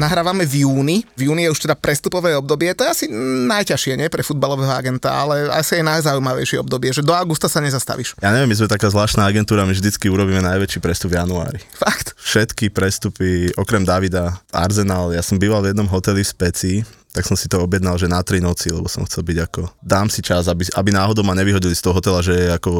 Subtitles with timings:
[0.00, 1.04] Nahrávame v júni.
[1.12, 2.72] V júni je už teda prestupové obdobie.
[2.72, 3.04] To je asi
[3.44, 4.08] najťažšie, nie?
[4.08, 8.16] Pre futbalového agenta, ale asi je najzaujímavejšie obdobie, že do augusta sa nezastavíš.
[8.24, 11.60] Ja neviem, my sme taká zvláštna agentúra, my vždycky urobíme najväčší prestup v januári.
[11.76, 12.16] Fakt?
[12.16, 16.72] Všetky prestupy, okrem Davida, Arsenal, ja som býval v jednom hoteli v Speci,
[17.10, 20.06] tak som si to objednal, že na tri noci, lebo som chcel byť ako, dám
[20.06, 22.70] si čas, aby, aby náhodou ma nevyhodili z toho hotela, že je ako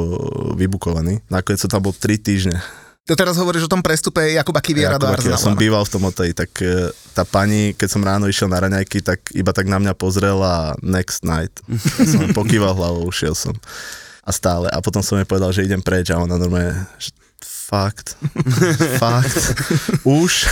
[0.54, 1.18] vybukovaný.
[1.26, 2.62] Nakoniec som tam bol tri týždne
[3.08, 5.34] to teraz hovoríš o tom prestupe Jakuba Kiviera Jakuba, do Arsenalu.
[5.34, 8.60] Ja som býval v tom hoteli, tak e, tá pani, keď som ráno išiel na
[8.60, 11.52] raňajky, tak iba tak na mňa pozrela next night.
[11.70, 13.56] Ja som pokýval hlavou, ušiel som.
[14.22, 14.70] A stále.
[14.70, 17.10] A potom som jej povedal, že idem preč a ona normálne, že
[17.70, 18.18] fakt,
[19.02, 19.38] fakt,
[20.02, 20.50] už.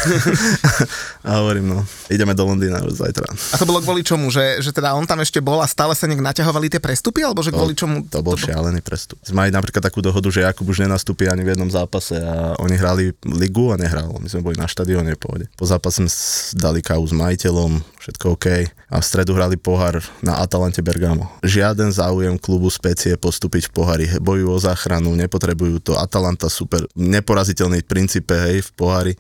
[1.27, 3.27] a hovorím, no, ideme do Londýna už zajtra.
[3.27, 6.07] A to bolo kvôli čomu, že, že teda on tam ešte bol a stále sa
[6.07, 8.07] nejak naťahovali tie prestupy, alebo že kvôli čomu?
[8.07, 9.19] To, to bol to šialený prestup.
[9.27, 12.79] Sme mali napríklad takú dohodu, že Jakub už nenastúpi ani v jednom zápase a oni
[12.79, 14.15] hrali ligu a nehral.
[14.23, 15.51] My sme boli na štadióne pôjde.
[15.59, 16.11] Po zápase sme
[16.55, 18.47] dali kávu s majiteľom, všetko OK.
[18.89, 21.29] A v stredu hrali pohár na Atalante Bergamo.
[21.45, 24.07] Žiaden záujem klubu Specie postúpiť v pohári.
[24.17, 25.93] Bojujú o záchranu, nepotrebujú to.
[26.01, 29.15] Atalanta super neporaziteľný princípe, hej, v pohári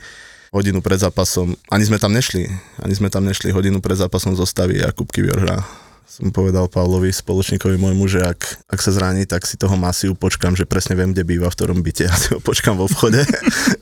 [0.48, 2.48] hodinu pred zápasom, ani sme tam nešli,
[2.80, 5.60] ani sme tam nešli, hodinu pred zápasom zostaví Jakub Kivior hrá.
[6.08, 10.56] Som povedal Pavlovi, spoločníkovi môjmu, že ak, ak sa zraní, tak si toho Masiu počkam,
[10.56, 13.20] že presne viem, kde býva, v ktorom byte a si ho počkam vo vchode.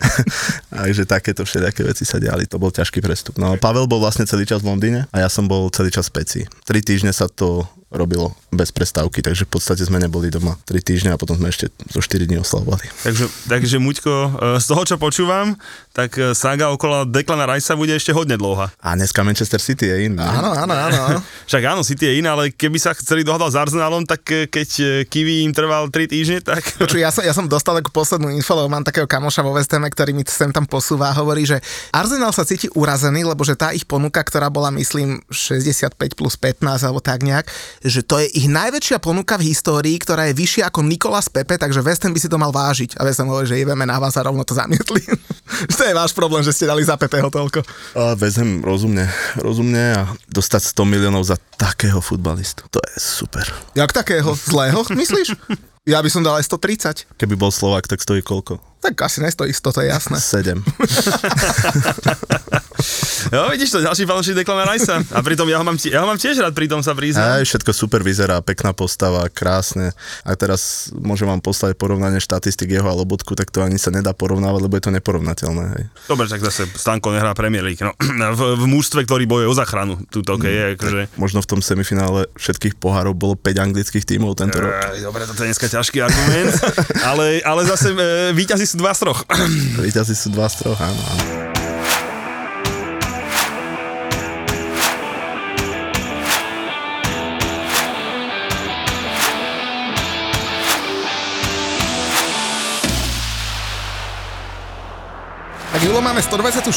[0.74, 3.38] Takže takéto všelijaké veci sa diali, to bol ťažký prestup.
[3.38, 6.18] No Pavel bol vlastne celý čas v Londýne a ja som bol celý čas v
[6.18, 6.40] Peci.
[6.66, 7.62] Tri týždne sa to
[7.96, 11.68] robilo bez prestávky, takže v podstate sme neboli doma 3 týždne a potom sme ešte
[11.92, 12.88] zo 4 dní oslavovali.
[13.04, 14.28] Takže, takže Muďko, e,
[14.62, 15.56] z toho, čo počúvam,
[15.92, 18.72] tak e, saga okolo Declana Ricea bude ešte hodne dlhá.
[18.80, 20.24] A dneska Manchester City je iný.
[20.24, 21.20] Áno, áno, áno.
[21.50, 24.68] Však áno, City je iná, ale keby sa chceli dohľadať s Arsenalom, tak e, keď
[25.08, 26.64] Kiwi im trval 3 týždne, tak...
[26.76, 29.88] Počuj, ja som, ja som dostal takú poslednú info, lebo mám takého kamoša vo Westeme,
[29.88, 31.60] ktorý mi sem tam posúva a hovorí, že
[31.92, 36.62] Arsenal sa cíti urazený, lebo že tá ich ponuka, ktorá bola, myslím, 65 plus 15
[36.84, 37.48] alebo tak nejak,
[37.86, 41.80] že to je ich najväčšia ponuka v histórii, ktorá je vyššia ako Nikolas Pepe, takže
[41.80, 42.98] West Ham by si to mal vážiť.
[42.98, 45.06] A West Ham hovorí, že ideme na vás a rovno to zamietli.
[45.78, 47.62] to je váš problém, že ste dali za Pepeho toľko.
[47.94, 49.06] A West Ham rozumne,
[49.38, 52.66] rozumne a dostať 100 miliónov za takého futbalistu.
[52.74, 53.46] To je super.
[53.78, 54.34] Jak takého?
[54.34, 55.38] Zlého, myslíš?
[55.86, 57.14] Ja by som dal aj 130.
[57.14, 58.58] Keby bol Slovak, tak stojí koľko?
[58.82, 60.18] Tak asi nestojí 100, to je jasné.
[60.18, 60.58] 7.
[63.32, 65.02] Jo, vidíš to, ďalší fanúšik Declana Ricea.
[65.10, 67.40] A pritom ja ho mám, ja ho mám tiež rád, pritom sa priznám.
[67.40, 69.96] Aj, všetko super vyzerá, pekná postava, krásne.
[70.22, 74.14] A teraz môžem vám poslať porovnanie štatistik jeho a Lobotku, tak to ani sa nedá
[74.14, 75.64] porovnávať, lebo je to neporovnateľné.
[75.74, 75.84] Hej.
[76.06, 77.82] Dobre, tak zase Stanko nehrá Premier League.
[77.82, 77.92] No,
[78.32, 79.98] v, v mužstve, ktorý bojuje o záchranu.
[80.08, 81.00] Tuto, okay, mm, je, akože...
[81.18, 84.72] Možno v tom semifinále všetkých pohárov bolo 5 anglických tímov tento rok.
[84.94, 86.54] E, dobre, to je dneska ťažký argument,
[87.10, 89.20] ale, ale zase e, víťazí sú dva z troch.
[89.82, 91.00] víťazí sú dva z troch, áno.
[91.00, 91.65] áno.
[105.76, 106.72] Tak Julo, máme 124.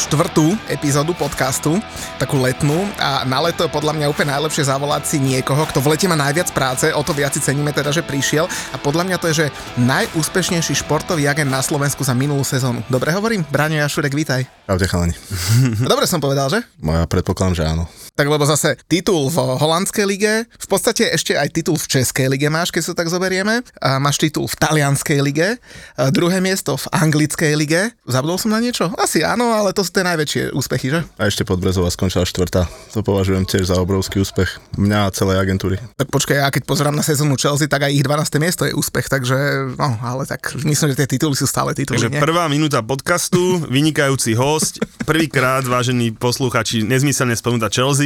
[0.68, 1.80] epizódu podcastu,
[2.20, 5.96] takú letnú a na leto je podľa mňa úplne najlepšie zavolať si niekoho, kto v
[5.96, 9.16] lete má najviac práce, o to viac si ceníme teda, že prišiel a podľa mňa
[9.16, 9.46] to je, že
[9.80, 12.84] najúspešnejší športový agent na Slovensku za minulú sezónu.
[12.92, 13.40] Dobre hovorím?
[13.48, 14.44] Braňo Jašurek, vítaj.
[14.68, 15.16] Čaute chalani.
[15.96, 16.60] Dobre som povedal, že?
[16.84, 17.88] Moja predpokladám, že áno.
[18.18, 22.48] Tak lebo zase titul v holandskej lige, v podstate ešte aj titul v českej lige
[22.52, 23.64] máš, keď sa tak zoberieme.
[23.80, 25.56] A máš titul v talianskej lige,
[25.96, 27.92] a druhé miesto v anglickej lige.
[28.06, 28.92] Zabudol som na niečo?
[28.96, 31.00] Asi áno, ale to sú tie najväčšie úspechy, že?
[31.20, 32.70] A ešte Podbrezová skončila štvrtá.
[32.96, 35.76] To považujem tiež za obrovský úspech mňa a celej agentúry.
[35.98, 38.40] Tak počkaj, ja keď pozerám na sezónu Chelsea, tak aj ich 12.
[38.40, 39.36] miesto je úspech, takže
[39.76, 42.00] no, ale tak myslím, že tie tituly sú stále tituly.
[42.00, 42.22] Takže nie?
[42.22, 47.99] prvá minúta podcastu, vynikajúci host, prvýkrát, vážení posluchači, nezmyselne spomenúta Chelsea,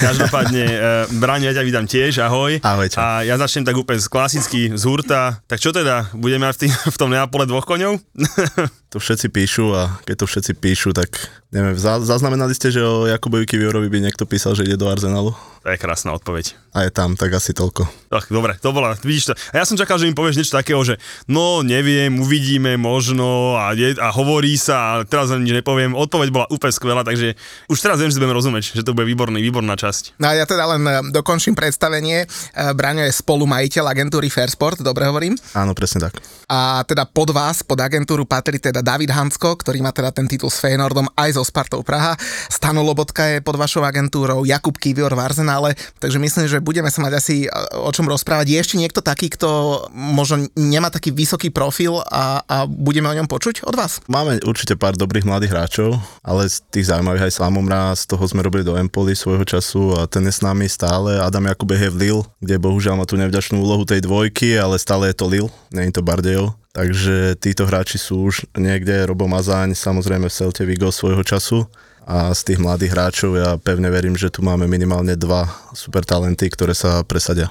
[0.00, 2.60] Každopádne, uh, Braňo, ja ťa vítam tiež, ahoj.
[2.60, 3.00] Ahoj, čau.
[3.00, 5.40] A ja začnem tak úplne klasicky z hurta.
[5.48, 7.98] Tak čo teda, budeme mať v, tý, v tom Neapole dvoch koňov?
[8.88, 11.12] to všetci píšu a keď to všetci píšu, tak
[11.52, 15.32] neviem, zaznamenali ste, že o Jakubovi Kiviorovi by niekto písal, že ide do Arsenalu?
[15.64, 16.56] To je krásna odpoveď.
[16.72, 17.84] A je tam, tak asi toľko.
[18.08, 19.34] Tak, dobre, to bola, vidíš to.
[19.52, 20.96] A ja som čakal, že mi povieš niečo takého, že
[21.28, 25.92] no neviem, uvidíme, možno a, je, a hovorí sa a teraz ani nič nepoviem.
[25.92, 27.36] Odpoveď bola úplne skvelá, takže
[27.68, 30.16] už teraz viem, že budeme rozumieť, že to bude výborný, výborná časť.
[30.16, 32.24] No a ja teda len e, dokončím predstavenie.
[32.24, 32.26] E,
[32.72, 35.36] Braňo je spolumajiteľ agentúry Fairsport, dobre hovorím?
[35.52, 36.22] Áno, presne tak.
[36.48, 40.30] A teda pod vás, pod agentúru patrí teda teda David Hansko, ktorý má teda ten
[40.30, 42.14] titul s Feyenoordom aj so Spartou Praha.
[42.46, 47.02] Stano Lobotka je pod vašou agentúrou, Jakub Kivior v Arsenále, takže myslím, že budeme sa
[47.02, 48.54] mať asi e, o čom rozprávať.
[48.54, 53.26] Je ešte niekto taký, kto možno nemá taký vysoký profil a, a budeme o ňom
[53.26, 53.98] počuť od vás?
[54.06, 58.46] Máme určite pár dobrých mladých hráčov, ale z tých zaujímavých aj Slamomra, z toho sme
[58.46, 61.18] robili do Empoli svojho času a ten je s nami stále.
[61.18, 65.10] Adam Jakub je v Lille, kde bohužiaľ má tú nevďačnú úlohu tej dvojky, ale stále
[65.10, 66.54] je to Lille, nie je to Bardejov.
[66.78, 71.66] Takže títo hráči sú už niekde, Robo Mazáň, samozrejme v Celte Vigo svojho času
[72.06, 76.46] a z tých mladých hráčov ja pevne verím, že tu máme minimálne dva super talenty,
[76.46, 77.50] ktoré sa presadia.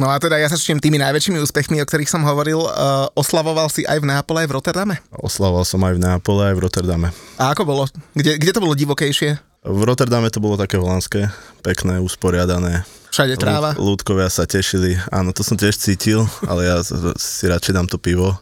[0.00, 3.68] No a teda ja sa čím tými najväčšími úspechmi, o ktorých som hovoril, uh, oslavoval
[3.68, 4.94] si aj v Neapole, aj v Rotterdame?
[5.20, 7.08] Oslavoval som aj v Neapole, aj v Rotterdame.
[7.36, 7.84] A ako bolo?
[8.16, 9.51] Kde, kde to bolo divokejšie?
[9.62, 11.30] V Rotterdame to bolo také holandské,
[11.62, 12.82] pekné, usporiadané.
[13.14, 13.78] Všade tráva.
[13.78, 16.82] Ľudkovia sa tešili, áno, to som tiež cítil, ale ja
[17.14, 18.34] si radšej dám to pivo.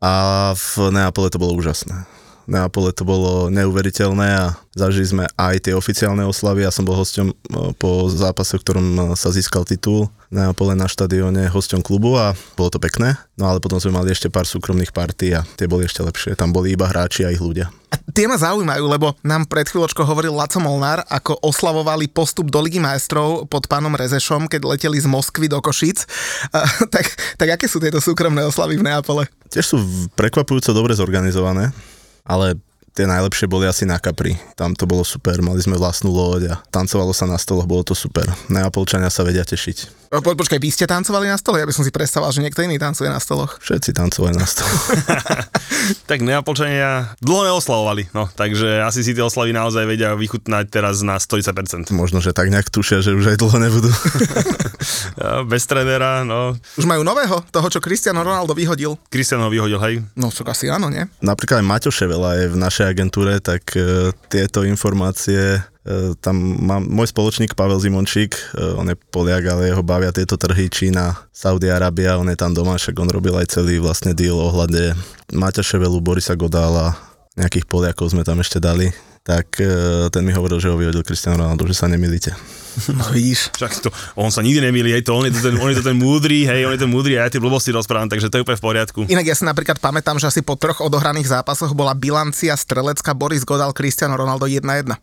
[0.00, 2.17] A v Neapole to bolo úžasné.
[2.48, 6.64] Neapole to bolo neuveriteľné a zažili sme aj tie oficiálne oslavy.
[6.64, 7.36] Ja som bol hosťom
[7.76, 8.86] po zápase, v ktorom
[9.20, 13.20] sa získal titul Neapole na štadióne hosťom klubu a bolo to pekné.
[13.36, 16.40] No ale potom sme mali ešte pár súkromných partí a tie boli ešte lepšie.
[16.40, 17.68] Tam boli iba hráči a ich ľudia.
[17.88, 22.60] A tie ma zaujímajú, lebo nám pred chvíľočkou hovoril Laco Molnár, ako oslavovali postup do
[22.60, 26.04] Ligy majstrov pod pánom Rezešom, keď leteli z Moskvy do Košic.
[26.52, 27.08] A, tak,
[27.40, 29.24] tak aké sú tieto súkromné oslavy v Neapole?
[29.48, 29.76] Tiež sú
[30.12, 31.72] prekvapujúco dobre zorganizované,
[32.28, 32.60] ale
[32.92, 34.34] tie najlepšie boli asi na Capri.
[34.58, 37.94] Tam to bolo super, mali sme vlastnú loď a tancovalo sa na stoloch, bolo to
[37.94, 38.26] super.
[38.52, 40.07] Neapolčania sa vedia tešiť.
[40.08, 41.60] Po, počkaj, vy ste tancovali na stole?
[41.60, 43.60] Ja by som si predstavoval, že niekto iný tancuje na stoloch.
[43.60, 44.88] Všetci tancovali na stoloch.
[46.10, 51.20] tak Neapolčania dlho neoslavovali, no, takže asi si tie oslavy naozaj vedia vychutnať teraz na
[51.20, 51.92] 100%.
[51.92, 53.92] Možno, že tak nejak tušia, že už aj dlho nebudú.
[55.52, 56.56] Bez trénera, no.
[56.80, 58.96] Už majú nového, toho, čo Cristiano Ronaldo vyhodil.
[59.12, 60.00] Cristiano ho vyhodil, hej?
[60.16, 61.04] No, však asi áno, nie?
[61.20, 65.60] Napríklad aj Maťo Ševela je v našej agentúre, tak e, tieto informácie
[66.20, 70.68] tam mám môj spoločník Pavel Zimončík, e, on je Poliak, ale jeho bavia tieto trhy
[70.68, 74.92] Čína, Saudi Arábia, on je tam doma, však on robil aj celý vlastne deal ohľade
[75.32, 76.92] Maťa Ševelu, Borisa Godála,
[77.40, 78.92] nejakých Poliakov sme tam ešte dali,
[79.24, 82.36] tak e, ten mi hovoril, že ho vyhodil Cristiano Ronaldo, že sa nemilíte.
[82.94, 83.50] No vidíš.
[83.58, 85.86] Však to, on sa nikdy nemýli, hej, to on je to ten, on je to
[85.90, 88.44] ten múdry, hej, on je ten múdry a ja tie blbosti rozprávam, takže to je
[88.46, 89.00] úplne v poriadku.
[89.10, 93.42] Inak ja si napríklad pamätám, že asi po troch odohraných zápasoch bola bilancia strelecká Boris
[93.42, 94.94] Godal Cristiano Ronaldo 1-1.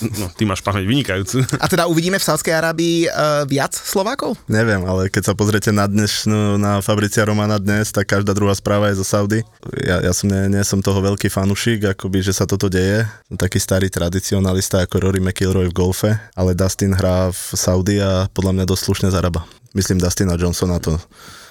[0.00, 1.44] No, ty máš pamäť vynikajúcu.
[1.60, 4.32] A teda uvidíme v Sávskej Arábii uh, viac Slovákov?
[4.48, 8.56] Neviem, ale keď sa pozriete na dnes, no, na Fabricia Romana dnes, tak každá druhá
[8.56, 9.44] správa je zo Saudy.
[9.84, 13.04] Ja, ja som nie, nie som toho veľký fanušik, akoby, že sa toto deje.
[13.28, 18.24] Som taký starý tradicionalista ako Rory McIlroy v golfe, ale Dustin hrá v Saudi a
[18.32, 19.44] podľa mňa dosť slušne zarába.
[19.76, 20.96] Myslím Dustina Johnsona to,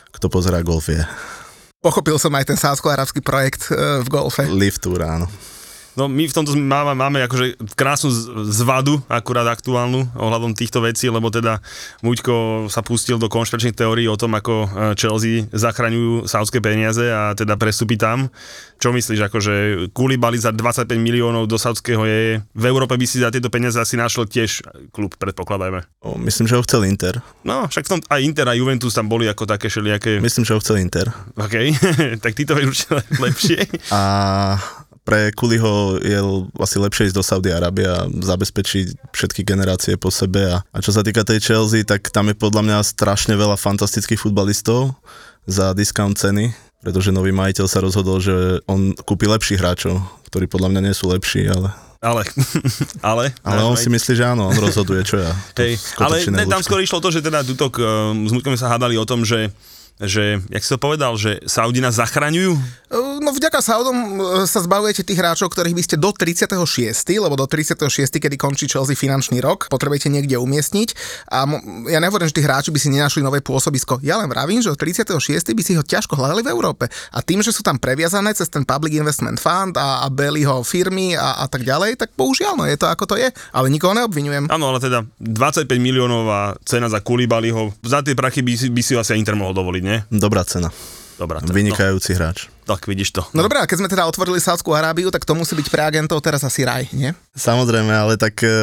[0.10, 1.06] kto pozerá golf je.
[1.86, 4.44] Pochopil som aj ten sávsko-arabský projekt uh, v golfe.
[4.50, 5.30] Live Tour, áno.
[6.00, 8.08] No my v tomto máme, máme akože krásnu
[8.48, 11.60] zvadu, akurát aktuálnu ohľadom týchto vecí, lebo teda
[12.00, 17.36] Muďko sa pustil do konštračných teórií o tom, ako e, Chelsea zachraňujú saudské peniaze a
[17.36, 18.32] teda prestupí tam.
[18.80, 19.54] Čo myslíš, akože
[19.92, 24.00] Kulibali za 25 miliónov do saudského je, v Európe by si za tieto peniaze asi
[24.00, 24.64] našiel tiež
[24.96, 25.84] klub, predpokladajme.
[26.00, 27.20] O, myslím, že ho chcel Inter.
[27.44, 30.24] No, však v tom aj Inter a Juventus tam boli ako také všelijaké...
[30.24, 31.12] Myslím, že ho chcel Inter.
[31.36, 31.76] OK,
[32.24, 33.60] tak ty to vieš určite lepšie.
[33.92, 34.00] A
[35.10, 36.22] pre Kuliho je
[36.62, 40.46] asi lepšie ísť do Saudi Arábie a zabezpečiť všetky generácie po sebe.
[40.46, 44.22] A, a čo sa týka tej Chelsea, tak tam je podľa mňa strašne veľa fantastických
[44.22, 44.94] futbalistov
[45.50, 46.54] za discount ceny,
[46.86, 49.98] pretože nový majiteľ sa rozhodol, že on kúpi lepších hráčov,
[50.30, 52.24] ktorí podľa mňa nie sú lepší, ale ale,
[53.12, 53.26] ale.
[53.44, 55.36] Ale on si myslí, že áno, on rozhoduje, čo ja.
[55.60, 58.96] Hej, ale ne, tam skôr išlo to, že teda tutok, uh, s Mutkom sa hádali
[58.96, 59.52] o tom, že
[60.00, 62.56] že, jak si to povedal, že Saudi nás zachraňujú?
[63.20, 66.56] No vďaka Saudom e, sa zbavujete tých hráčov, ktorých by ste do 36.
[67.20, 67.86] lebo do 36.
[68.08, 70.90] kedy končí Chelsea finančný rok, potrebujete niekde umiestniť.
[71.30, 71.44] A
[71.92, 74.00] ja nehovorím, že tí hráči by si nenašli nové pôsobisko.
[74.00, 75.20] Ja len vravím, že od 36.
[75.52, 76.88] by si ho ťažko hľadali v Európe.
[77.12, 81.14] A tým, že sú tam previazané cez ten Public Investment Fund a, a Bellyho firmy
[81.20, 83.28] a, a tak ďalej, tak bohužiaľ, no je to ako to je.
[83.52, 84.48] Ale nikoho neobvinujem.
[84.48, 88.94] Áno, ale teda 25 miliónová cena za Kulibaliho, za tie prachy by si, by si
[88.96, 90.00] asi Inter mohol dovoliť, nie?
[90.14, 90.70] Dobrá cena.
[91.18, 91.54] Dobrá cena.
[91.54, 92.18] Vynikajúci no.
[92.22, 92.48] hráč.
[92.70, 93.26] Tak vidíš to.
[93.34, 96.22] No dobré, a keď sme teda otvorili Sádskú Arábiu, tak to musí byť pre agentov
[96.22, 97.10] teraz asi raj, nie?
[97.34, 98.54] Samozrejme, ale tak e,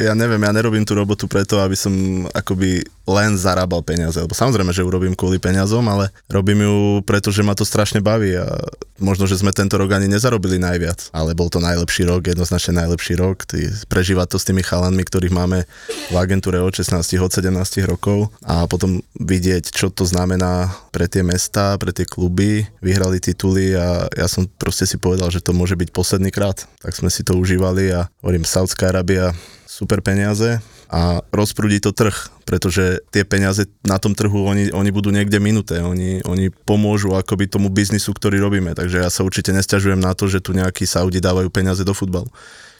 [0.00, 1.92] ja neviem, ja nerobím tú robotu preto, aby som
[2.32, 4.16] akoby len zarábal peniaze.
[4.16, 8.32] Lebo samozrejme, že urobím kvôli peniazom, ale robím ju preto, že ma to strašne baví
[8.40, 8.48] a
[8.96, 13.20] možno, že sme tento rok ani nezarobili najviac, ale bol to najlepší rok, jednoznačne najlepší
[13.20, 13.44] rok.
[13.44, 13.60] Ty,
[13.92, 15.68] prežívať to s tými chalanmi, ktorých máme
[16.08, 17.52] v agentúre od 16, od 17
[17.84, 22.64] rokov a potom vidieť, čo to znamená pre tie mesta, pre tie kluby.
[22.80, 26.70] Vyhrali tí tituly a ja som proste si povedal, že to môže byť posledný krát.
[26.78, 29.34] Tak sme si to užívali a hovorím, Saudská Arábia,
[29.66, 32.14] super peniaze a rozprúdi to trh,
[32.46, 37.50] pretože tie peniaze na tom trhu, oni, oni budú niekde minuté, oni, oni pomôžu akoby
[37.50, 41.18] tomu biznisu, ktorý robíme, takže ja sa určite nesťažujem na to, že tu nejakí Saudi
[41.18, 42.30] dávajú peniaze do futbalu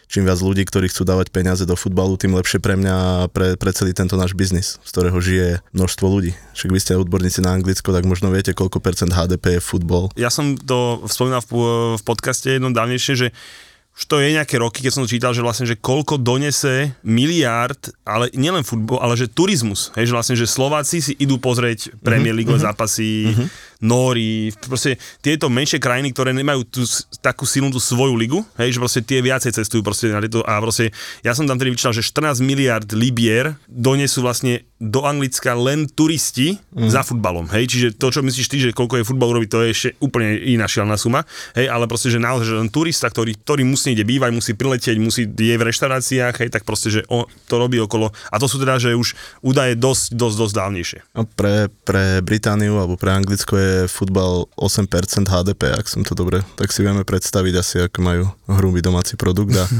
[0.07, 3.55] čím viac ľudí, ktorí chcú dávať peniaze do futbalu, tým lepšie pre mňa a pre,
[3.57, 6.31] pre celý tento náš biznis, z ktorého žije množstvo ľudí.
[6.53, 10.13] Však vy ste odborníci na Anglicko, tak možno viete, koľko percent HDP je futbal.
[10.17, 13.27] Ja som to spomínal v, v podcaste jednom dávnejšie, že
[13.95, 17.95] už to je nejaké roky, keď som to čítal, že vlastne, že koľko donese miliárd,
[18.03, 19.95] ale nielen futbol, ale že turizmus.
[19.95, 22.75] Hej, že vlastne, že Slováci si idú pozrieť Premier League mm-hmm.
[22.75, 23.47] zápasy, mm-hmm.
[23.83, 26.81] Nóri, proste tieto menšie krajiny, ktoré nemajú tú
[27.19, 30.59] takú silnú tú svoju ligu, hej, že proste tie viacej cestujú proste na tieto a
[30.63, 35.87] proste, ja som tam tedy vyčítal, že 14 miliard libier donesú vlastne do Anglicka len
[35.87, 36.91] turisti mm.
[36.91, 39.69] za futbalom, hej, čiže to, čo myslíš ty, že koľko je futbal urobiť, to je
[39.71, 41.23] ešte úplne iná šialná suma,
[41.55, 44.97] hej, ale proste, že naozaj, že len turista, ktorý, ktorý musí niekde bývať, musí priletieť,
[44.99, 48.59] musí je v reštauráciách, hej, tak proste, že on to robí okolo, a to sú
[48.59, 50.99] teda, že už údaje dosť, dosť, dosť dávnejšie.
[51.15, 56.13] No pre, pre Britániu alebo pre Anglicko je je futbal 8% HDP, ak som to
[56.13, 59.65] dobre, tak si vieme predstaviť asi, ako majú hrubý domáci produkt a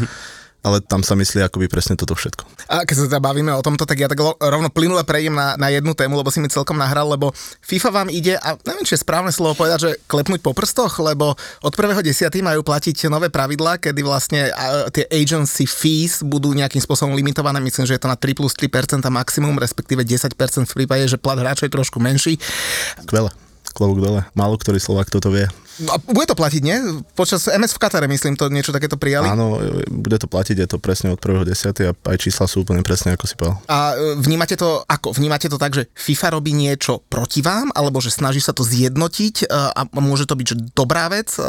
[0.66, 2.42] ale tam sa myslí akoby presne toto všetko.
[2.74, 5.70] A keď sa teda bavíme o tomto, tak ja tak rovno plynule prejdem na, na
[5.70, 7.30] jednu tému, lebo si mi celkom nahral, lebo
[7.62, 11.38] FIFA vám ide, a neviem, či je správne slovo povedať, že klepnúť po prstoch, lebo
[11.62, 12.34] od 1.10.
[12.42, 17.86] majú platiť nové pravidlá, kedy vlastne a, tie agency fees budú nejakým spôsobom limitované, myslím,
[17.86, 20.34] že je to na 3 plus 3% maximum, respektíve 10%
[20.66, 22.42] v prípade, že plat hráča je trošku menší.
[23.06, 23.45] Skvelé
[23.76, 24.24] klobúk dole.
[24.32, 25.52] Málo ktorý Slovak toto vie.
[25.92, 26.78] A bude to platiť, nie?
[27.20, 29.28] Počas MS v Katare, myslím, to niečo takéto prijali?
[29.28, 29.60] Áno,
[29.92, 31.52] bude to platiť, je to presne od 1.10.
[31.84, 33.60] a aj čísla sú úplne presne, ako si povedal.
[33.68, 35.12] A e, vnímate to ako?
[35.12, 39.36] Vnímate to tak, že FIFA robí niečo proti vám, alebo že snaží sa to zjednotiť
[39.44, 41.36] e, a môže to byť že dobrá vec?
[41.36, 41.44] E,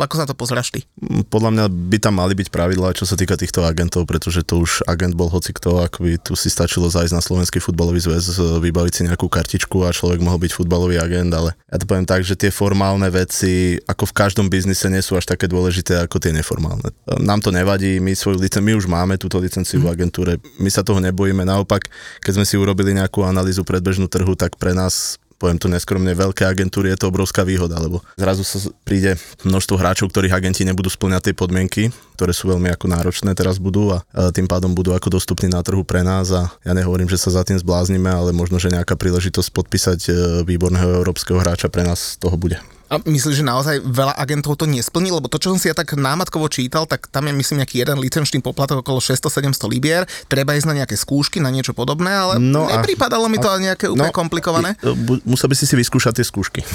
[0.00, 0.88] ako sa to pozráš ty?
[1.04, 4.64] Mm, podľa mňa by tam mali byť pravidlá, čo sa týka týchto agentov, pretože to
[4.64, 8.40] už agent bol hoci kto, ako by tu si stačilo zajsť na Slovenský futbalový zväz,
[8.64, 12.24] vybaviť si nejakú kartičku a človek mohol byť futbalový agent, ale ja to poviem tak,
[12.24, 13.49] že tie formálne veci,
[13.86, 16.90] ako v každom biznise, nie sú až také dôležité ako tie neformálne.
[17.20, 19.94] Nám to nevadí, my svoju licenciu, my už máme túto licenciu v mhm.
[19.94, 21.88] agentúre, my sa toho nebojíme, naopak,
[22.24, 26.44] keď sme si urobili nejakú analýzu predbežnú trhu, tak pre nás poviem to neskromne, veľké
[26.44, 29.16] agentúry je to obrovská výhoda, lebo zrazu sa príde
[29.48, 31.82] množstvo hráčov, ktorých agenti nebudú splňať tie podmienky,
[32.20, 34.04] ktoré sú veľmi ako náročné teraz budú a
[34.36, 37.40] tým pádom budú ako dostupní na trhu pre nás a ja nehovorím, že sa za
[37.40, 40.10] tým zbláznime, ale možno, že nejaká príležitosť podpísať e,
[40.44, 42.60] výborného európskeho hráča pre nás toho bude.
[42.90, 45.14] A myslíš, že naozaj veľa agentov to nesplní?
[45.14, 48.02] Lebo to, čo som si ja tak námatkovo čítal, tak tam je myslím nejaký jeden
[48.02, 52.66] licenčný poplatok okolo 600-700 libier, treba ísť na nejaké skúšky, na niečo podobné, ale no
[52.66, 54.74] nepripadalo mi to a, nejaké úplne no, komplikované.
[55.22, 56.66] Musel by si si vyskúšať tie skúšky.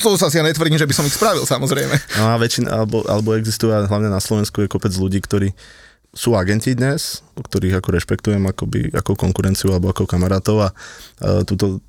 [0.00, 1.92] To sa si ja netvrdím, že by som ich spravil, samozrejme.
[2.16, 5.52] No a väčšina, alebo, alebo existuje, hlavne na Slovensku je kopec ľudí, ktorí
[6.12, 11.80] sú agenti dnes, ktorých ako rešpektujem akoby, ako konkurenciu alebo ako kamarátov a, a túto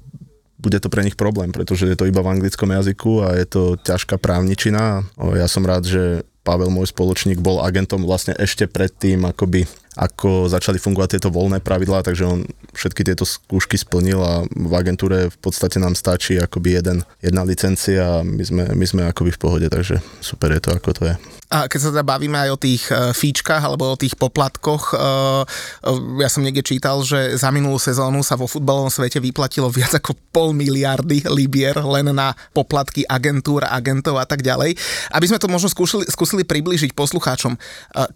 [0.63, 3.61] bude to pre nich problém, pretože je to iba v anglickom jazyku a je to
[3.83, 5.03] ťažká právničina.
[5.19, 9.63] Ja som rád, že Pavel, môj spoločník, bol agentom vlastne ešte predtým, akoby
[9.95, 12.43] ako začali fungovať tieto voľné pravidlá, takže on
[12.75, 18.19] všetky tieto skúšky splnil a v agentúre v podstate nám stačí akoby jeden, jedna licencia
[18.19, 21.15] a my sme, my sme akoby v pohode, takže super je to, ako to je.
[21.53, 24.95] A keď sa teda bavíme aj o tých e, fíčkach alebo o tých poplatkoch, e,
[24.97, 29.93] e, ja som niekde čítal, že za minulú sezónu sa vo futbalovom svete vyplatilo viac
[29.93, 34.73] ako pol miliardy libier len na poplatky agentúr, agentov a tak ďalej.
[35.13, 37.53] Aby sme to možno skúsili, skúsili priblížiť poslucháčom,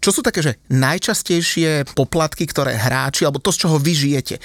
[0.02, 4.42] čo sú také, že najčastejšie poplatky, ktoré hráči, alebo to, z čoho vy žijete,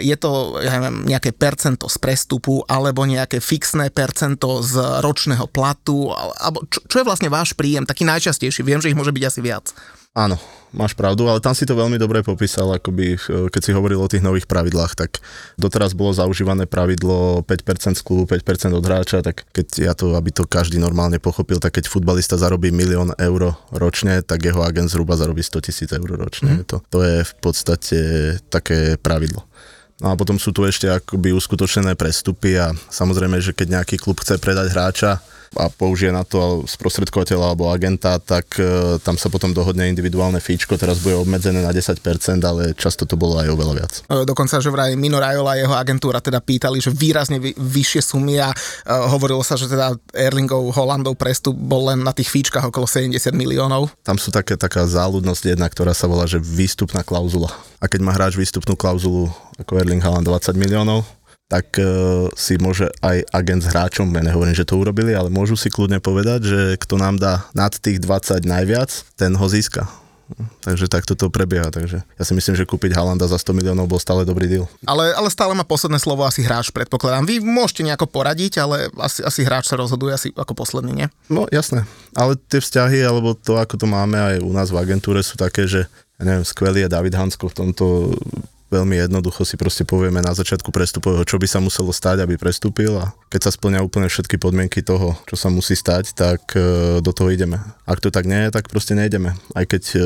[0.00, 6.08] je to ja neviem, nejaké percento z prestupu, alebo nejaké fixné percento z ročného platu,
[6.40, 8.29] alebo čo, čo je vlastne váš príjem, taký najčastejší?
[8.38, 9.74] Viem, že ich môže byť asi viac.
[10.10, 10.42] Áno,
[10.74, 13.14] máš pravdu, ale tam si to veľmi dobre popísal, akoby,
[13.46, 15.22] keď si hovoril o tých nových pravidlách, tak
[15.54, 20.34] doteraz bolo zaužívané pravidlo 5% z klubu, 5% od hráča, tak keď ja to, aby
[20.34, 25.14] to každý normálne pochopil, tak keď futbalista zarobí milión eur ročne, tak jeho agent zhruba
[25.14, 26.58] zarobí 100 tisíc eur ročne.
[26.58, 26.66] Mm.
[26.74, 27.98] To, to je v podstate
[28.50, 29.46] také pravidlo.
[30.02, 34.18] No a potom sú tu ešte akoby uskutočnené prestupy a samozrejme, že keď nejaký klub
[34.18, 35.22] chce predať hráča,
[35.58, 40.78] a použije na to sprostredkovateľa alebo agenta, tak e, tam sa potom dohodne individuálne fíčko,
[40.78, 41.98] teraz bude obmedzené na 10%,
[42.46, 43.92] ale často to bolo aj oveľa viac.
[44.06, 48.02] E, dokonca, že vraj Mino Rajola a jeho agentúra teda pýtali, že výrazne vy, vyššie
[48.02, 52.70] sumy a uh, hovorilo sa, že teda Erlingov Holandov prestup bol len na tých fíčkach
[52.70, 53.90] okolo 70 miliónov.
[54.06, 57.50] Tam sú také, taká záľudnosť jedna, ktorá sa volá, že výstupná klauzula.
[57.82, 61.04] A keď má hráč výstupnú klauzulu ako Erling Haaland 20 miliónov,
[61.50, 65.58] tak uh, si môže aj agent s hráčom, ja nehovorím, že to urobili, ale môžu
[65.58, 69.90] si kľudne povedať, že kto nám dá nad tých 20 najviac, ten ho získa.
[70.62, 71.74] Takže takto to prebieha.
[71.74, 74.70] Takže ja si myslím, že kúpiť Halanda za 100 miliónov bol stále dobrý deal.
[74.86, 77.26] Ale, ale stále má posledné slovo asi hráč, predpokladám.
[77.26, 81.06] Vy môžete nejako poradiť, ale asi, asi hráč sa rozhoduje asi ako posledný, nie?
[81.26, 81.82] No jasné,
[82.14, 85.66] ale tie vzťahy, alebo to, ako to máme aj u nás v agentúre, sú také,
[85.66, 85.90] že
[86.20, 88.14] ja neviem, skvelý je David Hansko v tomto
[88.70, 92.94] veľmi jednoducho si proste povieme na začiatku prestupového, čo by sa muselo stať, aby prestúpil
[93.02, 97.10] a keď sa splňa úplne všetky podmienky toho, čo sa musí stať, tak e, do
[97.10, 97.58] toho ideme.
[97.84, 99.34] Ak to tak nie je, tak proste nejdeme.
[99.58, 100.00] Aj keď e,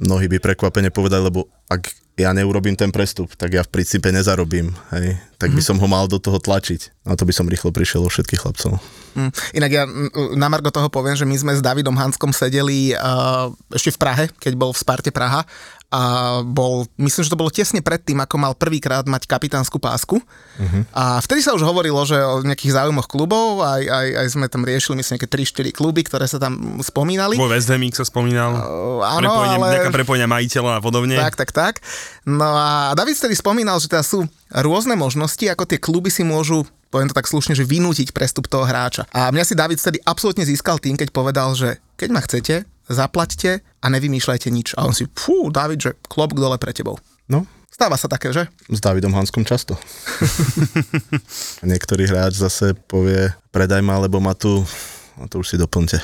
[0.00, 4.74] mnohí by prekvapene povedali, lebo ak ja neurobím ten prestup, tak ja v princípe nezarobím,
[4.90, 5.68] hej, tak by mhm.
[5.70, 7.06] som ho mal do toho tlačiť.
[7.06, 8.82] A to by som rýchlo prišiel o všetkých chlapcov.
[9.16, 9.30] Mm.
[9.56, 9.82] Inak ja
[10.36, 14.24] na Margo toho poviem, že my sme s Davidom Hanskom sedeli uh, ešte v Prahe,
[14.36, 15.42] keď bol v Sparte Praha
[15.88, 16.02] a
[16.44, 20.20] bol, myslím, že to bolo tesne predtým, ako mal prvýkrát mať kapitánsku pásku.
[20.20, 20.82] Uh-huh.
[20.92, 24.68] A vtedy sa už hovorilo, že o nejakých záujmoch klubov, aj, aj, aj sme tam
[24.68, 27.40] riešili, myslím, nejaké 3-4 kluby, ktoré sa tam spomínali.
[27.40, 28.52] Bol West Haming sa spomínal.
[28.52, 29.68] Uh, áno, prepojenie, ale...
[29.80, 31.16] Nejaká prepojenia majiteľa a podobne.
[31.16, 31.74] Tak, tak, tak.
[32.28, 36.68] No a David vtedy spomínal, že teda sú rôzne možnosti, ako tie kluby si môžu
[36.88, 39.04] poviem to tak slušne, že vynútiť prestup toho hráča.
[39.12, 43.62] A mňa si David vtedy absolútne získal tým, keď povedal, že keď ma chcete, zaplaťte
[43.62, 44.74] a nevymýšľajte nič.
[44.74, 46.96] A on si, fú, David, že klop dole pre tebou.
[47.28, 48.50] No, Stáva sa také, že?
[48.66, 49.78] S Davidom Hanskom často.
[51.62, 54.66] Niektorý hráč zase povie, predaj ma, lebo ma tu
[55.18, 55.98] No to už si doplňte.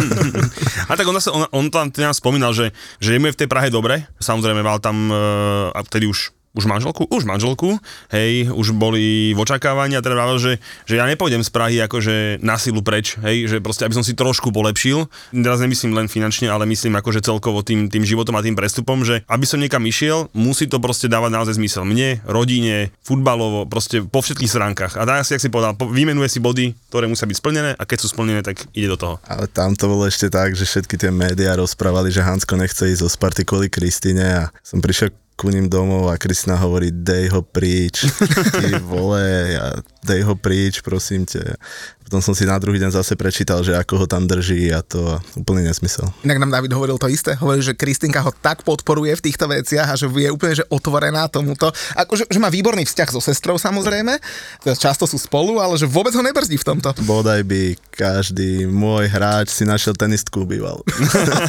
[0.90, 3.48] a tak on, zase, on, on tam teda spomínal, že, že je mu v tej
[3.52, 4.08] Prahe dobre.
[4.16, 7.06] Samozrejme mal tam, uh, a vtedy už už manželku?
[7.06, 7.78] Už manželku,
[8.10, 12.58] hej, už boli v očakávaní a teda že, že ja nepôjdem z Prahy akože na
[12.58, 16.66] silu preč, hej, že proste aby som si trošku polepšil, teraz nemyslím len finančne, ale
[16.66, 20.66] myslím akože celkovo tým, tým životom a tým prestupom, že aby som niekam išiel, musí
[20.66, 24.98] to proste dávať naozaj zmysel mne, rodine, futbalovo, proste po všetkých stránkach.
[24.98, 27.98] A tak si, jak si povedal, vymenuje si body, ktoré musia byť splnené a keď
[28.02, 29.14] sú splnené, tak ide do toho.
[29.26, 33.02] Ale tam to bolo ešte tak, že všetky tie médiá rozprávali, že Hansko nechce ísť
[33.06, 37.40] zo Sparty kvôli Kristine a som prišiel ku ním domov a Kristina hovorí, dej ho
[37.40, 38.04] príč,
[38.60, 39.24] ty vole,
[39.56, 41.56] ja, dej ho príč, prosím ťa.
[42.10, 44.98] Potom som si na druhý deň zase prečítal, že ako ho tam drží a to
[45.14, 46.10] a úplný nesmysel.
[46.26, 49.86] Inak nám David hovoril to isté, hovoril, že Kristinka ho tak podporuje v týchto veciach
[49.86, 51.70] a že je úplne že otvorená tomuto.
[51.94, 54.18] Ako, že, že má výborný vzťah so sestrou samozrejme,
[54.74, 56.90] často sú spolu, ale že vôbec ho nebrzdí v tomto.
[57.06, 60.82] Bodaj by každý môj hráč si našiel tenistku býval.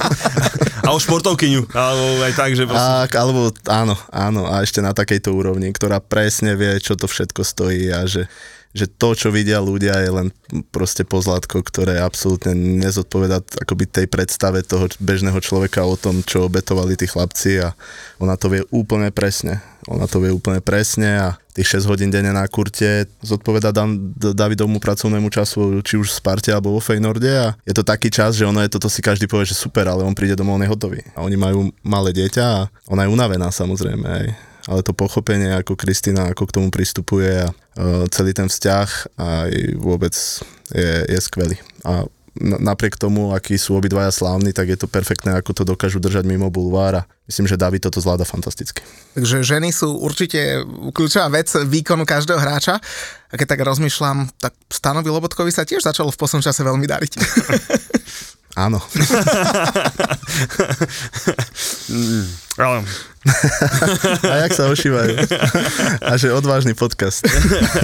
[0.85, 2.85] a o športovkyňu, alebo aj tak, že proste...
[2.85, 7.41] Tak, alebo áno, áno, a ešte na takejto úrovni, ktorá presne vie, čo to všetko
[7.41, 8.29] stojí a že
[8.71, 10.27] že to, čo vidia ľudia, je len
[10.71, 16.95] proste pozlátko, ktoré absolútne nezodpoveda akoby tej predstave toho bežného človeka o tom, čo obetovali
[16.95, 17.75] tí chlapci a
[18.19, 19.59] ona to vie úplne presne.
[19.89, 24.79] Ona to vie úplne presne a tých 6 hodín denne na kurte zodpoveda Dan, Davidovmu
[24.79, 28.47] pracovnému času, či už v Sparte alebo vo Feynorde a je to taký čas, že
[28.47, 31.01] ono je toto si každý povie, že super, ale on príde domov, on je hotový.
[31.17, 35.77] A oni majú malé dieťa a ona je unavená samozrejme aj ale to pochopenie, ako
[35.77, 40.13] Kristina, ako k tomu pristupuje a uh, celý ten vzťah aj vôbec
[40.73, 41.57] je, je skvelý.
[41.85, 42.05] A
[42.39, 46.47] napriek tomu, akí sú obidvaja slávni, tak je to perfektné, ako to dokážu držať mimo
[46.47, 47.03] bulvára.
[47.27, 48.79] Myslím, že David toto zvláda fantasticky.
[49.19, 50.63] Takže ženy sú určite
[50.95, 52.79] kľúčová vec výkonu každého hráča.
[53.31, 57.13] A keď tak rozmýšľam, tak Stanovi Lobotkovi sa tiež začalo v poslednom čase veľmi dariť.
[58.63, 58.79] Áno.
[62.61, 62.85] Ale
[64.33, 65.13] a jak sa ošívajú.
[66.01, 67.21] A že odvážny podcast.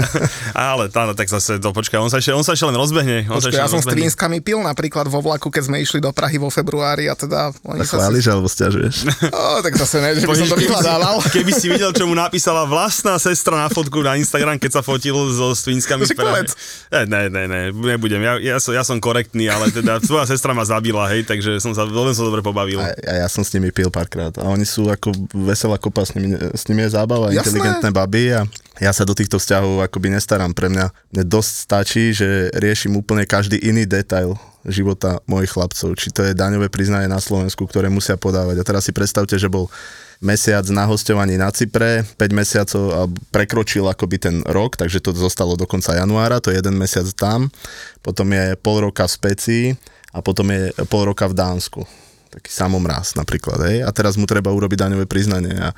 [0.57, 3.29] Ale tá, no, tak zase to počkaj, on sa ešte, on sa ešte len rozbehne.
[3.29, 6.09] On počkaj, sa ja som s Trínskami pil napríklad vo vlaku, keď sme išli do
[6.09, 7.53] Prahy vo februári a teda...
[7.69, 8.29] Oni tak chváliš si...
[8.33, 8.95] alebo stiažuješ?
[9.37, 11.21] O, tak zase ne, že by som to vyhľadával.
[11.29, 15.13] Keby si videl, čo mu napísala vlastná sestra na fotku na Instagram, keď sa fotil
[15.29, 16.41] so Strínskami v Prahe.
[16.89, 18.17] Ne, ne, ne, ne, nebudem.
[18.23, 21.77] Ja, ja, som, ja som korektný, ale teda tvoja sestra ma zabila, hej, takže som
[21.77, 22.81] sa veľmi sa dobre pobavil.
[22.81, 26.11] A, a ja som s nimi pil párkrát a oni sú ako veselá kopa, s
[26.11, 27.55] nimi, s nimi je zábava, Jasné.
[27.55, 28.41] inteligentné baby a
[28.77, 30.51] ja sa do týchto vzťahov akoby nestarám.
[30.51, 34.35] Pre mňa mne dosť stačí, že riešim úplne každý iný detail
[34.67, 35.95] života mojich chlapcov.
[35.95, 38.59] Či to je daňové priznanie na Slovensku, ktoré musia podávať.
[38.61, 39.71] A teraz si predstavte, že bol
[40.19, 43.01] mesiac na hostovaní na Cypre, 5 mesiacov a
[43.31, 47.53] prekročil akoby ten rok, takže to zostalo do konca januára, to je jeden mesiac tam,
[48.01, 49.65] potom je pol roka v Specii
[50.11, 52.06] a potom je pol roka v Dánsku
[52.37, 55.73] taký samomráz napríklad, hej, a teraz mu treba urobiť daňové priznanie a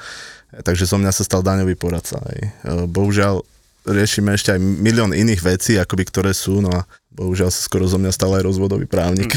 [0.67, 2.51] takže zo mňa sa stal daňový poradca, hej.
[2.67, 3.39] E, bohužiaľ
[3.87, 7.95] riešime ešte aj milión iných vecí, akoby ktoré sú, no a bohužiaľ sa skoro zo
[7.95, 9.31] mňa stal aj rozvodový právnik.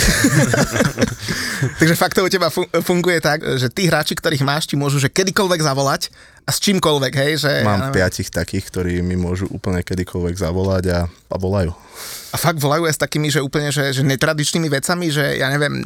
[1.81, 4.99] Takže fakt to u teba fun- funguje tak, že tí hráči, ktorých máš, ti môžu
[4.99, 6.11] že kedykoľvek zavolať
[6.43, 7.33] a s čímkoľvek, hej?
[7.43, 7.97] Že, ja Mám neviem.
[8.03, 11.71] piatich takých, ktorí mi môžu úplne kedykoľvek zavolať a, a volajú.
[12.33, 15.85] A fakt volajú aj s takými, že úplne, že, že netradičnými vecami, že ja neviem,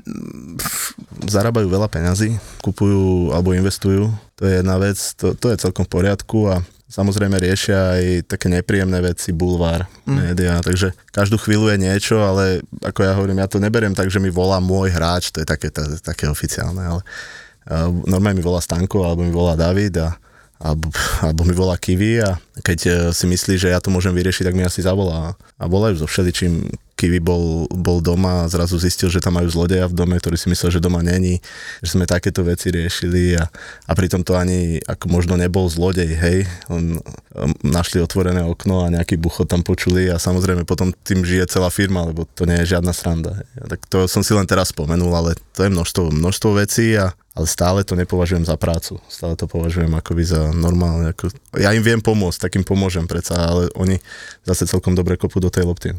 [1.27, 5.93] Zarábajú veľa peňazí, kupujú alebo investujú, to je jedna vec, to, to je celkom v
[5.97, 10.13] poriadku a samozrejme riešia aj také nepríjemné veci, bulvár, mm.
[10.13, 14.23] médiá, takže každú chvíľu je niečo, ale ako ja hovorím, ja to neberiem tak, že
[14.23, 15.73] mi volá môj hráč, to je také,
[16.05, 20.15] také oficiálne, ale uh, normálne mi volá Stanko alebo mi volá David a
[20.57, 20.88] alebo,
[21.21, 24.57] alebo mi volá Kiwi a keď eh, si myslí, že ja to môžem vyriešiť, tak
[24.57, 25.37] mi asi zavolá.
[25.61, 26.69] A volajú so všeličím.
[26.97, 30.49] Kiwi bol, bol doma a zrazu zistil, že tam majú zlodeja v dome, ktorý si
[30.49, 31.45] myslel, že doma není,
[31.85, 33.45] že sme takéto veci riešili a,
[33.85, 36.49] a pritom to ani ako možno nebol zlodej, hej.
[36.73, 41.53] On, um, našli otvorené okno a nejaký buchod tam počuli a samozrejme potom tým žije
[41.53, 43.45] celá firma, lebo to nie je žiadna sranda.
[43.45, 43.77] Hej.
[43.77, 47.46] Tak to som si len teraz spomenul, ale to je množstvo, množstvo vecí a ale
[47.46, 48.96] stále to nepovažujem za prácu.
[49.12, 51.12] Stále to považujem akoby za normálne.
[51.12, 51.29] Ako...
[51.61, 54.01] Ja im viem pomôcť, tak im pomôžem predsa, ale oni
[54.49, 55.92] zase celkom dobre kopú do tej lopty.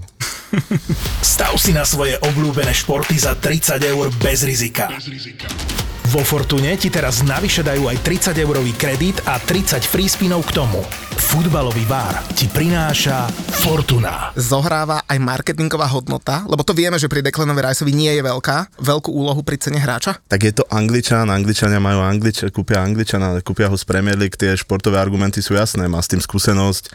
[1.21, 4.89] Stav si na svoje obľúbené športy za 30 eur bez rizika.
[6.07, 10.55] Vo Fortune ti teraz navyše dajú aj 30 eurový kredit a 30 free spinov k
[10.55, 10.79] tomu.
[11.19, 13.27] Futbalový bar ti prináša
[13.59, 14.31] Fortuna.
[14.39, 19.11] zohráva aj marketingová hodnota, lebo to vieme, že pri Declanovi Riceovi nie je veľká, veľkú
[19.11, 20.23] úlohu pri cene hráča.
[20.31, 24.55] Tak je to Angličan, Angličania majú Anglič, kúpia Angličana, kúpia ho z Premier League, tie
[24.55, 26.87] športové argumenty sú jasné, má s tým skúsenosť,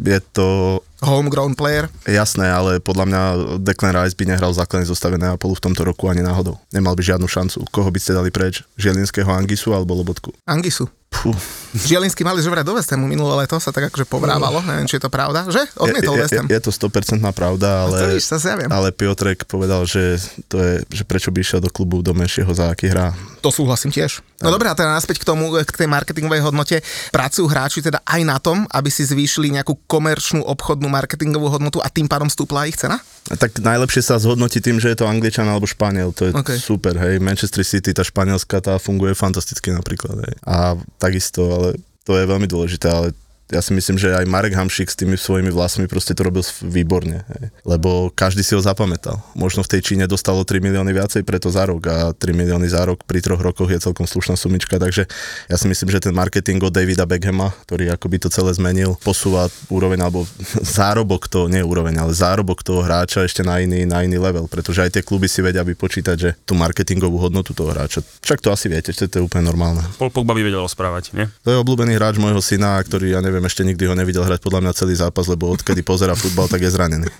[0.00, 1.86] je to Homegrown player.
[2.08, 3.22] jasné, ale podľa mňa
[3.60, 6.58] Declan Rice by nehral v základnej zostave Neapolu v tomto roku ani náhodou.
[6.72, 7.68] Nemal by žiadnu šancu.
[7.68, 8.64] Koho by ste dali preč?
[8.80, 10.32] Žielinského Angisu alebo Lobotku?
[10.48, 10.88] Angisu.
[11.14, 11.38] Puh.
[11.74, 15.02] Žielinsky mali zobrať do West Hamu minulé leto, sa tak akože povrávalo, neviem, či je
[15.02, 15.62] to pravda, že?
[15.78, 16.46] Odmietol je, West Ham.
[16.46, 18.70] je, je to 100% pravda, to ale, víš, zase ja viem.
[18.70, 22.70] ale Piotrek povedal, že, to je, že prečo by išiel do klubu do menšieho, za
[22.70, 23.10] aký hrá.
[23.42, 24.22] To súhlasím tiež.
[24.38, 26.78] No dobré, a teda naspäť k tomu, k tej marketingovej hodnote.
[27.10, 31.90] Pracujú hráči teda aj na tom, aby si zvýšili nejakú komerčnú obchodnú marketingovú hodnotu a
[31.90, 33.02] tým pádom stúpla ich cena?
[33.26, 36.54] A Tak najlepšie sa zhodnotí tým, že je to Angličan alebo Španiel, to je OK.
[36.54, 36.58] okay.
[36.62, 37.18] super, hej.
[37.18, 40.34] Manchester City, tá španielská, tá funguje fantasticky napríklad, hej.
[40.46, 41.68] A takisto, ale
[42.06, 43.10] to je veľmi dôležité, ale
[43.52, 47.28] ja si myslím, že aj Marek Hamšik s tými svojimi vlasmi proste to robil výborne,
[47.28, 47.52] hej.
[47.68, 49.20] lebo každý si ho zapamätal.
[49.36, 52.88] Možno v tej Číne dostalo 3 milióny viacej preto za rok a 3 milióny za
[52.88, 55.04] rok pri troch rokoch je celkom slušná sumička, takže
[55.48, 59.52] ja si myslím, že ten marketing od Davida Beckhama, ktorý akoby to celé zmenil, posúva
[59.68, 60.24] úroveň alebo
[60.76, 64.80] zárobok toho, nie úroveň, ale zárobok toho hráča ešte na iný, na iný level, pretože
[64.80, 68.00] aj tie kluby si vedia vypočítať, že tú marketingovú hodnotu toho hráča.
[68.24, 69.84] Však to asi viete, to je úplne normálne.
[70.00, 71.28] Paul Pogba by vedel rozprávať, nie?
[71.44, 74.62] To je obľúbený hráč môjho syna, ktorý ja neviem, ešte nikdy ho nevidel hrať podľa
[74.62, 77.10] mňa celý zápas, lebo odkedy pozera futbal, tak je zranený.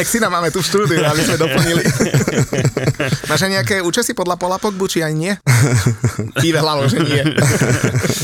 [0.00, 1.84] Nech si nám máme tu v štúdiu, aby sme doplnili.
[3.28, 5.36] Máš aj nejaké účesy podľa Pola Pogbu, či aj nie?
[6.40, 7.20] Kýve hlavou, že nie.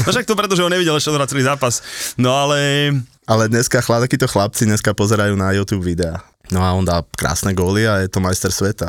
[0.07, 1.85] No však to preto, že ho nevidel ešte celý zápas.
[2.17, 6.19] No ale Ale dneska chlad, takíto chlapci dneska pozerajú na YouTube videá.
[6.53, 8.87] No a on dá krásne góly a je to majster sveta.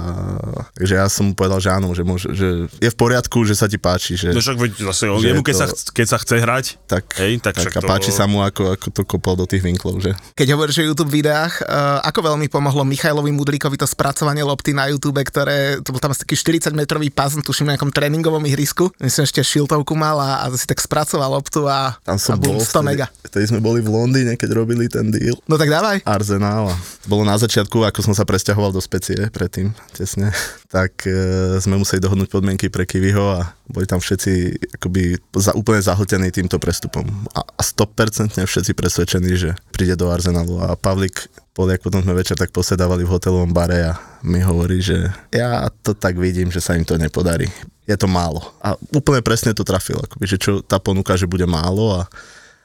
[0.75, 3.71] Takže ja som mu povedal, že áno, že, môže, že je v poriadku, že sa
[3.71, 6.07] ti páči, že no však veď zase Že jemu, je keď, to- sa, chc- keď
[6.11, 7.87] sa chce hrať, tak, hej, tak, tak však a to...
[7.87, 10.11] páči sa mu, ako, ako to kopal do tých vinklov, že?
[10.35, 14.91] Keď hovoríš o YouTube videách, uh, ako veľmi pomohlo Michailovi Mudríkovi to spracovanie lopty na
[14.91, 18.91] YouTube, ktoré, to bol tam asi taký 40 metrový pas, tuším na nejakom tréningovom ihrisku.
[18.99, 22.59] Myslím, ešte šiltovku mal a, a si tak spracoval loptu a, Tam som a bol,
[22.59, 23.07] 100 mega.
[23.07, 25.39] Vtedy, vtedy sme boli v Londýne, keď robili ten deal.
[25.47, 26.03] No tak dávaj.
[26.03, 30.33] Arsenal a to bolo na začiatku, ako som sa presťahoval do Specie predtým, tesne,
[30.73, 31.13] tak e,
[31.61, 36.57] sme museli dohodnúť podmienky pre Kiviho a boli tam všetci akoby za, úplne zahltení týmto
[36.57, 37.05] prestupom.
[37.37, 42.33] A, a 100% všetci presvedčení, že príde do Arsenalu a Pavlik Poliak, potom sme večer
[42.33, 43.93] tak posedávali v hotelovom bare a
[44.25, 47.45] mi hovorí, že ja to tak vidím, že sa im to nepodarí.
[47.85, 48.41] Je to málo.
[48.57, 52.09] A úplne presne to trafil, akoby, že čo tá ponuka, že bude málo a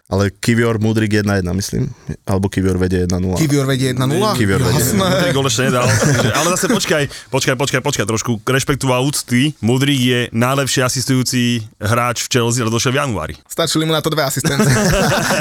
[0.09, 1.93] ale Kivior Mudrik 1-1, myslím.
[2.25, 3.37] Alebo Kivior vedie 1-0.
[3.37, 4.41] Kivior vedie 1-0.
[4.41, 4.81] Kivior vedie.
[4.81, 5.05] Jasné.
[5.05, 5.85] Mudrik gol ešte nedal.
[6.33, 8.41] Ale zase počkaj, počkaj, počkaj, počkaj trošku.
[8.41, 9.53] Rešpektu a úcty.
[9.61, 13.35] Mudrik je najlepší asistujúci hráč v Chelsea, ale došiel v januári.
[13.45, 14.73] Stačili mu na to dve asistencie.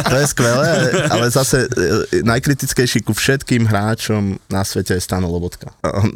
[0.07, 0.71] To je skvelé,
[1.11, 5.71] ale zase e, najkritickejší ku všetkým hráčom na svete je Stano Lobotka.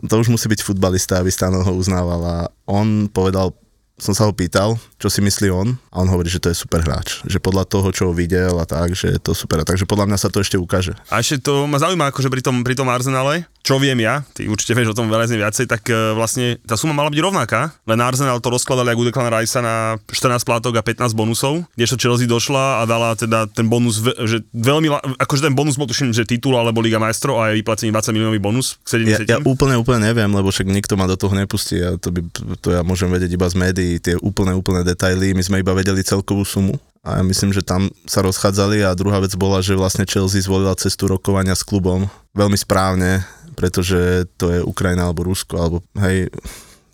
[0.08, 2.38] To už musí byť futbalista, aby Stano ho uznával a
[2.68, 3.56] on povedal
[4.02, 6.82] som sa ho pýtal, čo si myslí on a on hovorí, že to je super
[6.82, 7.22] hráč.
[7.30, 9.62] Že podľa toho, čo ho videl a tak, že je to super.
[9.62, 10.98] Takže podľa mňa sa to ešte ukáže.
[11.14, 14.50] A ešte to ma zaujíma, akože pri tom, pri tom Arsenale, čo viem ja, ty
[14.50, 18.00] určite vieš o tom veľa viacej, tak uh, vlastne tá suma mala byť rovnaká, len
[18.02, 22.82] Arsenal to rozkladali ako Declan Rice na 14 plátok a 15 bonusov, kdežto Chelsea došla
[22.82, 24.90] a dala teda ten bonus, že veľmi,
[25.22, 28.42] akože ten bonus bol tuším, že titul alebo Liga majstrov a je vyplacený 20 miliónový
[28.42, 29.30] bonus k 70.
[29.30, 32.26] Ja, ja úplne, úplne neviem, lebo však nikto ma do toho nepustí a to, by,
[32.58, 36.06] to ja môžem vedieť iba z médií, tie úplne, úplne detaily, my sme iba vedeli
[36.06, 40.06] celkovú sumu a ja myslím, že tam sa rozchádzali a druhá vec bola, že vlastne
[40.06, 42.06] Chelsea zvolila cestu rokovania s klubom
[42.38, 43.26] veľmi správne,
[43.58, 46.30] pretože to je Ukrajina alebo Rusko, alebo hej,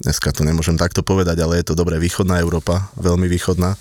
[0.01, 3.75] dneska to nemôžem takto povedať, ale je to dobré, východná Európa, veľmi východná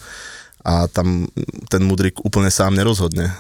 [0.66, 1.31] a tam
[1.70, 3.31] ten Mudrik úplne sám nerozhodne.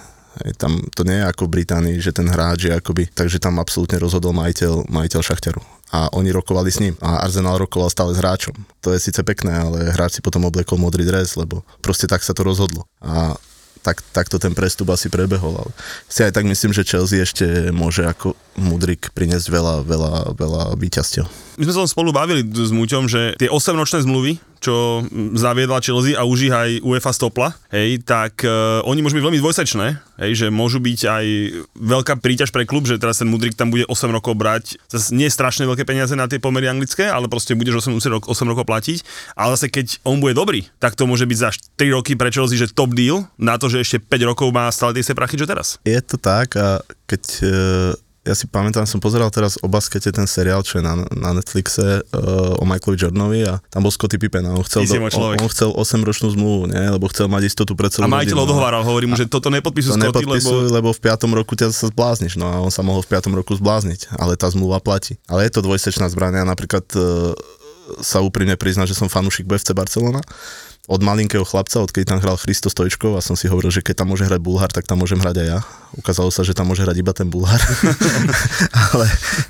[0.44, 3.58] Hej, tam to nie je ako v Británii, že ten hráč je akoby, takže tam
[3.58, 5.75] absolútne rozhodol majiteľ, majiteľ Šachťaru.
[5.94, 8.58] A oni rokovali s ním a Arsenal rokoval stále s hráčom.
[8.82, 12.34] To je síce pekné, ale hráč si potom oblekol modrý dres, lebo proste tak sa
[12.34, 12.90] to rozhodlo.
[12.98, 13.38] A
[13.86, 15.62] tak, takto ten prestup asi prebehol.
[15.62, 15.70] Ale
[16.10, 21.22] si aj tak myslím, že Chelsea ešte môže ako Mudrik priniesť veľa, veľa, veľa výťastiev.
[21.54, 25.04] My sme sa spolu bavili s Muťom, že tie 8-ročné zmluvy, čo
[25.36, 29.40] zaviedla Chelsea a už ich aj UEFA stopla, hej, tak uh, oni môžu byť veľmi
[29.40, 29.86] dvojsečné,
[30.22, 31.26] hej, že môžu byť aj
[31.76, 35.28] veľká príťaž pre klub, že teraz ten Mudrik tam bude 8 rokov brať, zase nie
[35.28, 38.98] strašne veľké peniaze na tie pomery anglické, ale proste budeš 8, 8 rokov platiť,
[39.36, 42.58] ale zase keď on bude dobrý, tak to môže byť za 3 roky pre Chelsea,
[42.58, 45.76] že top deal na to, že ešte 5 rokov má stále tie prachy, čo teraz.
[45.84, 50.26] Je to tak a keď uh ja si pamätám, som pozeral teraz o baskete ten
[50.26, 54.42] seriál, čo je na, na Netflixe uh, o Michaelovi Jordanovi a tam bol Scotty Pippen
[54.42, 56.82] a on chcel, do, on, on chcel 8 ročnú zmluvu, nie?
[56.90, 60.10] lebo chcel mať istotu pre celú A majiteľ odohováral, hovorí mu, že toto nepodpisuj to
[60.10, 60.50] Scotty, lebo...
[60.66, 61.38] lebo v 5.
[61.38, 63.30] roku ťa sa zblázniš, no a on sa mohol v 5.
[63.30, 65.22] roku zblázniť, ale tá zmluva platí.
[65.30, 67.30] Ale je to dvojsečná zbrania, napríklad uh,
[68.02, 70.18] sa úprimne priznať, že som fanúšik BFC Barcelona
[70.86, 74.14] od malinkého chlapca, odkedy tam hral Christo Stojčkov a som si hovoril, že keď tam
[74.14, 75.58] môže hrať Bulhar, tak tam môžem hrať aj ja.
[75.98, 77.58] Ukázalo sa, že tam môže hrať iba ten Bulhar.
[78.94, 79.06] ale,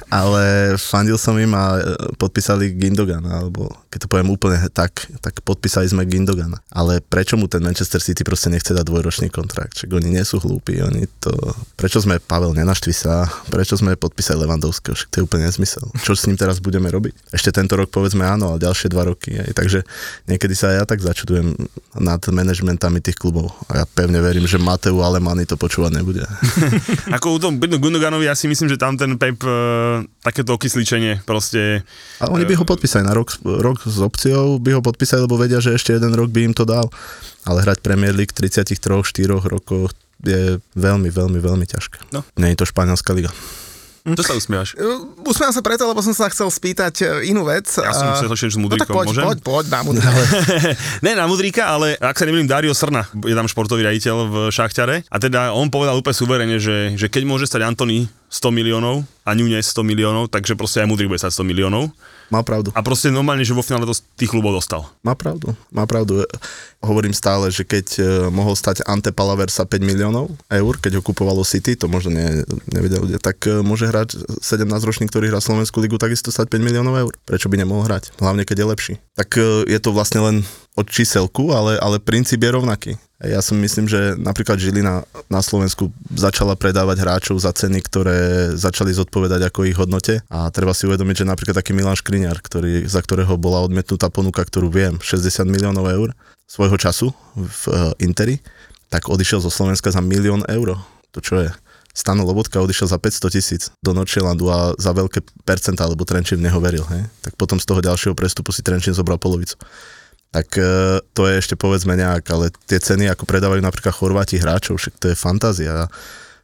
[0.08, 0.42] ale
[0.80, 1.80] fandil som im a e,
[2.16, 6.56] podpísali Gindogana, alebo keď to poviem úplne tak, tak podpísali sme Gindogana.
[6.72, 9.76] Ale prečo mu ten Manchester City proste nechce dať dvojročný kontrakt?
[9.76, 11.36] Čiže oni nie sú hlúpi, oni to...
[11.76, 14.96] Prečo sme, Pavel, nenaštvi sa, prečo sme podpísali Levandovského?
[14.96, 15.84] Však to je úplne nezmysel.
[16.00, 17.36] Čo s ním teraz budeme robiť?
[17.36, 19.36] Ešte tento rok povedzme áno, ale ďalšie dva roky.
[19.36, 19.50] Aj.
[19.52, 19.84] Takže
[20.30, 21.58] niekedy sa aj ja tak začu čudujem
[21.98, 23.50] nad manažmentami tých klubov.
[23.66, 26.22] A ja pevne verím, že Mateu Alemany to počúvať nebude.
[27.18, 31.82] Ako u tom Gundoganovi, ja si myslím, že tam ten Pep uh, takéto okysličenie proste...
[32.22, 35.58] A oni by ho podpísali na rok, rok s opciou, by ho podpísali, lebo vedia,
[35.58, 36.86] že ešte jeden rok by im to dal.
[37.42, 39.02] Ale hrať Premier League 33-4
[39.50, 39.90] rokov
[40.22, 42.14] je veľmi, veľmi, veľmi ťažké.
[42.14, 42.22] No.
[42.38, 43.34] Nie je to španielská liga.
[44.06, 44.78] To sa usmievaš?
[45.26, 47.66] Usmievam sa preto, lebo som sa chcel spýtať e, inú vec.
[47.66, 49.24] Ja som sa hošil s Mudríkom, no, tak poď, môžem?
[49.26, 50.10] poď, poď na Mudríka.
[51.04, 55.10] ne na Mudríka, ale ak sa nemýlim, Dario Srna je tam športový raditeľ v Šachťare
[55.10, 59.34] a teda on povedal úplne suverene, že, že keď môže stať Antony 100 miliónov a
[59.34, 61.90] Nunez 100 miliónov, takže proste aj Mudrík bude stať 100 miliónov.
[62.26, 62.74] Má pravdu.
[62.74, 64.82] A proste normálne, že vo finále to tých klubov dostal.
[65.06, 66.26] Má pravdu, má pravdu.
[66.82, 71.46] Hovorím stále, že keď uh, mohol stať Ante Palaversa 5 miliónov eur, keď ho kupovalo
[71.46, 75.94] City, to možno ne, nevedel ľudia, tak uh, môže hrať 17-ročný, ktorý hrá Slovenskú ligu,
[76.02, 77.12] takisto stať 5 miliónov eur.
[77.22, 78.18] Prečo by nemohol hrať?
[78.18, 78.92] Hlavne, keď je lepší.
[79.14, 80.36] Tak uh, je to vlastne len
[80.74, 82.92] od číselku, ale, ale princíp je rovnaký.
[83.16, 88.92] Ja si myslím, že napríklad Žilina na Slovensku začala predávať hráčov za ceny, ktoré začali
[88.92, 93.00] zodpovedať ako ich hodnote a treba si uvedomiť, že napríklad taký Milan Škriňar, ktorý, za
[93.00, 96.12] ktorého bola odmetnutá ponuka, ktorú viem, 60 miliónov eur
[96.44, 98.44] svojho času v uh, Interi,
[98.92, 100.76] tak odišiel zo Slovenska za milión eur.
[101.16, 101.50] To čo je?
[101.96, 106.52] Stano Lobotka odišiel za 500 tisíc do Nočelandu a za veľké percentá, lebo Trenčín v
[106.52, 106.84] neho veril.
[106.92, 107.08] Hej?
[107.24, 109.56] Tak potom z toho ďalšieho prestupu si Trenčín zobral polovicu
[110.30, 114.76] tak e, to je ešte povedzme nejak, ale tie ceny, ako predávajú napríklad Chorváti hráčov,
[114.76, 115.88] však to je fantázia.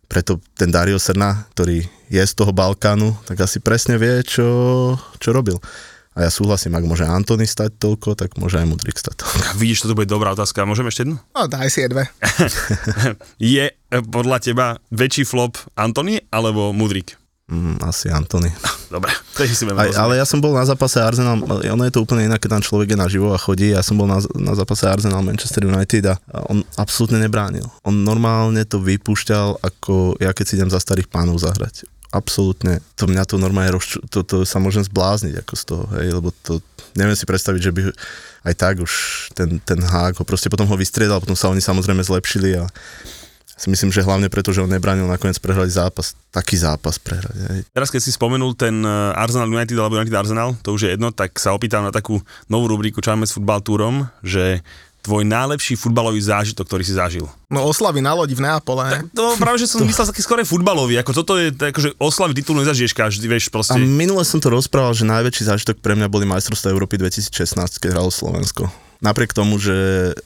[0.09, 4.49] Preto ten Dario Srna, ktorý je z toho Balkánu, tak asi presne vie, čo,
[5.17, 5.57] čo robil.
[6.13, 9.57] A ja súhlasím, ak môže Antony stať toľko, tak môže aj Mudrik stať toľko.
[9.57, 10.69] Vidíš, to bude dobrá otázka.
[10.69, 11.17] Môžeme ešte jednu?
[11.33, 12.05] No, daj si dve.
[13.41, 17.17] je e, podľa teba väčší flop Antony alebo Mudrik?
[17.53, 18.49] Mm, asi Antony.
[18.89, 22.25] Dobre, to si Aj, Ale ja som bol na zápase Arsenal, ono je to úplne
[22.25, 23.77] inak, keď tam človek je naživo a chodí.
[23.77, 26.17] Ja som bol na, na zápase Arsenal Manchester United a
[26.49, 27.69] on absolútne nebránil.
[27.85, 31.85] On normálne to vypúšťal, ako ja keď si idem za starých pánov zahrať.
[32.09, 32.81] Absolútne.
[32.97, 36.33] To mňa to normálne, roz, to, to sa môžem zblázniť ako z toho, hej, lebo
[36.41, 36.65] to,
[36.97, 37.81] neviem si predstaviť, že by
[38.49, 38.93] aj tak už
[39.37, 42.65] ten, ten hák ho proste potom ho vystriedal, potom sa oni samozrejme zlepšili a
[43.57, 47.37] Si myslím, že hlavne preto, že on nebránil nakoniec prehrať zápas, taký zápas prehrať.
[47.53, 47.61] Hej.
[47.71, 51.13] Teraz keď si spomenul ten eh, Arsenal United alebo United Arsenal, to už je jedno,
[51.13, 54.65] tak sa opýtam na takú novú rubriku Čáme s futbal túrom, že
[55.03, 57.27] tvoj najlepší futbalový zážitok, ktorý si zažil.
[57.51, 58.99] No oslavy na lodi v Neapole, ne?
[59.19, 62.63] To práve, že som myslel taký skore futbalový, ako toto je, tak, akože oslavy titulu
[62.63, 63.83] nezažiješ každý, vieš, A proste.
[63.83, 68.15] minule som to rozprával, že najväčší zážitok pre mňa boli majstrovstvá Európy 2016, keď hralo
[68.15, 68.71] Slovensko.
[69.03, 69.75] Napriek tomu, že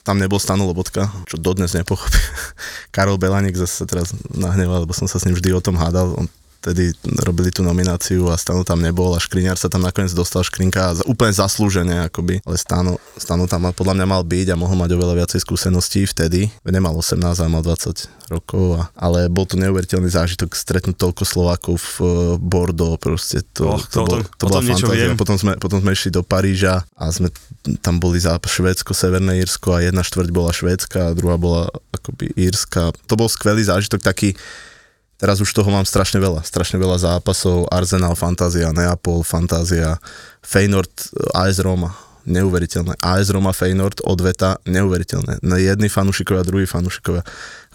[0.05, 2.21] tam nebol Stano Lobotka, čo dodnes nepochopí.
[2.95, 6.13] Karol Belaník zase teraz nahneval, lebo som sa s ním vždy o tom hádal.
[6.13, 6.29] On
[6.67, 6.91] vtedy
[7.23, 11.07] robili tú nomináciu a Stano tam nebol a Škriňar sa tam nakoniec dostal Škrinka z-
[11.07, 15.15] úplne zaslúžene akoby, ale Stano, Stano tam podľa mňa mal byť a mohol mať oveľa
[15.23, 16.51] viacej skúseností vtedy.
[16.67, 21.79] Nemal 18 a mal 20 rokov, a, ale bol to neuveriteľný zážitok stretnúť toľko Slovákov
[21.79, 25.15] v eh, Bordeaux, proste to, Och, to, bol, to- bola fantázia.
[25.15, 27.31] Potom sme, potom sme išli do Paríža a sme
[27.79, 32.35] tam boli za Švédsko, Severné Írsko a jedna štvrť bola Švédska a druhá bola akoby
[32.35, 32.91] Írska.
[33.07, 34.35] To bol skvelý zážitok, taký
[35.17, 39.97] Teraz už toho mám strašne veľa, strašne veľa zápasov, Arsenal, Fantázia, Neapol, Fantázia,
[40.45, 40.93] Feyenoord,
[41.33, 41.97] AS Roma,
[42.29, 43.01] neuveriteľné.
[43.01, 45.41] AS Roma, Feyenoord, odveta, neuveriteľné.
[45.41, 47.25] Na jedni fanúšikovia, druhí fanúšikovia.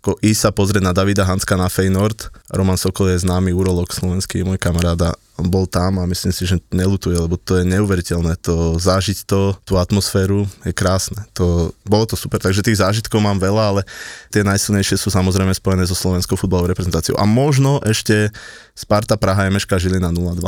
[0.02, 4.46] Ako ísť sa pozrieť na Davida Hanska na Feyenoord, Roman Sokol je známy urolog slovenský,
[4.46, 8.36] môj kamaráda, bol tam a myslím si, že nelutuje, lebo to je neuveriteľné.
[8.46, 11.24] To zažiť to, tú atmosféru je krásne.
[11.40, 13.82] To, bolo to super, takže tých zážitkov mám veľa, ale
[14.30, 17.16] tie najsilnejšie sú samozrejme spojené so slovenskou futbalovou reprezentáciou.
[17.18, 18.30] A možno ešte
[18.76, 20.46] Sparta Praha MŠK Žilina 0-2.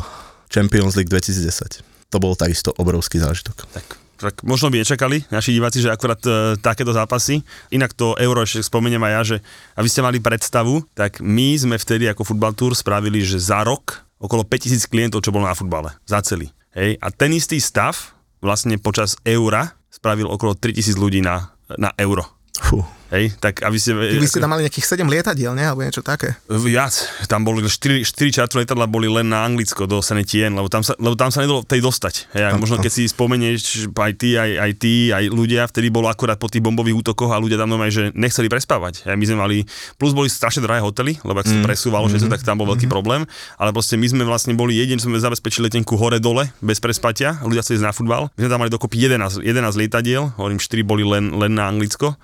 [0.54, 1.82] Champions League 2010.
[2.14, 3.66] To bol takisto obrovský zážitok.
[3.74, 3.86] Tak,
[4.22, 7.42] tak možno by nečakali naši diváci, že akurát e, takéto zápasy.
[7.74, 9.38] Inak to euro ešte spomeniem aj ja, že
[9.74, 14.06] aby ste mali predstavu, tak my sme vtedy ako Football Tour spravili, že za rok
[14.24, 15.92] okolo 5000 klientov, čo bolo na futbale.
[16.08, 16.48] Za celý.
[16.72, 16.96] Hej.
[17.04, 22.24] A ten istý stav vlastne počas eura spravil okolo 3000 ľudí na, na euro.
[22.58, 22.82] Fú.
[23.14, 23.94] Hej, tak aby ste...
[23.94, 25.70] Vy ste tam mali nejakých 7 lietadiel, ne?
[25.70, 26.34] Alebo niečo také.
[26.50, 26.98] Viac.
[27.30, 30.98] Tam boli 4, 4 čartu letadla boli len na Anglicko do Senetien, lebo tam sa,
[30.98, 32.34] lebo tam sa nedalo tej dostať.
[32.34, 36.10] Hej, a možno keď si spomenieš aj ty, aj, aj ty, aj ľudia, vtedy bolo
[36.10, 39.06] akurát po tých bombových útokoch a ľudia tam normálne, že nechceli prespávať.
[39.06, 39.58] Hej, my sme mali,
[40.02, 41.70] plus boli strašne drahé hotely, lebo ak sa mm.
[41.70, 43.30] presúvalo všetko, tak tam bol veľký problém.
[43.62, 47.38] Ale proste my sme vlastne boli jediní, sme zabezpečili letenku hore-dole, bez prespatia.
[47.46, 48.34] Ľudia chceli ísť na futbal.
[48.34, 52.18] My sme tam mali dokopy 11, 11 lietadiel, hovorím, 4 boli len, len na Anglicko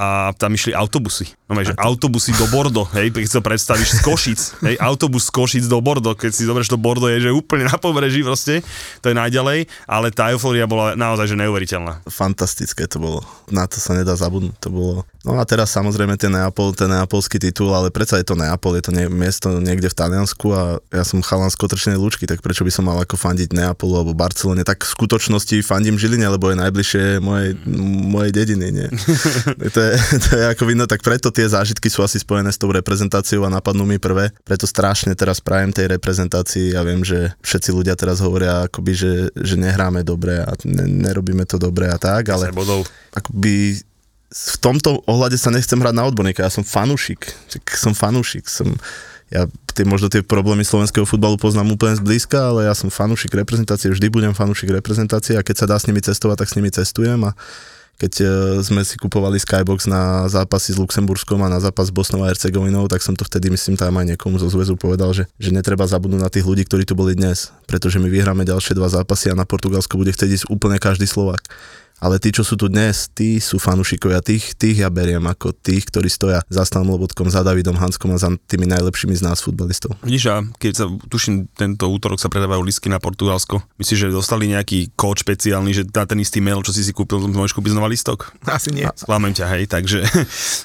[0.00, 1.28] a tam išli autobusy.
[1.44, 5.34] No že autobusy do Bordo, hej, keď si to predstavíš z Košic, hej, autobus z
[5.34, 8.64] Košic do Bordo, keď si zoberieš to Bordo, je že úplne na pobreží proste,
[9.04, 12.06] to je najďalej, ale tá eufória bola naozaj že neuveriteľná.
[12.08, 13.20] Fantastické to bolo.
[13.52, 14.56] Na to sa nedá zabudnúť.
[14.62, 14.94] To bolo...
[15.20, 18.88] No a teraz samozrejme ten Neapol, ten neapolský titul, ale predsa je to Neapol, je
[18.88, 22.64] to nie, miesto niekde v Taliansku a ja som chalan z Kotrčnej Lučky, tak prečo
[22.64, 24.64] by som mal ako fandiť Neapolu alebo Barcelone?
[24.64, 27.52] Tak v skutočnosti fandím Žiline, lebo je najbližšie mojej,
[28.06, 28.88] mojej dediny, nie?
[29.74, 29.89] to, je,
[30.28, 33.52] to je ako vidno, tak preto tie zážitky sú asi spojené s tou reprezentáciou a
[33.52, 34.34] napadnú mi prvé.
[34.42, 36.76] Preto strašne teraz prajem tej reprezentácii.
[36.76, 41.44] Ja viem, že všetci ľudia teraz hovoria akoby, že, že nehráme dobre a ne, nerobíme
[41.46, 42.52] to dobre a tak, ale
[43.14, 43.80] akoby
[44.30, 47.34] v tomto ohľade sa nechcem hrať na odborníka, ja som fanúšik,
[47.66, 48.70] som fanúšik, som,
[49.26, 53.90] ja tie, možno tie problémy slovenského futbalu poznám úplne zblízka, ale ja som fanúšik reprezentácie,
[53.90, 57.26] vždy budem fanúšik reprezentácie a keď sa dá s nimi cestovať, tak s nimi cestujem
[57.26, 57.34] a
[58.00, 58.26] keď e,
[58.64, 62.88] sme si kupovali Skybox na zápasy s Luxemburskom a na zápas s Bosnou a Hercegovinou,
[62.88, 66.22] tak som to vtedy, myslím, tam aj niekomu zo zväzu povedal, že, že netreba zabudnúť
[66.24, 69.44] na tých ľudí, ktorí tu boli dnes, pretože my vyhráme ďalšie dva zápasy a na
[69.44, 71.44] Portugalsko bude chcieť ísť úplne každý Slovak.
[72.00, 75.84] Ale tí, čo sú tu dnes, tí sú fanúšikovia, tých, tých ja beriem ako tých,
[75.92, 80.00] ktorí stoja za Stanom Lobotkom, za Davidom Hanskom a za tými najlepšími z nás futbalistov.
[80.00, 84.48] Vidíš, a keď sa, tuším, tento útorok sa predávajú lístky na Portugalsko, myslíš, že dostali
[84.48, 87.92] nejaký kód špeciálny, že na ten istý mail, čo si si kúpil, môžeš kúpiť znova
[87.92, 88.32] lístok?
[88.48, 88.88] Asi nie.
[88.96, 90.00] Sklamem ťa, hej, takže...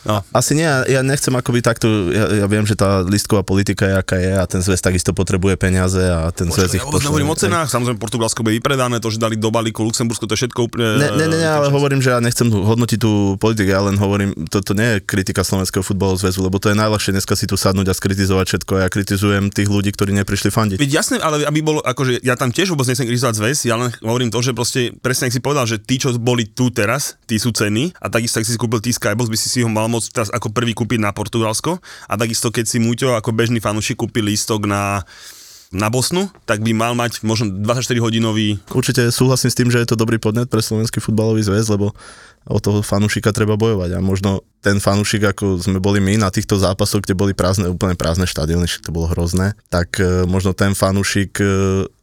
[0.06, 3.96] No, Asi nie, ja, nechcem akoby takto, ja, ja viem, že tá listková politika je
[3.98, 7.34] aká je a ten zväz takisto potrebuje peniaze a ten zväz ich ja vôbec nehovorím
[7.34, 10.60] o cenách, samozrejme Portugalsko bude vypredané, to, že dali do balíku Luxembursko, to je všetko
[10.70, 10.86] úplne...
[11.02, 14.34] Ne, ne, ne, ne, ale hovorím, že ja nechcem hodnotiť tú politiku, ja len hovorím,
[14.50, 17.92] toto nie je kritika Slovenského futbalového zväzu, lebo to je najľahšie dneska si tu sadnúť
[17.92, 18.74] a skritizovať všetko.
[18.82, 20.78] Ja kritizujem tých ľudí, ktorí neprišli fandiť.
[20.82, 23.90] Veď jasné, ale aby bolo, akože ja tam tiež vôbec nechcem kritizovať zväz, ja len
[24.02, 27.38] hovorím to, že proste, presne ak si povedal, že tí, čo boli tu teraz, tí
[27.38, 29.92] sú ceny a takisto, ak si si kúpil tí Skybox, by si si ho mal
[29.92, 31.78] môcť teraz ako prvý kúpiť na Portugalsko
[32.10, 35.04] a takisto, keď si Muťo ako bežný fanúšik kúpi lístok na
[35.76, 40.00] na Bosnu, tak by mal mať možno 24-hodinový Určite súhlasím s tým, že je to
[40.00, 41.92] dobrý podnet pre Slovenský futbalový zväz, lebo
[42.46, 46.56] o toho fanúšika treba bojovať a možno ten fanúšik, ako sme boli my na týchto
[46.56, 51.36] zápasoch, kde boli prázdne, úplne prázdne štadióny, to bolo hrozné, tak e, možno ten fanúšik
[51.38, 51.46] e,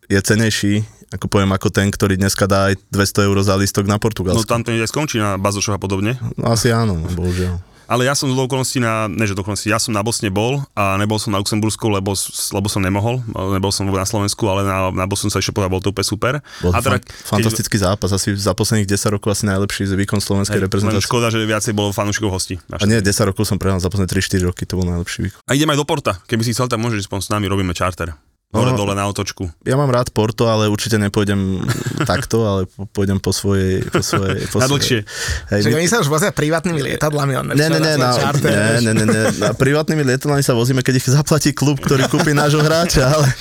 [0.07, 0.75] je cenejší,
[1.09, 4.45] ako poviem, ako ten, ktorý dneska dá aj 200 eur za lístok na No Portugalsko.
[4.45, 6.19] tam to aj skončí na Bazošov a podobne.
[6.35, 7.61] No, asi áno, bohužiaľ.
[7.93, 10.65] Ale ja som do okolností na, ne že do okolností, ja som na Bosne bol
[10.73, 12.17] a nebol som na Luxembursku, lebo,
[12.57, 13.21] lebo som nemohol,
[13.53, 16.33] nebol som na Slovensku, ale na, na Bosnu sa ešte povedal, bol to úplne super.
[16.65, 20.57] Bol a teda, fantastický keď, zápas, asi za posledných 10 rokov asi najlepší výkon slovenskej
[20.57, 21.05] hej, reprezentácie.
[21.05, 22.57] škoda, že viacej bolo fanúšikov hostí.
[22.73, 25.39] A nie, 10 rokov som prehral za posledné 3-4 roky, to bol najlepší výkon.
[25.45, 28.17] A ideme aj do Porta, keby si chcel, tak môžeš ísť s nami, robíme charter.
[28.53, 29.49] Hore no, dole na otočku.
[29.65, 31.65] Ja mám rád Porto, ale určite nepôjdem
[32.11, 32.61] takto, ale
[32.93, 33.81] pôjdem po svojej...
[33.89, 35.09] Po svojej po na dlhšie.
[35.49, 37.33] Hej, Čiže oni sa už vozia privátnymi lietadlami.
[37.41, 38.53] On ne, ne, ne, na, ne,
[38.85, 42.61] ne, ne, ne, na privátnymi lietadlami sa vozíme, keď ich zaplatí klub, ktorý kúpi nášho
[42.61, 43.29] hráča, ale...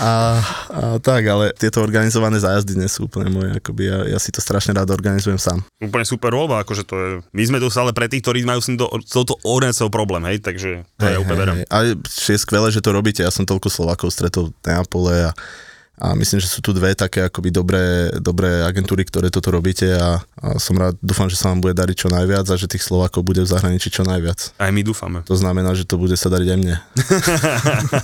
[0.00, 0.10] A, a,
[0.72, 4.40] a, tak, ale tieto organizované zájazdy nie sú úplne moje, akoby ja, ja si to
[4.40, 5.60] strašne rád organizujem sám.
[5.76, 7.08] Úplne super voľba, akože to je...
[7.36, 8.72] My sme tu stále pre tých, ktorí majú s
[9.12, 11.56] touto organizáciou problém, hej, takže to hej, ja úplne verím.
[11.68, 15.32] Ale je skvelé, že to robíte, ja som toľko Slovakov stretol v Neapole a,
[16.00, 20.22] a myslím, že sú tu dve také akoby dobré, dobré agentúry, ktoré toto robíte a,
[20.38, 23.26] a som rád, dúfam, že sa vám bude dariť čo najviac a že tých Slovakov
[23.26, 24.54] bude v zahraničí čo najviac.
[24.56, 25.26] Aj my dúfame.
[25.26, 26.76] To znamená, že to bude sa dariť aj mne.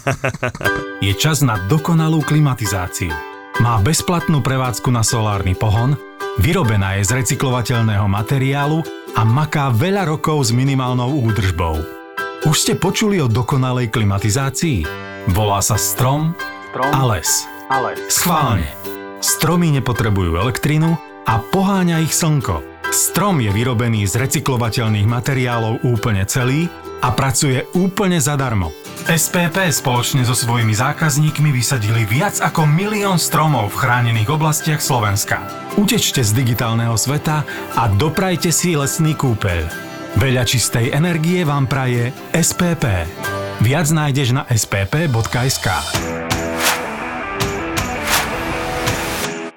[1.06, 3.14] Je čas na dokonalú klimatizáciu.
[3.56, 5.96] Má bezplatnú prevádzku na solárny pohon,
[6.36, 8.84] vyrobená je z recyklovateľného materiálu
[9.16, 11.80] a maká veľa rokov s minimálnou údržbou.
[12.44, 14.84] Už ste počuli o dokonalej klimatizácii?
[15.26, 16.38] Volá sa strom,
[16.70, 17.26] strom a les.
[17.66, 17.98] A les.
[18.06, 18.70] Schválne.
[19.18, 20.94] Stromy nepotrebujú elektrínu
[21.26, 22.62] a poháňa ich slnko.
[22.94, 26.70] Strom je vyrobený z recyklovateľných materiálov úplne celý
[27.02, 28.70] a pracuje úplne zadarmo.
[29.10, 35.42] SPP spoločne so svojimi zákazníkmi vysadili viac ako milión stromov v chránených oblastiach Slovenska.
[35.74, 37.42] Utečte z digitálneho sveta
[37.74, 39.66] a doprajte si lesný kúpeľ.
[40.22, 43.10] Veľa čistej energie vám praje SPP.
[43.66, 45.66] Viac nájdeš na spp.sk.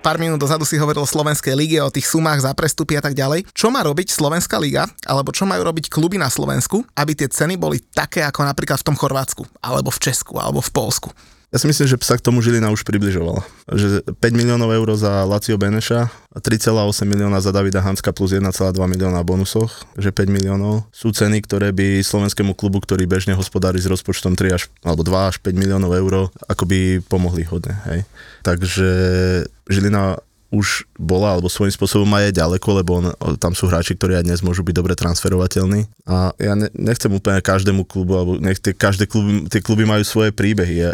[0.01, 3.13] pár minút dozadu si hovoril o Slovenskej lige, o tých sumách za prestupy a tak
[3.13, 3.45] ďalej.
[3.53, 7.61] Čo má robiť Slovenská liga, alebo čo majú robiť kluby na Slovensku, aby tie ceny
[7.61, 11.13] boli také ako napríklad v tom Chorvátsku, alebo v Česku, alebo v Polsku?
[11.49, 13.41] Ja si myslím, že sa k tomu Žilina už približovala.
[13.65, 19.25] Že 5 miliónov eur za Lacio Beneša, 3,8 milióna za Davida Hanska plus 1,2 milióna
[19.25, 24.37] bonusoch, že 5 miliónov sú ceny, ktoré by slovenskému klubu, ktorý bežne hospodári s rozpočtom
[24.37, 27.81] 3 až, alebo 2 až 5 miliónov eur, akoby pomohli hodne.
[27.89, 28.05] Hej.
[28.45, 28.89] Takže
[29.65, 33.05] Žilina už bola, alebo svojím spôsobom aj ďaleko, lebo on,
[33.37, 35.85] tam sú hráči, ktorí aj dnes môžu byť dobre transferovateľní.
[36.09, 40.01] A ja ne, nechcem úplne každému klubu, alebo nech tie, každé kluby, tie kluby majú
[40.01, 40.89] svoje príbehy.
[40.89, 40.91] Ja,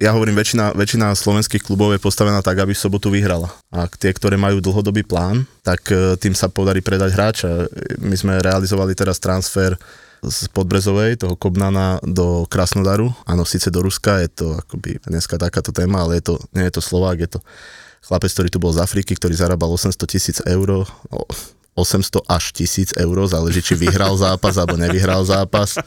[0.00, 3.52] ja hovorím, väčšina, väčšina slovenských klubov je postavená tak, aby v sobotu vyhrala.
[3.68, 7.68] A tie, ktoré majú dlhodobý plán, tak e, tým sa podarí predať hráča.
[8.00, 9.76] My sme realizovali teraz transfer
[10.24, 13.12] z Podbrezovej, toho Kobnana do Krasnodaru.
[13.28, 16.80] Áno, síce do Ruska, je to akoby dneska takáto téma, ale je to, nie je
[16.80, 17.40] to Slovák, je to
[18.04, 20.88] chlapec, ktorý tu bol z Afriky, ktorý zarábal 800 tisíc eur,
[21.74, 25.78] 800 až 1000 eur, záleží, či vyhral zápas alebo nevyhral zápas.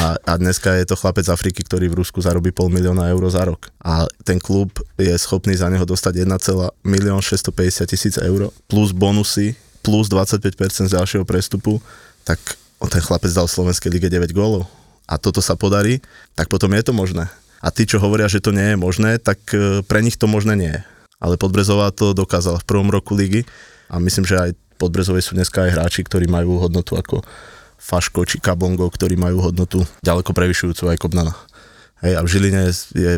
[0.00, 3.22] A, a dneska je to chlapec z Afriky, ktorý v Rusku zarobí pol milióna eur
[3.28, 3.68] za rok.
[3.84, 9.54] A ten klub je schopný za neho dostať 1, milión 650 tisíc eur plus bonusy,
[9.84, 11.78] plus 25% z ďalšieho prestupu,
[12.24, 12.40] tak
[12.88, 14.64] ten chlapec dal v Slovenskej lige 9 gólov.
[15.04, 16.00] A toto sa podarí,
[16.32, 17.28] tak potom je to možné.
[17.60, 20.56] A tí, čo hovoria, že to nie je možné, tak e, pre nich to možné
[20.56, 20.80] nie je
[21.20, 23.44] ale Podbrezová to dokázala v prvom roku ligy
[23.92, 24.50] a myslím, že aj
[24.80, 27.20] Podbrezovej sú dneska aj hráči, ktorí majú hodnotu ako
[27.76, 31.36] Faško či Kabongo, ktorí majú hodnotu ďaleko prevyšujúcu aj Kobnana.
[32.00, 32.62] Hej, a v Žiline
[32.96, 33.12] je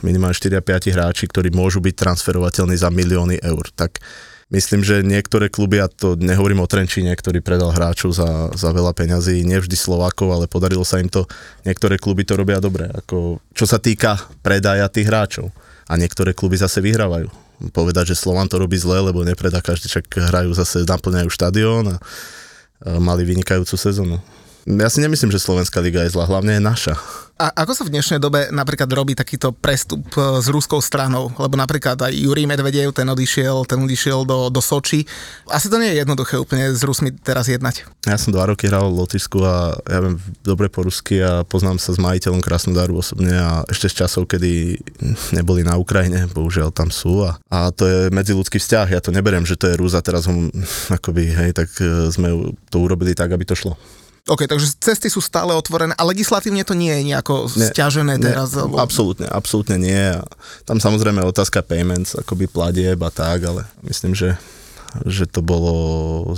[0.00, 3.68] minimálne 4 a 5 hráči, ktorí môžu byť transferovateľní za milióny eur.
[3.76, 4.00] Tak
[4.48, 8.96] myslím, že niektoré kluby, a to nehovorím o Trenčíne, ktorý predal hráčov za, za veľa
[8.96, 11.28] peňazí, nevždy Slovákov, ale podarilo sa im to,
[11.68, 15.52] niektoré kluby to robia dobre, ako čo sa týka predaja tých hráčov
[15.84, 17.28] a niektoré kluby zase vyhrávajú.
[17.70, 21.96] Povedať, že Slovan to robí zle, lebo nepredá každý, čak hrajú zase, naplňajú štadión a
[22.98, 24.18] mali vynikajúcu sezónu.
[24.62, 26.94] Ja si nemyslím, že Slovenská liga je zlá, hlavne je naša.
[27.42, 31.34] A ako sa v dnešnej dobe napríklad robí takýto prestup e, s ruskou stranou?
[31.34, 35.02] Lebo napríklad aj Jurij Medvedev, ten odišiel, ten odišiel do, do Soči.
[35.50, 37.82] Asi to nie je jednoduché úplne s Rusmi teraz jednať.
[38.06, 41.82] Ja som dva roky hral v Lotyšsku a ja viem dobre po rusky a poznám
[41.82, 44.78] sa s majiteľom Krasnodaru osobne a ešte z časov, kedy
[45.34, 48.86] neboli na Ukrajine, bohužiaľ tam sú a, a to je medziludský vzťah.
[48.94, 50.34] Ja to neberiem, že to je Rúza, teraz ho
[50.94, 53.74] akoby, hej, tak e, sme to urobili tak, aby to šlo.
[54.22, 58.54] OK, takže cesty sú stále otvorené a legislatívne to nie je nejako ne, stiažené teraz?
[58.54, 60.14] Ne, absolútne, absolútne nie.
[60.62, 64.38] Tam samozrejme otázka payments, akoby platieb a tak, ale myslím, že,
[65.10, 65.74] že to bolo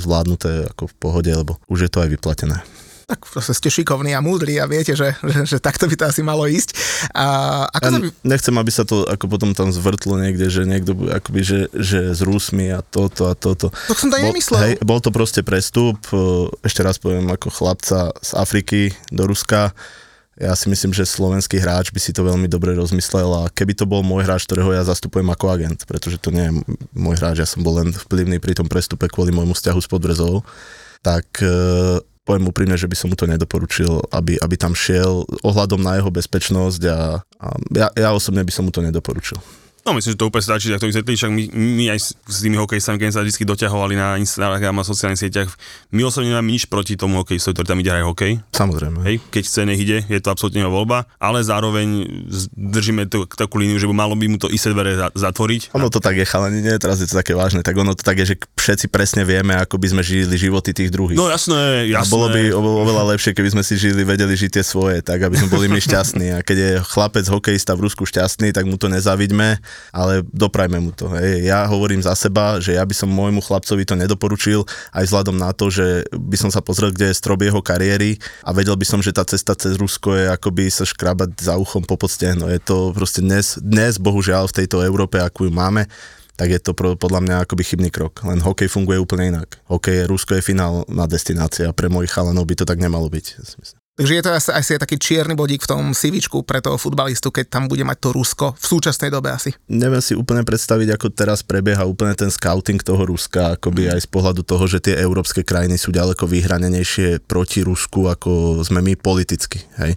[0.00, 2.64] zvládnuté ako v pohode, lebo už je to aj vyplatené.
[3.04, 6.48] Tak ste šikovní a múdri a viete, že, že, že takto by to asi malo
[6.48, 6.72] ísť.
[7.12, 7.26] A
[7.68, 8.08] ako Ja by...
[8.24, 12.20] nechcem, aby sa to ako potom tam zvrtlo niekde, že niekto akoby, že, že s
[12.24, 13.68] Rusmi a toto a toto.
[13.68, 14.60] Tak som to Bol, nemyslel.
[14.64, 19.76] hej, bol to proste prestup, e, ešte raz poviem, ako chlapca z Afriky do Ruska.
[20.34, 23.86] Ja si myslím, že slovenský hráč by si to veľmi dobre rozmyslel a keby to
[23.86, 26.52] bol môj hráč, ktorého ja zastupujem ako agent, pretože to nie je
[26.90, 30.42] môj hráč, ja som bol len vplyvný pri tom prestupe kvôli môjmu vzťahu s Podbrezovou,
[31.06, 35.80] tak e, poviem úprimne, že by som mu to nedoporučil, aby, aby tam šiel ohľadom
[35.84, 37.46] na jeho bezpečnosť a, a
[37.76, 39.36] ja, ja osobne by som mu to nedoporučil.
[39.84, 42.36] No myslím, že to úplne stačí, tak to vysvetlíš, však my, my aj s, s
[42.40, 45.52] tými hokejistami, keď sa vždy doťahovali na Instagram a sociálnych sieťach,
[45.92, 48.32] my osobne nemáme nič proti tomu hokejistovi, ktorý tam ide hrať hokej.
[48.56, 48.98] Samozrejme.
[49.04, 52.08] Hej, keď chce, nech ide, je to absolútne jeho voľba, ale zároveň
[52.56, 55.76] držíme tú, takú líniu, že by malo by mu to isté dvere za- zatvoriť.
[55.76, 58.24] Ono to tak je, chalani, nie, teraz je to také vážne, tak ono to tak
[58.24, 61.20] je, že všetci presne vieme, ako by sme žili životy tých druhých.
[61.20, 62.08] No jasné, a jasné.
[62.08, 65.52] bolo by oveľa lepšie, keby sme si žili, vedeli žiť tie svoje, tak aby sme
[65.52, 66.32] boli my šťastní.
[66.32, 69.60] A keď je chlapec hokejista v Rusku šťastný, tak mu to nezaviďme,
[69.94, 71.10] ale doprajme mu to.
[71.14, 71.46] Hej.
[71.48, 75.50] Ja hovorím za seba, že ja by som môjmu chlapcovi to nedoporučil, aj vzhľadom na
[75.54, 79.00] to, že by som sa pozrel, kde je strop jeho kariéry a vedel by som,
[79.00, 82.50] že tá cesta cez Rusko je akoby sa škrabať za uchom po podstehno.
[82.50, 85.86] Je to proste dnes, dnes bohužiaľ v tejto Európe, akú ju máme,
[86.34, 88.26] tak je to podľa mňa akoby chybný krok.
[88.26, 89.62] Len hokej funguje úplne inak.
[89.70, 91.70] Hokej je, Rusko je finálna destinácia.
[91.70, 93.26] Pre mojich chalanov by to tak nemalo byť.
[93.94, 97.46] Takže je to asi, asi taký čierny bodík v tom CVčku pre toho futbalistu, keď
[97.46, 99.54] tam bude mať to Rusko v súčasnej dobe asi.
[99.70, 104.08] Neviem si úplne predstaviť, ako teraz prebieha úplne ten scouting toho Ruska, akoby aj z
[104.10, 109.62] pohľadu toho, že tie európske krajiny sú ďaleko vyhranenejšie proti Rusku, ako sme my politicky.
[109.78, 109.94] Hej.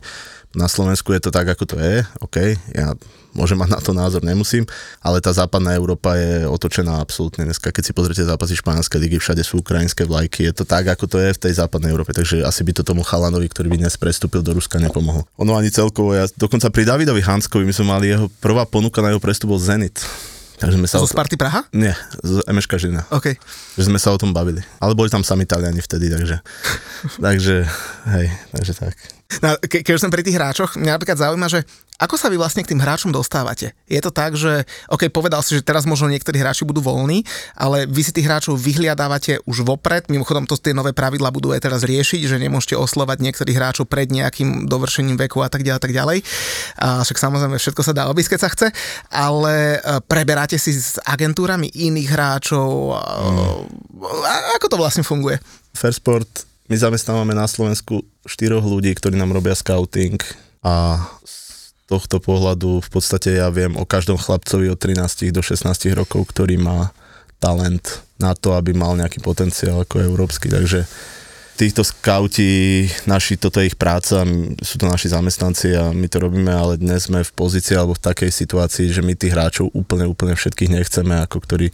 [0.57, 2.97] Na Slovensku je to tak, ako to je, OK, ja
[3.37, 4.65] môžem mať na to názor, nemusím,
[5.05, 7.69] ale tá západná Európa je otočená absolútne dneska.
[7.69, 11.21] Keď si pozrite zápasy španielskej ligy, všade sú ukrajinské vlajky, je to tak, ako to
[11.21, 14.41] je v tej západnej Európe, takže asi by to tomu chalanovi, ktorý by dnes prestúpil
[14.41, 15.29] do Ruska, nepomohlo.
[15.37, 19.13] Ono ani celkovo, ja dokonca pri Davidovi Hanskovi, my sme mali jeho prvá ponuka na
[19.13, 20.01] jeho prestup bol Zenit.
[20.57, 21.69] Takže sme sa Zo Sparty Praha?
[21.69, 21.93] Nie,
[22.25, 23.05] z MŠK Žilina.
[23.13, 23.37] OK.
[23.77, 24.65] Že sme sa o tom bavili.
[24.81, 26.41] Ale boli tam sami Taliani vtedy, takže...
[27.29, 27.61] takže,
[28.09, 28.27] hej,
[28.57, 29.16] takže tak.
[29.43, 31.67] No, ke, keď už som pri tých hráčoch, mňa napríklad zaujíma, že
[31.97, 33.73] ako sa vy vlastne k tým hráčom dostávate?
[33.89, 37.25] Je to tak, že, OK, povedal si, že teraz možno niektorí hráči budú voľní,
[37.57, 41.65] ale vy si tých hráčov vyhliadávate už vopred, mimochodom to tie nové pravidla budú aj
[41.65, 45.83] teraz riešiť, že nemôžete oslovať niektorých hráčov pred nejakým dovršením veku a tak ďalej, a
[45.83, 46.17] tak ďalej.
[46.77, 48.67] A však samozrejme všetko sa dá obísť, keď sa chce,
[49.09, 55.41] ale e, preberáte si s agentúrami iných hráčov, a, ako to vlastne funguje?
[55.73, 60.19] Fairsport, my zamestnávame na Slovensku štyroch ľudí, ktorí nám robia scouting
[60.63, 65.63] a z tohto pohľadu v podstate ja viem o každom chlapcovi od 13 do 16
[65.95, 66.91] rokov, ktorý má
[67.39, 70.83] talent na to, aby mal nejaký potenciál ako európsky, takže
[71.57, 74.21] týchto skauti, naši, toto je ich práca,
[74.61, 78.05] sú to naši zamestnanci a my to robíme, ale dnes sme v pozícii alebo v
[78.05, 81.73] takej situácii, že my tých hráčov úplne, úplne všetkých nechceme, ako ktorí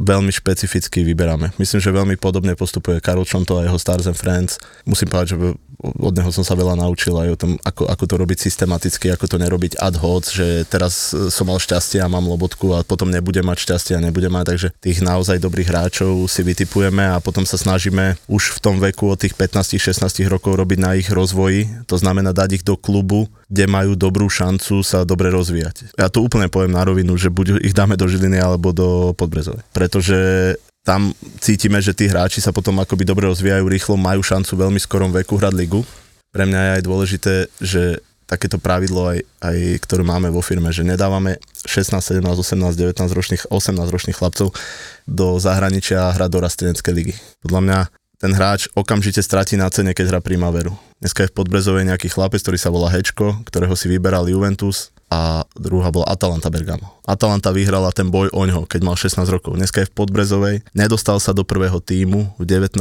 [0.00, 1.52] veľmi špecificky vyberáme.
[1.60, 4.56] Myslím, že veľmi podobne postupuje Karol Čonto a jeho Stars and Friends.
[4.88, 5.38] Musím povedať, že
[5.80, 9.24] od neho som sa veľa naučil aj o tom, ako, ako to robiť systematicky, ako
[9.24, 13.08] to nerobiť ad hoc, že teraz e, som mal šťastie a mám lobotku a potom
[13.08, 17.48] nebudem mať šťastie a nebudem mať, takže tých naozaj dobrých hráčov si vytipujeme a potom
[17.48, 21.96] sa snažíme už v tom veku od tých 15-16 rokov robiť na ich rozvoji, to
[21.96, 25.96] znamená dať ich do klubu, kde majú dobrú šancu sa dobre rozvíjať.
[25.96, 29.64] Ja to úplne poviem na rovinu, že buď ich dáme do Žiliny alebo do Podbrezovej.
[29.74, 30.18] Pretože
[30.80, 35.12] tam cítime, že tí hráči sa potom akoby dobre rozvíjajú rýchlo, majú šancu veľmi skorom
[35.12, 35.84] veku hrať ligu.
[36.30, 37.82] Pre mňa je aj dôležité, že
[38.30, 43.42] takéto pravidlo aj, aj ktoré máme vo firme, že nedávame 16, 17, 18, 19 ročných,
[43.50, 44.54] 18 ročných chlapcov
[45.10, 47.14] do zahraničia hrať do rasteneckej ligy.
[47.42, 47.78] Podľa mňa
[48.20, 50.76] ten hráč okamžite stratí na cene, keď hrá Primaveru.
[51.00, 55.48] Dneska je v Podbrezovej nejaký chlapec, ktorý sa volá Hečko, ktorého si vyberal Juventus a
[55.56, 57.00] druhá bola Atalanta Bergamo.
[57.08, 59.56] Atalanta vyhrala ten boj o ňo, keď mal 16 rokov.
[59.56, 62.76] Dneska je v Podbrezovej, nedostal sa do prvého týmu v 19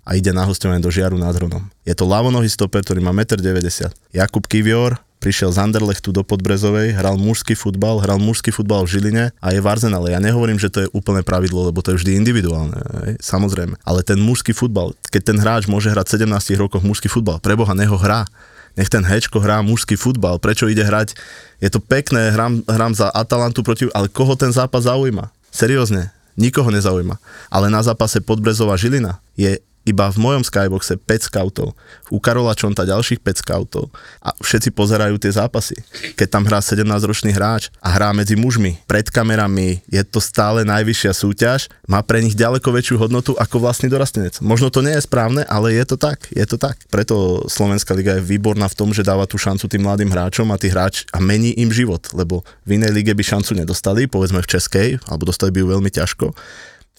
[0.00, 1.66] a ide na hostovanie do Žiaru nad Hronom.
[1.82, 3.92] Je to ľavonohý stoper, ktorý má 1,90 m.
[4.14, 9.24] Jakub Kivior, prišiel z Anderlechtu do Podbrezovej, hral mužský futbal, hral mužský futbal v Žiline
[9.40, 10.12] a je v Arsenale.
[10.12, 12.76] Ja nehovorím, že to je úplné pravidlo, lebo to je vždy individuálne,
[13.08, 13.80] hej, samozrejme.
[13.88, 17.72] Ale ten mužský futbal, keď ten hráč môže hrať v 17 rokoch mužský futbal, preboha,
[17.72, 18.28] neho hrá.
[18.74, 20.42] Nech ten Hečko hrá mužský futbal.
[20.42, 21.14] Prečo ide hrať?
[21.62, 23.86] Je to pekné, hrám, hrám za Atalantu proti...
[23.94, 25.30] Ale koho ten zápas zaujíma?
[25.54, 27.14] Seriózne, nikoho nezaujíma.
[27.54, 31.76] Ale na zápase Podbrezová Žilina je iba v mojom skyboxe 5 scoutov,
[32.08, 33.92] u Karola Čonta ďalších 5 scoutov
[34.24, 35.76] a všetci pozerajú tie zápasy.
[36.16, 41.12] Keď tam hrá 17-ročný hráč a hrá medzi mužmi, pred kamerami, je to stále najvyššia
[41.12, 44.40] súťaž, má pre nich ďaleko väčšiu hodnotu ako vlastný dorastenec.
[44.40, 46.80] Možno to nie je správne, ale je to tak, je to tak.
[46.88, 50.56] Preto Slovenská liga je výborná v tom, že dáva tú šancu tým mladým hráčom a
[50.56, 54.50] tí hráč a mení im život, lebo v inej lige by šancu nedostali, povedzme v
[54.50, 56.32] Českej, alebo dostali by ju veľmi ťažko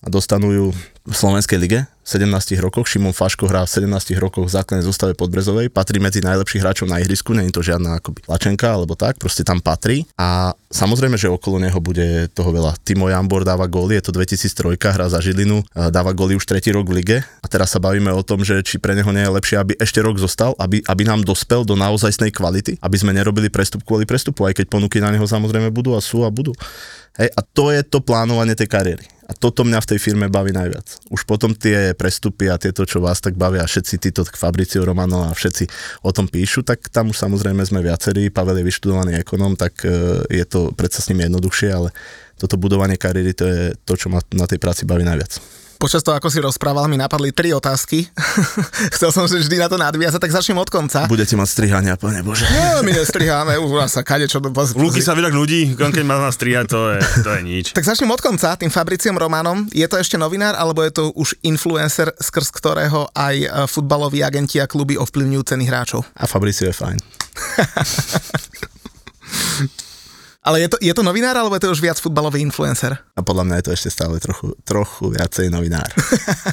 [0.05, 0.67] a dostanú ju
[1.06, 2.86] v Slovenskej lige v 17 rokoch.
[2.86, 7.01] Šimon Faško hrá v 17 rokoch v základnej zostave Podbrezovej, patrí medzi najlepších hráčov na
[7.01, 10.06] ihrisku, je to žiadna akoby lačenka alebo tak, proste tam patrí.
[10.18, 12.78] A samozrejme, že okolo neho bude toho veľa.
[12.86, 16.89] Timo Jambor dáva góly, je to 2003, hrá za Žilinu, dáva góly už tretí rok
[16.89, 19.58] v lige a teraz sa bavíme o tom, že či pre neho nie je lepšie,
[19.62, 23.82] aby ešte rok zostal, aby, aby nám dospel do naozajstnej kvality, aby sme nerobili prestup
[23.82, 26.53] kvôli prestupu, aj keď ponuky na neho samozrejme budú a sú a budú.
[27.16, 29.14] Hej, a to je to plánovanie tej kariéry.
[29.26, 31.09] A toto mňa v tej firme baví najviac.
[31.09, 35.34] Už potom tie prestupy a tieto, čo vás tak bavia, všetci títo Fabricio Romano a
[35.34, 35.65] všetci
[36.05, 38.30] o tom píšu, tak tam už samozrejme sme viacerí.
[38.30, 41.89] Pavel je vyštudovaný ekonom, tak e, je to predsa s ním jednoduchšie, ale
[42.38, 45.64] toto budovanie kariéry to je to, čo ma na tej práci baví najviac.
[45.76, 48.07] Počas toho, ako si rozprával, mi napadli tri otázky.
[48.95, 51.03] Chcel som si vždy na to nadviazať, tak začnem od konca.
[51.05, 52.47] Budete mať strihania, pane Bože.
[52.47, 54.39] No, my nestriháme, už nás sa kade čo...
[54.76, 57.65] Luky sa vydak ľudí, keď má nás strihať, to je, to je nič.
[57.76, 59.67] Tak začnem od konca, tým Fabriciom Romanom.
[59.76, 64.63] Je to ešte novinár, alebo je to už influencer, skrz ktorého aj e, futbaloví agenti
[64.63, 66.07] a kluby ovplyvňujú ceny hráčov?
[66.15, 66.97] A Fabricio je fajn.
[70.45, 72.93] Ale je to, je to novinár, alebo je to už viac futbalový influencer?
[73.17, 75.89] A podľa mňa je to ešte stále trochu, trochu viacej novinár.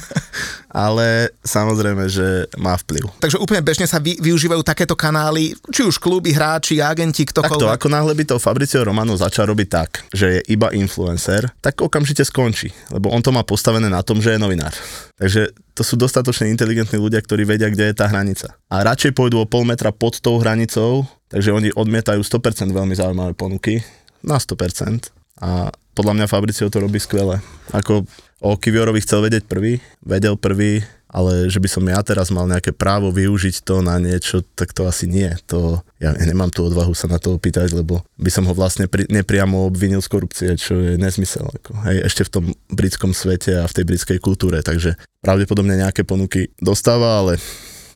[0.73, 3.05] Ale samozrejme, že má vplyv.
[3.21, 7.53] Takže úplne bežne sa vy, využívajú takéto kanály, či už kluby, hráči, agenti, ktokoľvek.
[7.53, 11.77] Takto, ako náhle by to Fabricio Romano začal robiť tak, že je iba influencer, tak
[11.77, 14.73] okamžite skončí, lebo on to má postavené na tom, že je novinár.
[15.21, 18.57] Takže to sú dostatočne inteligentní ľudia, ktorí vedia, kde je tá hranica.
[18.69, 23.33] A radšej pôjdu o pol metra pod tou hranicou, Takže oni odmietajú 100% veľmi zaujímavé
[23.33, 23.81] ponuky,
[24.21, 25.09] na 100%.
[25.41, 27.41] A podľa mňa Fabricio to robí skvele.
[27.73, 28.05] Ako
[28.37, 32.73] o Kiviorovi chcel vedieť prvý, vedel prvý, ale že by som ja teraz mal nejaké
[32.73, 35.29] právo využiť to na niečo, tak to asi nie.
[35.49, 39.05] To, ja nemám tú odvahu sa na to opýtať, lebo by som ho vlastne pri,
[39.09, 41.45] nepriamo obvinil z korupcie, čo je nezmysel.
[41.45, 46.01] Ako, hej, ešte v tom britskom svete a v tej britskej kultúre, takže pravdepodobne nejaké
[46.01, 47.37] ponuky dostáva, ale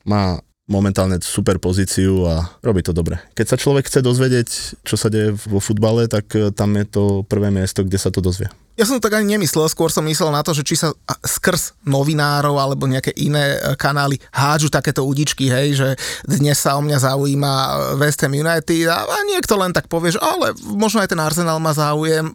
[0.05, 0.38] má
[0.68, 3.18] momentálne super pozíciu a robí to dobre.
[3.34, 4.49] Keď sa človek chce dozvedieť,
[4.84, 8.20] čo sa deje vo futbale, tak eh, tam je to prvé miesto, kde sa to
[8.20, 8.51] dozvie.
[8.78, 10.93] Ja som tak ani nemyslel, skôr som myslel na to, že či sa
[11.25, 15.89] skrz novinárov alebo nejaké iné e, kanály hádžu takéto udičky, hej, že
[16.30, 17.51] dnes sa o mňa zaujíma
[17.97, 21.57] West Ham United a, a niekto len tak povie, že ale možno aj ten Arsenal
[21.57, 22.30] má záujem,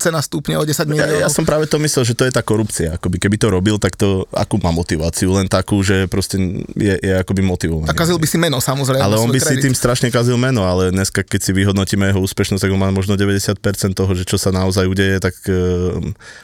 [0.00, 1.12] cena stúpne o 10 miliónov.
[1.20, 2.96] Ja, ja som práve to myslel, že to je tá korupcia.
[2.96, 5.36] Akoby keby to robil, tak to akú má motiváciu?
[5.36, 6.40] Len takú, že proste
[6.72, 7.92] je, je akoby motivovaný.
[7.92, 9.04] A kazil by si meno, samozrejme.
[9.04, 9.60] Ale on by kredit.
[9.60, 12.88] si tým strašne kazil meno, ale dneska, keď si vyhodnotíme jeho úspešnosť, tak on má
[12.88, 13.60] možno 90%
[13.92, 15.81] toho, že čo sa naozaj udeje, tak e,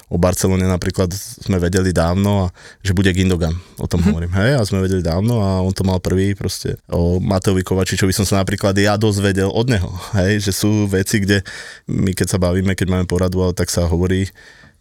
[0.09, 4.11] o Barcelone napríklad sme vedeli dávno, a, že bude Gindogan, o tom mm-hmm.
[4.11, 6.77] hovorím, hej, a sme vedeli dávno a on to mal prvý proste.
[6.91, 11.43] O Mateovi Kovačičovi som sa napríklad ja dozvedel od neho, hej, že sú veci, kde
[11.89, 14.29] my keď sa bavíme, keď máme poradu, tak sa hovorí,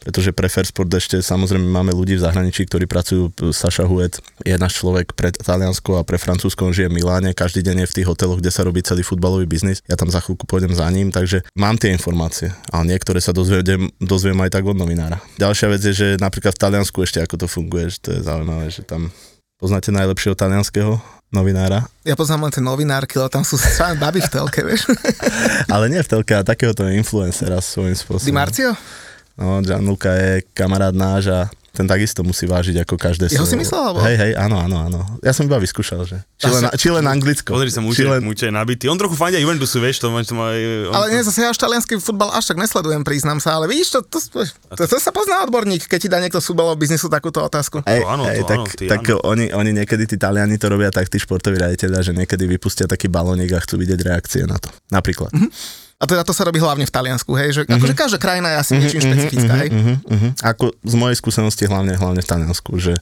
[0.02, 4.80] pretože pre Fairsport ešte samozrejme máme ľudí v zahraničí, ktorí pracujú, Saša Huet je náš
[4.80, 8.08] človek pre Taliansko a pre Francúzsko, on žije v Miláne, každý deň je v tých
[8.08, 9.82] hoteloch, kde sa robí celý futbalový biznis.
[9.90, 13.90] Ja tam za chvíľku pôjdem za ním, takže mám tie informácie, ale niektoré sa dozviem,
[13.98, 15.18] dozviem aj tak od novinára.
[15.42, 18.70] Ďalšia vec je, že napríklad v Taliansku ešte ako to funguje, že to je zaujímavé,
[18.70, 19.10] že tam
[19.58, 21.02] poznáte najlepšieho talianského
[21.34, 21.90] novinára.
[22.08, 24.88] Ja poznám len tie novinárky, ale tam sú sám baby v telke, vieš.
[25.74, 28.28] ale nie v telke, a takéhoto influencera svojím spôsobom.
[28.30, 28.72] Di Marcio?
[29.38, 31.40] No, Gianluca je kamarát náš a
[31.78, 34.02] ten takisto musí vážiť ako každé Jeho si myslel, alebo?
[34.02, 35.00] Hej, hej, áno, áno, áno.
[35.22, 36.18] Ja som iba vyskúšal, že.
[36.42, 37.54] Či len, či len anglicko.
[37.54, 38.26] Pozri sa, Muče, len...
[38.26, 38.90] Muče je nabitý.
[38.90, 40.58] On trochu fandia Juventusu, vieš, to, to má...
[40.90, 40.98] On...
[40.98, 44.00] Ale nie, zase ja až talianský futbal až tak nesledujem, priznám sa, ale vidíš, to,
[44.10, 44.42] to, to,
[44.74, 47.86] to, to sa pozná odborník, keď ti dá niekto z futbalového biznisu takúto otázku.
[47.86, 49.22] Hej, áno, hej, to, tak, áno, tak áno.
[49.30, 53.06] Oni, oni niekedy, tí Taliani to robia tak, tí športoví raditeľia, že niekedy vypustia taký
[53.06, 54.74] balónik a chcú vidieť reakcie na to.
[54.90, 55.30] Napríklad.
[55.30, 55.86] Mm-hmm.
[55.98, 57.78] A teda to sa robí hlavne v Taliansku, hej, že mm-hmm.
[57.82, 59.70] akože každá krajina je asi mm-hmm, niečím špecifická, mm-hmm, hej.
[60.14, 60.32] Mm-hmm.
[60.46, 63.02] Ako z mojej skúsenosti hlavne, hlavne v Taliansku, že e,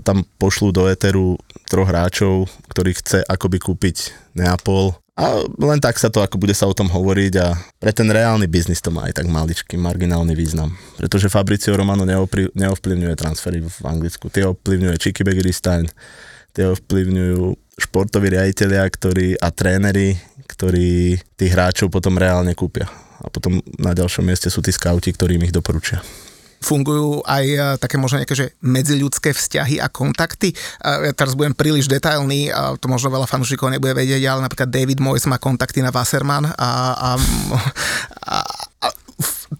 [0.00, 1.36] tam pošlú do Eteru
[1.68, 6.68] troch hráčov, ktorí chce akoby kúpiť Neapol a len tak sa to, ako bude sa
[6.68, 10.76] o tom hovoriť a pre ten reálny biznis to má aj tak maličký, marginálny význam.
[11.00, 12.04] Pretože Fabricio Romano
[12.52, 14.28] neovplyvňuje transfery v Anglicku.
[14.28, 15.88] Tie ovplyvňuje Chicky Begiristain,
[16.52, 17.48] tie ovplyvňujú
[17.80, 20.20] športoví riaditeľia ktorí, a tréneri,
[20.56, 22.88] ktorí tých hráčov potom reálne kúpia.
[23.20, 26.00] A potom na ďalšom mieste sú tí skauti, ktorí im ich doporučia.
[26.56, 30.50] fungujú aj e, také možno nejaké že medziľudské vzťahy a kontakty.
[30.82, 34.98] Ja teraz budem príliš detailný, a to možno veľa fanúšikov nebude vedieť, ale napríklad David
[34.98, 37.10] Moyes má kontakty na Wasserman a, a,
[38.34, 38.36] a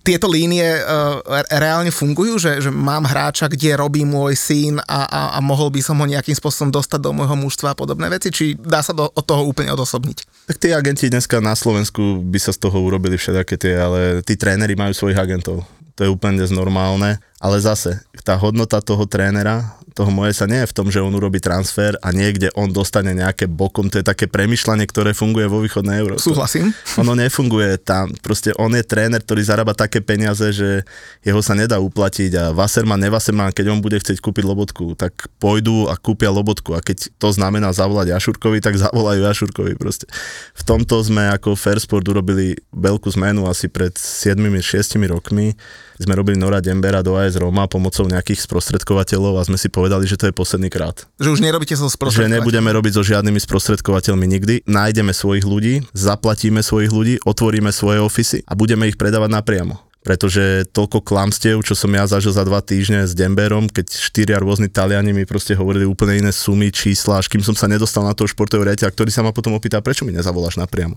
[0.06, 1.18] tieto línie uh,
[1.50, 5.82] reálne fungujú, že, že mám hráča, kde robí môj syn a, a, a mohol by
[5.82, 9.10] som ho nejakým spôsobom dostať do môjho mužstva a podobné veci, či dá sa do,
[9.10, 10.46] od toho úplne odosobniť?
[10.46, 14.38] Tak tí agenti dneska na Slovensku by sa z toho urobili všetaké tie, ale tí
[14.38, 15.66] tréneri majú svojich agentov.
[15.98, 20.68] To je úplne normálne, ale zase tá hodnota toho trénera toho moje sa nie je
[20.68, 23.88] v tom, že on urobí transfer a niekde on dostane nejaké bokom.
[23.88, 26.20] To je také premyšľanie, ktoré funguje vo východnej Európe.
[26.20, 26.76] Súhlasím.
[27.00, 28.12] Ono nefunguje tam.
[28.20, 30.84] Proste on je tréner, ktorý zarába také peniaze, že
[31.24, 35.88] jeho sa nedá uplatiť a Wasserman, nevasserman, keď on bude chcieť kúpiť lobotku, tak pôjdu
[35.88, 40.04] a kúpia lobotku a keď to znamená zavolať Jašurkovi, tak zavolajú Jašurkovi proste.
[40.52, 45.56] V tomto sme ako Fairsport urobili veľkú zmenu asi pred 7-6 rokmi.
[45.96, 50.20] Sme robili Nora Dembera do AS Roma pomocou nejakých sprostredkovateľov a sme si povedali, že
[50.20, 51.08] to je posledný krát.
[51.16, 52.36] Že už nerobíte so sprostredkovateľmi.
[52.36, 54.54] Že nebudeme robiť so žiadnymi sprostredkovateľmi nikdy.
[54.68, 60.70] Nájdeme svojich ľudí, zaplatíme svojich ľudí, otvoríme svoje ofisy a budeme ich predávať napriamo pretože
[60.70, 65.10] toľko klamstiev, čo som ja zažil za dva týždne s Demberom, keď štyria rôzni Taliani
[65.10, 68.70] mi proste hovorili úplne iné sumy, čísla, až kým som sa nedostal na toho športového
[68.70, 70.94] riaditeľa, ktorý sa ma potom opýta, prečo mi nezavoláš napriamo.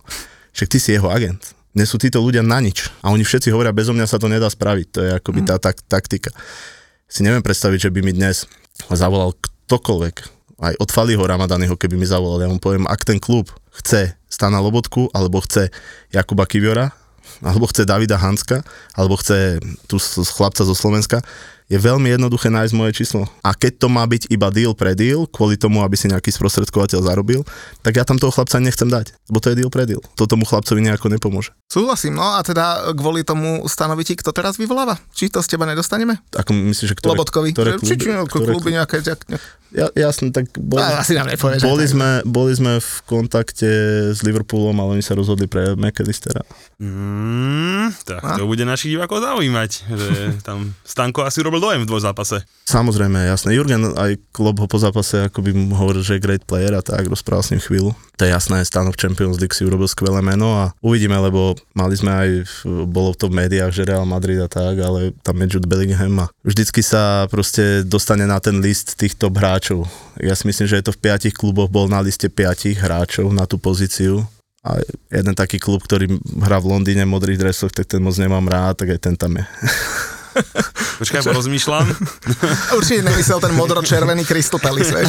[0.54, 1.58] Však ty si jeho agent.
[1.78, 2.90] Nie sú títo ľudia na nič.
[3.06, 4.88] A oni všetci hovoria, bezo mňa sa to nedá spraviť.
[4.94, 6.34] To je akoby tá tak, taktika.
[7.06, 8.50] Si neviem predstaviť, že by mi dnes
[8.90, 9.38] zavolal
[9.70, 10.16] ktokoľvek,
[10.60, 13.48] aj od Faliho Ramadanyho, keby mi zavolal, ja mu poviem, ak ten klub
[13.80, 15.72] chce Stana Lobotku, alebo chce
[16.12, 16.92] Jakuba Kiviora,
[17.40, 18.66] alebo chce Davida Hanska,
[18.98, 19.98] alebo chce tu
[20.36, 21.24] chlapca zo Slovenska,
[21.70, 23.30] je veľmi jednoduché nájsť moje číslo.
[23.46, 27.06] A keď to má byť iba deal pre deal, kvôli tomu, aby si nejaký sprostredkovateľ
[27.06, 27.46] zarobil,
[27.86, 30.02] tak ja tam toho chlapca nechcem dať, lebo to je deal pre deal.
[30.18, 31.54] To tomu chlapcovi nejako nepomôže.
[31.70, 34.98] Súhlasím, no a teda kvôli tomu stanovíte, kto teraz vyvoláva?
[35.14, 36.18] Či to z teba nedostaneme?
[36.34, 37.54] Ako myslíš, že ktoré, Lobotkovi.
[37.54, 37.86] ktoré kluby?
[37.86, 39.38] Či, či, ktoré kluby nejaké, nejaké,
[39.70, 43.70] ja, jasne, tak boli, no, asi nám nepovieš, boli, sme, boli sme v kontakte
[44.18, 46.42] s Liverpoolom, ale oni sa rozhodli pre McAllistera.
[46.82, 48.34] Mm, tak a?
[48.34, 50.10] to bude našich divákov zaujímať, že
[50.42, 52.38] tam Stanko asi urobil dojem v dvoj zápase.
[52.64, 53.52] Samozrejme, jasné.
[53.60, 56.80] Jurgen aj klub ho po zápase ako by mu hovoril, že je great player a
[56.80, 57.92] tak, rozprával s ním chvíľu.
[58.16, 62.12] To je jasné, Stanov Champions League si urobil skvelé meno a uvidíme, lebo mali sme
[62.12, 62.30] aj,
[62.88, 66.32] bolo to v médiách, že Real Madrid a tak, ale tam je Jude Bellingham a
[66.44, 69.88] vždycky sa proste dostane na ten list týchto hráčov.
[70.20, 73.48] Ja si myslím, že je to v piatich kluboch, bol na liste piatich hráčov na
[73.48, 74.24] tú pozíciu.
[74.60, 74.76] A
[75.08, 78.84] jeden taký klub, ktorý hrá v Londýne v modrých dresoch, tak ten moc nemám rád,
[78.84, 79.48] tak aj ten tam je.
[81.00, 81.86] Počkaj, porozmýšľam.
[82.78, 85.00] Určite nemyslel ten modro-červený Crystal Palace,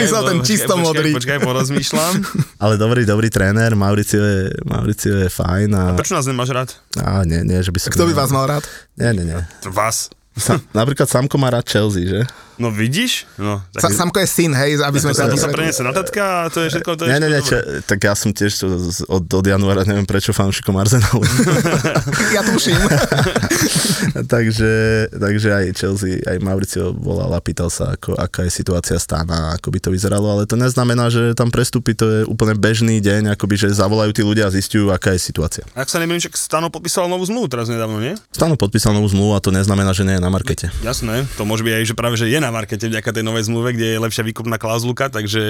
[0.00, 1.10] Myslel ten čisto počkaj, modrý.
[1.12, 2.12] Počkaj, porozmýšľam.
[2.56, 5.70] Ale dobrý, dobrý tréner, Mauricio je, Mauricio je fajn.
[5.76, 5.82] A...
[5.92, 6.68] a prečo nás nemáš rád?
[6.96, 7.92] Á, nie, nie, že by som...
[7.92, 8.64] Kto by vás mal rád?
[8.96, 9.40] Nie, nie, nie.
[9.68, 10.08] Vás.
[10.34, 12.26] Sa, napríklad Samko má rád Chelsea, že?
[12.58, 13.26] No vidíš?
[13.38, 13.86] No, tak...
[13.86, 15.30] Sa, Samko je syn, hej, aby sme sa...
[15.30, 16.90] To sa preniesie na tatka a to je všetko...
[16.98, 18.50] To je nie, nie, čo, tak ja som tiež
[19.10, 21.22] od, od januára, neviem prečo, fanúšikom Arsenalu.
[22.36, 22.78] ja tuším.
[24.34, 24.72] takže,
[25.14, 29.70] takže aj Chelsea, aj Mauricio volal a pýtal sa, ako, aká je situácia stána, ako
[29.70, 33.54] by to vyzeralo, ale to neznamená, že tam prestupy, to je úplne bežný deň, akoby,
[33.54, 35.62] že zavolajú tí ľudia a zistujú, aká je situácia.
[35.74, 38.14] Ak sa neviem, že Stano podpísal novú zmluvu teraz nedávno, nie?
[38.34, 40.72] Stano podpísal novú zmluvu a to neznamená, že nie je na markete.
[40.80, 43.76] Jasné, to môže byť aj, že práve, že je na markete vďaka tej novej zmluve,
[43.76, 45.44] kde je lepšia výkupná klauzulka, takže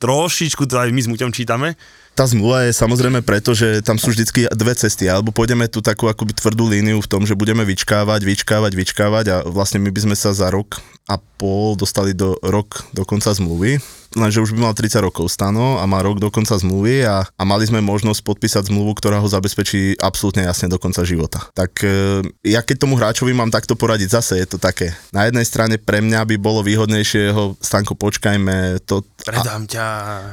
[0.00, 1.76] trošičku to aj my s Muťom čítame.
[2.14, 6.10] Tá zmluva je samozrejme preto, že tam sú vždycky dve cesty, alebo pôjdeme tu takú
[6.10, 10.16] akoby tvrdú líniu v tom, že budeme vyčkávať, vyčkávať, vyčkávať a vlastne my by sme
[10.18, 13.80] sa za rok a pol dostali do rok do konca zmluvy
[14.16, 17.42] lenže už by mal 30 rokov stano a má rok do konca zmluvy a, a
[17.46, 21.46] mali sme možnosť podpísať zmluvu, ktorá ho zabezpečí absolútne jasne do konca života.
[21.54, 24.94] Tak e, ja keď tomu hráčovi mám takto poradiť, zase je to také.
[25.14, 29.06] Na jednej strane pre mňa by bolo výhodnejšie ho, Stanko, počkajme, to...
[29.22, 29.86] Predám ťa.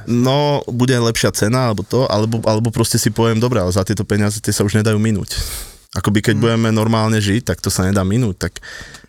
[0.09, 4.07] No, bude lepšia cena, alebo to, alebo, alebo proste si poviem, dobre, ale za tieto
[4.07, 5.35] peniaze tie sa už nedajú minúť.
[5.95, 6.43] Akoby keď hmm.
[6.43, 8.53] budeme normálne žiť, tak to sa nedá minúť, tak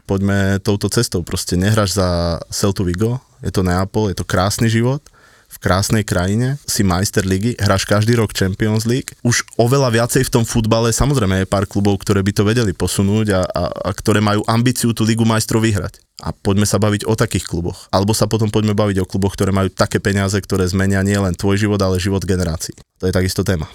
[0.09, 1.21] poďme touto cestou.
[1.23, 5.05] Proste nehráš za Celtu Vigo, je to Neapol, je to krásny život,
[5.49, 9.17] v krásnej krajine, si majster ligy, hráš každý rok Champions League.
[9.25, 13.27] Už oveľa viacej v tom futbale, samozrejme je pár klubov, ktoré by to vedeli posunúť
[13.33, 16.05] a, a, a ktoré majú ambíciu tú ligu majstrov vyhrať.
[16.19, 17.87] A poďme sa baviť o takých kluboch.
[17.95, 21.55] Alebo sa potom poďme baviť o kluboch, ktoré majú také peniaze, ktoré zmenia nielen tvoj
[21.55, 22.75] život, ale život generácií.
[22.99, 23.71] To je takisto téma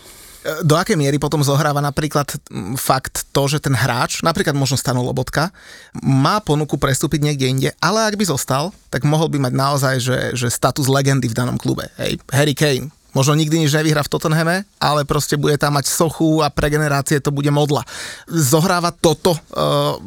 [0.63, 2.27] do akej miery potom zohráva napríklad
[2.75, 5.55] fakt to, že ten hráč, napríklad možno Stano Lobotka,
[6.03, 10.17] má ponuku prestúpiť niekde inde, ale ak by zostal, tak mohol by mať naozaj, že,
[10.35, 11.87] že status legendy v danom klube.
[11.95, 16.41] Hej, Harry Kane, Možno nikdy nič nevyhrá v Tottenhame, ale proste bude tam mať sochu
[16.41, 17.85] a pre generácie to bude modla.
[18.25, 19.97] Zohráva toto uh,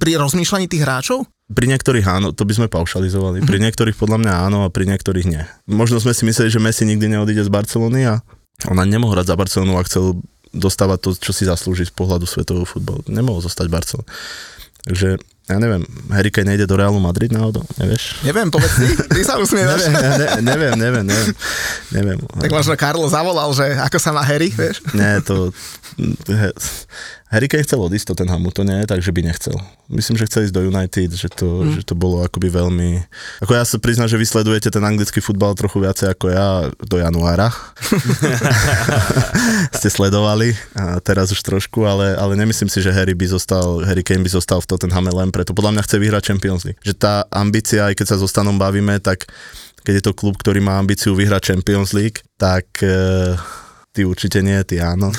[0.00, 1.28] pri rozmýšľaní tých hráčov?
[1.52, 3.44] Pri niektorých áno, to by sme paušalizovali.
[3.44, 5.44] Pri niektorých podľa mňa áno a pri niektorých nie.
[5.68, 8.24] Možno sme si mysleli, že Messi nikdy neodíde z Barcelony a
[8.64, 10.24] ona nemohol hrať za Barcelonu a chcel
[10.56, 13.04] dostávať to, čo si zaslúži z pohľadu svetového futbalu.
[13.12, 14.08] Nemohol zostať Barcelona.
[14.88, 18.24] Takže ja neviem, Harry Kane nejde do Realu Madrid náhodou, nevieš?
[18.24, 19.92] Neviem, povedz ty, ty sa usmievaš.
[19.92, 21.34] neviem, ne, neviem, neviem, neviem,
[21.92, 22.18] neviem.
[22.40, 24.80] Tak možno Karlo zavolal, že ako sa má Harry, vieš?
[24.96, 25.52] Nie, to...
[27.34, 29.58] Harry Kane chcel odísť Tottenhamu, to nie je tak, že by nechcel.
[29.90, 31.74] Myslím, že chcel ísť do United, že to, mm.
[31.74, 33.02] že to bolo akoby veľmi...
[33.42, 37.50] Ako ja sa priznám, že vysledujete ten anglický futbal trochu viacej ako ja do januára.
[39.82, 44.06] Ste sledovali a teraz už trošku, ale, ale nemyslím si, že Harry by zostal, Harry
[44.06, 45.50] Kane by zostal v Tottenhame len preto.
[45.58, 46.78] Podľa mňa chce vyhrať Champions League.
[46.86, 49.26] Že tá ambícia, aj keď sa so Stanom bavíme, tak
[49.82, 52.70] keď je to klub, ktorý má ambíciu vyhrať Champions League, tak...
[52.78, 53.34] E,
[53.94, 55.14] Ty určite nie, ty áno.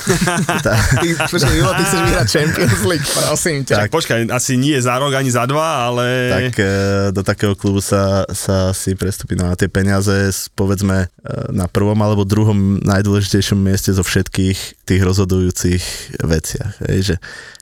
[1.00, 3.88] ty, počkaj, Julo, ty chceš vyhrať Champions League, prosím ťa.
[3.88, 6.04] Tak, počkaj, asi nie za rok ani za dva, ale...
[6.28, 6.68] Tak e,
[7.16, 10.28] do takého klubu sa, sa si prestupí na tie peniaze,
[10.60, 15.84] povedzme, e, na prvom alebo druhom najdôležitejšom mieste zo všetkých tých rozhodujúcich
[16.20, 16.84] veciach.
[16.92, 17.16] Hej, že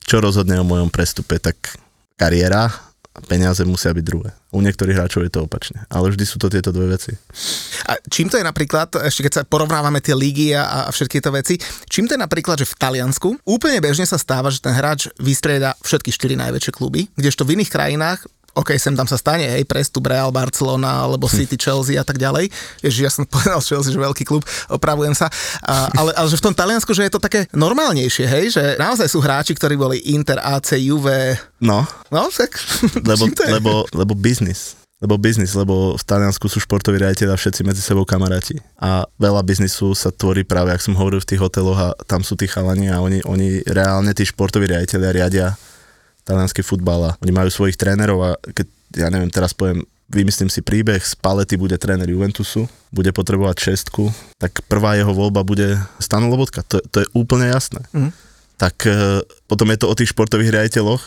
[0.10, 1.78] čo rozhodne o mojom prestupe, tak
[2.18, 2.74] kariéra,
[3.30, 4.34] peniaze musia byť druhé.
[4.50, 7.14] U niektorých hráčov je to opačne, ale vždy sú to tieto dve veci.
[7.86, 11.30] A čím to je napríklad, ešte keď sa porovnávame tie lígy a, a všetky tieto
[11.30, 15.14] veci, čím to je napríklad, že v Taliansku úplne bežne sa stáva, že ten hráč
[15.22, 19.66] vystrieda všetky štyri najväčšie kluby, kdežto v iných krajinách OK, sem tam sa stane, hej,
[19.66, 21.34] prestup Real Barcelona, alebo hm.
[21.34, 22.54] City, Chelsea a tak ďalej.
[22.86, 25.28] Ježiš, ja som povedal Chelsea, že veľký klub, opravujem sa.
[25.66, 29.10] A, ale, ale že v tom Taliansku, že je to také normálnejšie, hej, že naozaj
[29.10, 31.38] sú hráči, ktorí boli Inter, AC, Juve.
[31.58, 31.82] No.
[32.14, 32.54] No, tak.
[33.10, 38.08] Lebo, lebo, lebo biznis lebo biznis, lebo v Taliansku sú športoví riaditeľa všetci medzi sebou
[38.08, 38.56] kamaráti.
[38.80, 42.40] A veľa biznisu sa tvorí práve, ak som hovoril, v tých hoteloch a tam sú
[42.40, 45.48] tí chalani a oni, oni reálne, tí športoví riaditeľia riadia
[46.24, 50.62] talianský futbal a oni majú svojich trénerov a keď, ja neviem, teraz poviem, vymyslím si
[50.62, 56.30] príbeh, z Palety bude tréner Juventusu, bude potrebovať šestku, tak prvá jeho voľba bude Stanu
[56.30, 57.82] Lobotka, to, to je úplne jasné.
[57.92, 58.12] Mm.
[58.62, 61.02] Tak e, potom je to o tých športových riaditeľoch,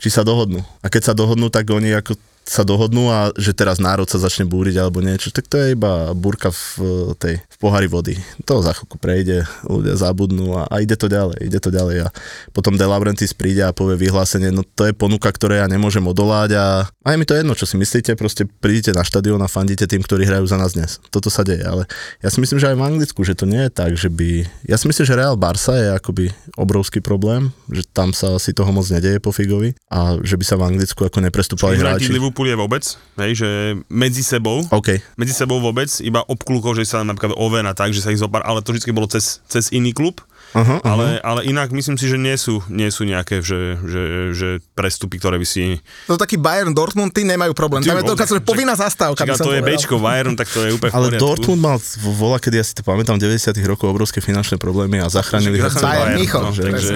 [0.00, 0.64] či sa dohodnú.
[0.80, 2.16] A keď sa dohodnú, tak oni ako
[2.50, 6.10] sa dohodnú a že teraz národ sa začne búriť alebo niečo, tak to je iba
[6.18, 8.18] búrka v tej v pohári vody.
[8.50, 12.12] To za chvíľku prejde, ľudia zabudnú a, a ide to ďalej, ide to ďalej a
[12.50, 16.58] potom De Laurentiis príde a povie vyhlásenie, no to je ponuka, ktoré ja nemôžem odolať
[16.58, 16.64] a
[17.06, 20.26] aj mi to jedno, čo si myslíte, proste prídete na štadión a fandíte tým, ktorí
[20.26, 20.98] hrajú za nás dnes.
[21.14, 21.86] Toto sa deje, ale
[22.18, 24.48] ja si myslím, že aj v Anglicku, že to nie je tak, že by...
[24.66, 28.72] Ja si myslím, že Real Barca je akoby obrovský problém, že tam sa si toho
[28.74, 32.10] moc nedeje po Figovi a že by sa v Anglicku ako neprestúpali hráči.
[32.12, 32.84] Liverpool je vôbec,
[33.20, 33.48] hej, že
[33.90, 35.02] medzi sebou, okay.
[35.18, 38.62] medzi sebou vôbec, iba obklúkov, že sa napríklad ovena tak, že sa ich zopár, ale
[38.62, 42.34] to vždy bolo cez, cez iný klub, Uh-huh, ale, ale inak myslím si, že nie
[42.34, 44.02] sú, nie sú nejaké že, že,
[44.34, 45.78] že prestupy, ktoré by si...
[46.10, 47.86] To taký Bayern Dortmund, tí nemajú problém.
[47.86, 49.22] Tam je to že povinná zastávka.
[49.22, 52.64] Čiže to je Bčko Bayern, tak to je úplne Ale Dortmund mal vola, kedy ja
[52.66, 56.94] si to pamätám, 90 rokov obrovské finančné problémy a zachránili ho Bayern, no, takže,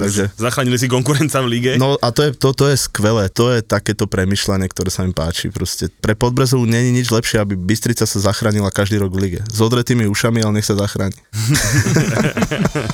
[0.00, 1.72] takže, zachránili si konkurenca v lige.
[1.76, 5.12] No a to je, to, to je skvelé, to je takéto premyšľanie, ktoré sa mi
[5.12, 5.52] páči.
[5.52, 9.40] Proste pre Podbrezovú není nič lepšie, aby Bystrica sa zachránila každý rok v lige.
[9.44, 11.16] S odretými ušami, ale nech sa zachráni.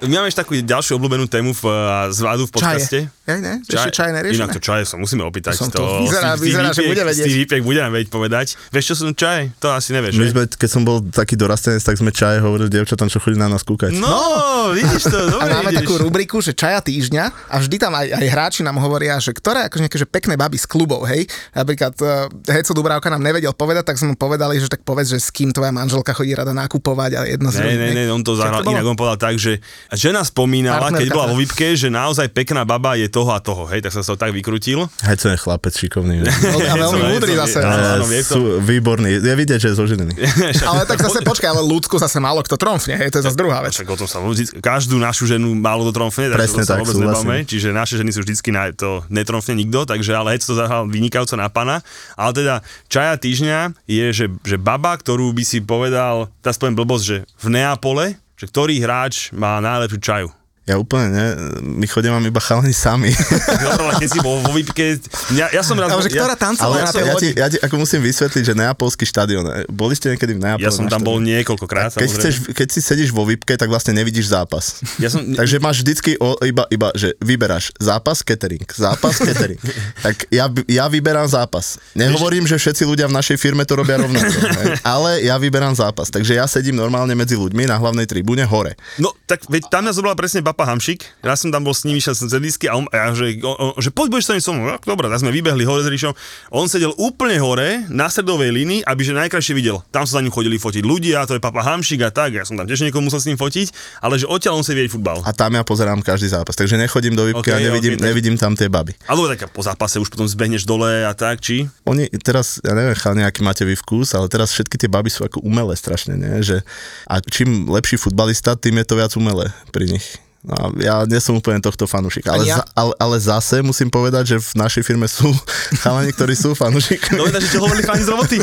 [0.00, 1.64] My máme ešte takú ďalšiu obľúbenú tému v,
[2.08, 2.98] z Vádu v podcaste.
[3.04, 3.28] Čaje.
[3.28, 3.54] Ja, ne?
[3.60, 4.48] Čaj, čaj neriešime.
[4.48, 5.60] Inak to čaje sa musíme opýtať.
[5.60, 7.28] To, to, to vyzerá, vyzerá, že bude vedieť.
[7.28, 8.56] Hipek budeme vedieť povedať.
[8.72, 9.60] Vieš, čo sú čaj?
[9.60, 10.16] To asi nevieš.
[10.16, 13.52] My sme, keď som bol taký dorastenec, tak sme čaj hovorili dievčatám, čo chodí na
[13.52, 13.92] nás kúkať.
[13.92, 15.84] No, no vidíš to, dobre A máme vidíš.
[15.84, 19.68] takú rubriku, že čaja týždňa a vždy tam aj, aj hráči nám hovoria, že ktoré
[19.68, 21.28] akože nejaké že pekné baby z klubov, hej.
[21.52, 25.20] Napríklad uh, Heco Dubravka nám nevedel povedať, tak sme mu povedali, že tak povedz, že
[25.20, 28.32] s kým tvoja manželka chodí rada nakupovať a jedno z Ne, ne, ne, on to
[28.32, 29.60] zahral, inak on povedal tak, že
[29.94, 33.82] žena spomínala, keď bola vo výpke, že naozaj pekná baba je toho a toho, hej,
[33.82, 34.86] tak sa to tak vykrutil.
[35.06, 36.22] Hej, to je chlapec šikovný.
[36.26, 37.58] a veľmi múdry zase.
[37.62, 40.14] Áno, sú výborný, je vidieť, že je zoženený.
[40.70, 43.62] ale tak zase počkaj, ale ľudku zase málo kto tromfne, hej, to je zase druhá
[43.64, 43.74] vec.
[43.74, 44.18] Však o tom sa
[44.62, 48.54] každú našu ženu málo to tromfne, Presne tak, vôbec nebáme, čiže naše ženy sú vždycky
[48.54, 51.82] na to netromfne nikto, takže ale hej, to zahral vynikajúco na pana.
[52.14, 52.54] Ale teda
[52.86, 53.58] čaja týždňa
[53.90, 58.48] je, že, že baba, ktorú by si povedal, teraz poviem blbosť, že v Neapole, že
[58.48, 60.28] ktorý hráč má najlepšiu čaju.
[60.70, 61.26] Ja úplne ne,
[61.66, 63.10] my chodím iba chalani sami.
[63.66, 65.02] Dobre, keď si bol vo výpke,
[65.34, 65.90] ja, ja som raz...
[65.90, 68.06] Ale že ja, ktorá tancovala Ale na ja, tej ja, ti, ja ti ako musím
[68.06, 70.62] vysvetliť, že neapolský štadión, e, boli ste niekedy v Neapole?
[70.62, 74.30] ja som tam bol niekoľkokrát, keď, chceš, keď si sedíš vo VIPke, tak vlastne nevidíš
[74.30, 74.78] zápas.
[75.02, 79.58] Ja som, Takže máš vždycky o, iba, iba, že vyberáš zápas, catering, zápas, catering.
[80.06, 81.82] tak ja, ja vyberám zápas.
[81.98, 84.38] Nehovorím, že všetci ľudia v našej firme to robia rovnako,
[84.94, 86.14] ale ja vyberám zápas.
[86.14, 88.78] Takže ja sedím normálne medzi ľuďmi na hlavnej tribúne hore.
[89.02, 91.96] No, tak veď tam nás zobrala presne Papa Hamšik, ja som tam bol s ním,
[91.96, 94.52] išiel som cez disky a on, a že, on, on, že poď, budeš sa so
[94.52, 94.68] mnou.
[94.68, 96.12] Ja, Dobre, tak sme vybehli hore s Ríšom.
[96.52, 99.80] On sedel úplne hore, na stredovej línii, aby že najkrajšie videl.
[99.88, 102.60] Tam sa za ním chodili fotiť ľudia, to je Papa Hamšik a tak, ja som
[102.60, 103.72] tam tiež niekoho musel s ním fotiť,
[104.04, 105.24] ale že odtiaľ on si vie futbal.
[105.24, 106.52] A tam ja pozerám každý zápas.
[106.52, 108.92] Takže nechodím do VIPky Ok, a nevidím, ok, tak- nevidím tam tie baby.
[109.08, 111.72] Ale tak po zápase už potom zbehneš dole a tak, či?
[111.88, 115.24] Oni teraz, ja neviem, chalani, aký máte vy vkus, ale teraz všetky tie baby sú
[115.24, 116.44] ako umelé strašne, nie?
[116.44, 116.60] Že,
[117.08, 120.20] a čím lepší futbalista, tým je to viac umelé pri nich.
[120.40, 122.60] No, ja nie som úplne tohto fanúšik, ale, ja?
[122.60, 125.28] za, ale, ale zase musím povedať, že v našej firme sú
[125.84, 127.20] chalani, ktorí sú fanúšikmi.
[127.20, 128.36] Dobre, takže čo hovorili chalani z roboty?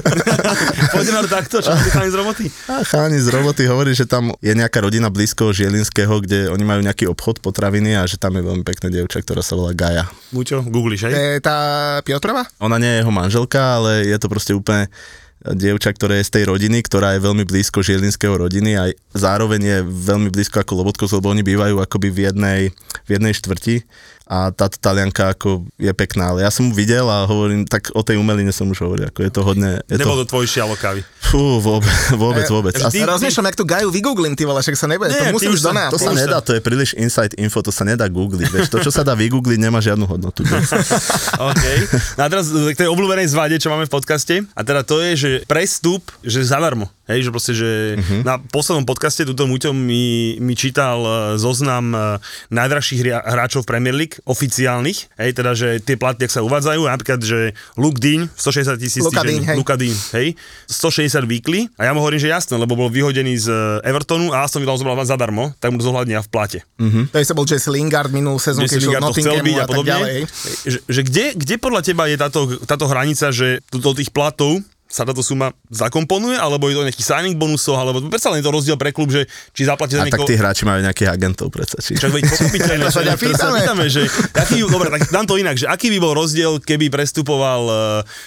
[0.94, 2.46] Poďme na to takto, čo hovorili chalani z roboty?
[2.70, 6.86] A chalani z roboty hovorí, že tam je nejaká rodina blízko Žielinského, kde oni majú
[6.86, 10.06] nejaký obchod potraviny a že tam je veľmi pekná dievča, ktorá sa volá Gaja.
[10.30, 11.14] Muťo, googliš, hej?
[11.18, 11.58] je tá
[12.06, 12.46] Piotrova?
[12.62, 14.86] Ona nie je jeho manželka, ale je to proste úplne
[15.46, 19.78] dievča, ktoré je z tej rodiny, ktorá je veľmi blízko žielinského rodiny a zároveň je
[19.86, 22.62] veľmi blízko ako Lobotko, lebo oni bývajú akoby v jednej,
[23.06, 23.76] v jednej štvrti
[24.28, 28.04] a táto talianka ako je pekná, ale ja som mu videl a hovorím, tak o
[28.04, 30.76] tej umeline som už hovoril, ako je to hodne, je Nebol to, to tvoj šialo
[30.76, 31.00] kávy.
[31.24, 32.76] fú, vôbec, vôbec, vôbec.
[32.84, 35.36] A Ty- Rozmýšľam, jak tu Gaju vygooglím, ty vole, však sa nebude, to Nie, ty
[35.36, 38.48] musím už do to sa nedá, to je príliš inside info, to sa nedá googliť,
[38.52, 40.44] vieš, to, čo sa dá vygoogliť, nemá žiadnu hodnotu.
[41.52, 41.66] OK.
[42.20, 44.44] No a teraz k tej obľúbenej zvade, čo máme v podcaste.
[44.52, 46.92] A teda to je, že prestup, že zadarmo.
[47.08, 48.22] Hej, že proste, že uh-huh.
[48.28, 52.00] na poslednom podcaste túto Muťo mi, mi čítal e, zoznam e,
[52.52, 55.16] najdražších hráčov Premier League, oficiálnych.
[55.16, 59.24] Hej, teda, že tie platy, ak sa uvádzajú, napríklad, že Luke Dean, 160 tisíc Luka
[59.24, 59.56] Dean, hej.
[59.56, 60.36] Luka Dean, hej,
[60.68, 61.72] 160 weekly.
[61.80, 64.76] A ja mu hovorím, že jasné, lebo bol vyhodený z e, Evertonu a Aston Villa
[64.76, 66.60] ho zobral zadarmo, tak mu to zohľadnia v plate.
[67.08, 69.68] To je sa bol Jesse Lingard minulú sezónu, keď Lingard to chcel byť a a
[69.68, 70.12] tak podobne.
[70.68, 75.04] Že, že kde, kde podľa teba je táto, táto hranica, že do tých platov sa
[75.04, 78.76] táto suma zakomponuje, alebo je to nejaký signing bonusov, alebo predsa len je to rozdiel
[78.76, 80.28] pre klub, že či zaplatíte A za tak niekoho...
[80.28, 81.76] tí hráči majú nejakých agentov predsa.
[81.78, 81.96] Či...
[81.96, 83.60] Však veď pochopiteľne, sa že- pýtame.
[83.60, 84.02] pýtame, že
[84.34, 87.78] aký, dobre, tak dám to inak, že aký by bol rozdiel, keby prestupoval uh,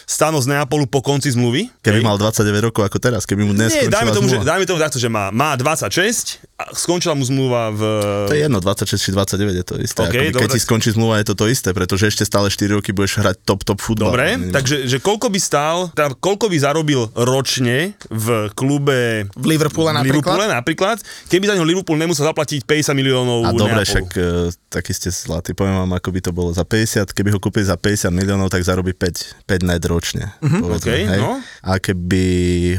[0.05, 1.73] Stano z Neapolu po konci zmluvy?
[1.81, 2.07] Keby Hej.
[2.07, 4.49] mal 29 rokov ako teraz, keby mu dnes Nie, dajme tomu, že, zmluva.
[4.53, 7.81] dajme tomu takto, že má, má 26 a skončila mu zmluva v...
[8.29, 9.97] To je jedno, 26 či 29 je to isté.
[9.99, 10.53] OK, Akoby, keď dobre.
[10.53, 13.65] ti skončí zmluva, je to to isté, pretože ešte stále 4 roky budeš hrať top,
[13.65, 14.13] top futbal.
[14.13, 14.53] Dobre, Minimálne.
[14.53, 20.11] takže že koľko by stál, teda koľko by zarobil ročne v klube V Liverpoole v
[20.11, 20.59] Liverpoole napríklad.
[20.59, 20.97] napríklad,
[21.31, 25.55] keby za ňo Liverpool nemusel zaplatiť 50 miliónov A dobre, však e, taký ste zlatý,
[25.55, 28.67] poviem vám, ako by to bolo za 50, keby ho kúpili za 50 miliónov, tak
[28.67, 30.35] zarobí 5, 5 net ročne.
[30.43, 30.67] Uh-huh.
[30.67, 31.21] Povedzme, OK, hej?
[31.23, 31.39] no.
[31.63, 32.25] A keby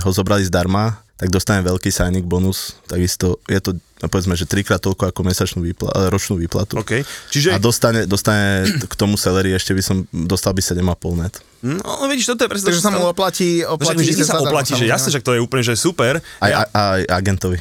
[0.03, 4.81] ho zobrali zdarma, tak dostane veľký signing bonus, takisto je to no povedzme, že trikrát
[4.81, 6.81] toľko ako mesačnú výpla- ročnú výplatu.
[6.81, 7.53] OK, čiže...
[7.53, 11.37] A dostane, dostane k tomu celery ešte by som dostal by 7,5 net.
[11.61, 12.73] No, vidíš, toto je presne...
[12.73, 15.39] Takže sa mu oplatí, No oplatí však vždy sa oplatí, že jasne, že to je
[15.41, 16.17] úplne že super.
[16.41, 17.57] Aj, Ja- aj, aj agentovi.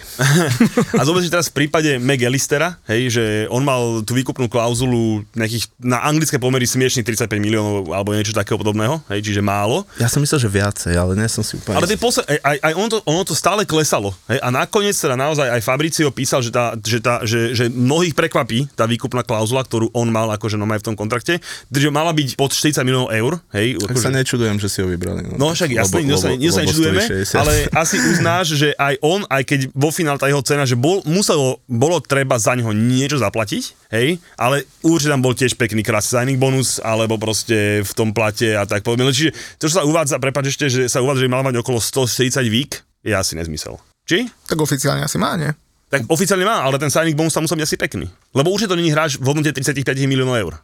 [1.01, 5.69] A zober si teraz v prípade McAllistera, hej, že on mal tú výkupnú klauzulu nejakých
[5.85, 9.85] na anglické pomery smiešných 35 miliónov alebo niečo takého podobného, hej, čiže málo.
[10.01, 11.77] Ja som myslel, že viacej, ale nie som si úplne...
[11.77, 14.17] Ale tie posle, aj, aj, aj ono, to, ono to stále klesalo.
[14.33, 14.41] Hej?
[14.41, 18.73] A nakoniec teda naozaj aj Fabricio písal, že, tá, že, tá, že, že mnohých prekvapí
[18.73, 22.55] tá výkupná klauzula, ktorú on mal akože no v tom kontrakte, že mala byť pod
[22.55, 23.33] 40 miliónov eur.
[23.53, 23.77] Hej?
[23.91, 25.35] Tak Akože, sa nečudujem, že si ho vybrali.
[25.35, 27.43] No však jasne, nikto sa, nikto sa lebo nečudujeme, stojí 60.
[27.43, 31.03] ale asi uznáš, že aj on, aj keď vo finále tá jeho cena, že bol,
[31.03, 36.23] muselo, bolo treba za neho niečo zaplatiť, hej, ale určite tam bol tiež pekný krásny
[36.23, 39.11] signing bonus, alebo proste v tom plate a tak povedme.
[39.11, 42.47] Čiže to, čo sa uvádza, prepáč ešte, že sa uvádza, že mal mať okolo 140
[42.47, 43.75] vík, je asi nezmysel.
[44.07, 44.31] Či?
[44.47, 45.51] Tak oficiálne asi má, nie?
[45.91, 48.07] Tak oficiálne má, ale ten signing bonus tam musí byť asi pekný.
[48.31, 50.55] Lebo určite to není hráč v hodnote 35 miliónov eur.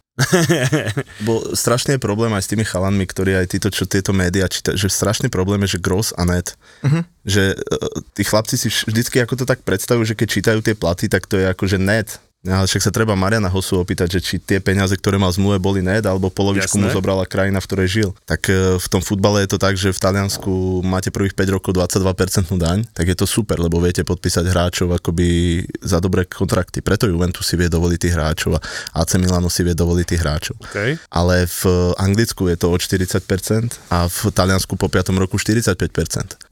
[1.28, 4.88] Bo strašný problém aj s tými chalanmi, ktorí aj títo, čo tieto médiá číta, že
[4.88, 6.56] strašný problém je, že gross a net.
[6.80, 7.04] Uh-huh.
[7.28, 11.12] Že uh, tí chlapci si vždycky ako to tak predstavujú, že keď čítajú tie platy,
[11.12, 12.16] tak to je ako že net.
[12.46, 15.58] Ale však sa treba Mariana Hosu opýtať, že či tie peniaze, ktoré mal v zmluve,
[15.58, 16.96] boli net, alebo polovičku mu Jasné.
[16.96, 18.10] zobrala krajina, v ktorej žil.
[18.24, 21.70] Tak e, v tom futbale je to tak, že v Taliansku máte prvých 5 rokov
[21.74, 26.80] 22% daň, tak je to super, lebo viete podpísať hráčov akoby za dobré kontrakty.
[26.80, 28.60] Preto Juventus si vie dovoliť tých hráčov a
[29.02, 30.56] AC Milano si vie dovoliť tých hráčov.
[30.70, 31.00] Okay.
[31.10, 31.62] Ale v
[31.98, 35.10] Anglicku je to od 40% a v Taliansku po 5.
[35.16, 35.76] roku 45%.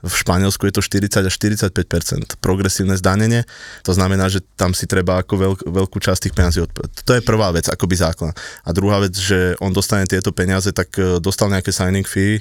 [0.04, 2.40] V Španielsku je to 40 až 45%.
[2.40, 3.44] Progresívne zdanenie,
[3.84, 7.12] to znamená, že tam si treba ako veľk, veľkú veľkú časť tých peniazí odp- To
[7.12, 8.32] je prvá vec, akoby základ.
[8.64, 12.40] A druhá vec, že on dostane tieto peniaze, tak e, dostal nejaké signing fee.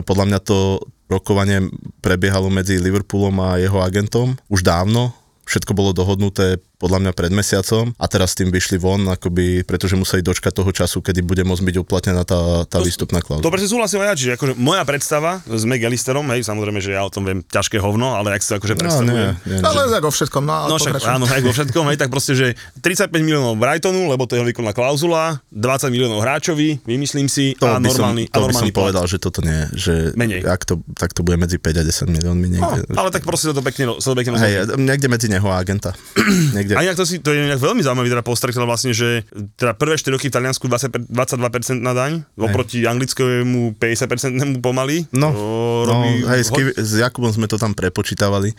[0.00, 1.68] Podľa mňa to rokovanie
[2.04, 5.12] prebiehalo medzi Liverpoolom a jeho agentom už dávno.
[5.48, 9.98] Všetko bolo dohodnuté podľa mňa pred mesiacom a teraz s tým vyšli von, akoby, pretože
[9.98, 13.42] museli dočkať toho času, kedy bude môcť byť uplatnená tá, tá výstupná klauzula.
[13.42, 17.02] To presne súhlasím aj ja, čiže akože moja predstava s McAllisterom, hej, samozrejme, že ja
[17.02, 19.10] o tom viem ťažké hovno, ale ak si to akože predstavujem.
[19.10, 21.98] No, nie, nie, Ale tak vo všetkom, no, No však, áno, aj vo všetkom, hej,
[21.98, 22.46] tak proste, že
[22.78, 27.76] 35 miliónov Brightonu, lebo to je výkonná klauzula, 20 miliónov hráčovi, vymyslím si, to a
[27.76, 28.82] by som, normálny, to a by som normálny plat.
[28.86, 30.46] povedal, že toto nie, že Menej.
[30.46, 32.80] Ak to, tak to bude medzi 5 a 10 miliónmi No, niekde.
[32.94, 35.92] ale tak proste sa to pekne, sa to pekne Hej, niekde medzi neho a agenta.
[36.68, 36.76] niekde.
[36.76, 39.24] A inak to, si, to je inak veľmi zaujímavý teda postrek, teda vlastne, že
[39.56, 45.08] teda prvé 4 roky v Taliansku 20, per- 22% na daň, oproti anglickému 50% pomaly.
[45.16, 48.52] No, to no robí hej, s, ho- Kivi, s Jakubom sme to tam prepočítavali.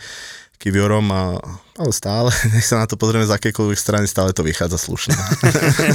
[0.60, 1.40] Kiviorom a
[1.80, 5.16] ale stále, nech sa na to pozrieme z akékoľvek strany, stále to vychádza slušne.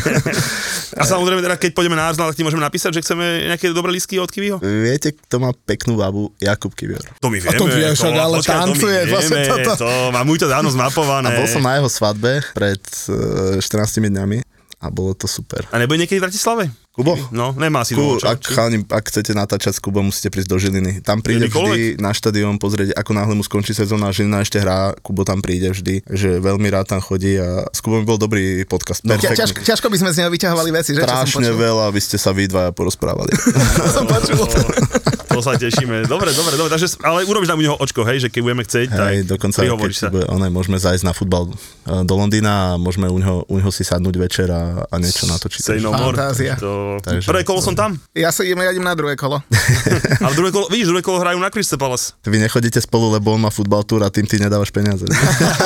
[1.00, 3.94] A samozrejme, teda, keď pôjdeme na Arsenal, tak ti môžeme napísať, že chceme nejaké dobré
[3.94, 4.58] lístky od Kiviho?
[4.64, 6.34] Viete, kto má peknú babu?
[6.42, 7.04] Jakub Kivior.
[7.22, 7.60] To my vieme.
[7.60, 9.72] to vieš, to, ale počkaj, tancuje, to my vlastne vieme, toto.
[9.78, 11.28] to má mu to dávno zmapované.
[11.30, 14.42] A bol som na jeho svadbe pred uh, 14 dňami
[14.82, 15.68] a bolo to super.
[15.70, 16.72] A nebude niekedy v Bratislave?
[16.96, 17.20] Kubo?
[17.36, 21.04] No, nemá si Ku, ak, chalani, ak chcete natáčať s Kubom, musíte prísť do Žiliny.
[21.04, 21.76] Tam príde Kedykoľvek?
[21.76, 25.44] vždy na štadión pozrieť, ako náhle mu skončí sezóna a Žilina ešte hrá, Kubo tam
[25.44, 29.04] príde vždy, že veľmi rád tam chodí a s Kubom bol dobrý podcast.
[29.04, 29.36] Ťa, Perfektný.
[29.44, 31.04] ťažko, ťažko by sme z neho vyťahovali veci, že?
[31.04, 33.36] Strašne veľa, aby ste sa vy dvaja porozprávali.
[33.76, 34.40] To som počul.
[35.30, 36.06] To sa tešíme.
[36.06, 36.70] Dobre, dobre, dobre.
[36.70, 39.58] Takže, ale urobíš nám u neho očko, hej, že keď budeme chcieť, tak Hej, dokonca
[39.62, 40.08] prihovoríš sa.
[40.08, 43.56] keď bude, one, môžeme zajsť na futbal eh, do Londýna a môžeme u neho, u
[43.58, 45.62] neho si sadnúť večer a, a niečo natočiť.
[45.62, 46.14] Say no more.
[46.16, 46.56] Fantázia.
[46.60, 47.00] To...
[47.00, 47.96] Takže- Prvé kolo som tam.
[48.14, 49.40] Ja sa idem, ja idem na druhé kolo.
[50.26, 52.14] Ale druhé kolo, vidíš, druhé kolo hrajú na Crystal Palace.
[52.24, 55.08] Vy nechodíte spolu, lebo on má futbal túr a tým ty nedávaš peniaze.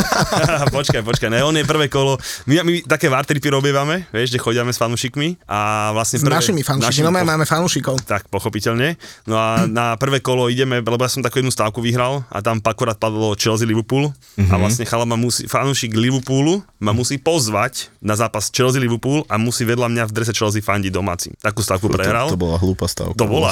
[0.75, 2.17] počkaj, počkaj, ne, on je prvé kolo.
[2.45, 6.61] My, my také vartripy robievame, vieš, že chodíme s fanúšikmi a vlastne S prvé, našimi
[6.61, 8.01] fanúšikmi, no my máme fanúšikov.
[8.05, 8.95] Tak, pochopiteľne.
[9.25, 12.61] No a na prvé kolo ideme, lebo ja som takú jednu stávku vyhral a tam
[12.61, 18.15] akorát padlo Chelsea Liverpool a vlastne chala ma musí, fanúšik Liverpoolu ma musí pozvať na
[18.15, 21.33] zápas Chelsea Liverpool a musí vedľa mňa v drese Chelsea fandiť domáci.
[21.41, 22.31] Takú stávku prehral.
[22.31, 23.17] To, to bola hlúpa stavka.
[23.17, 23.51] To bola.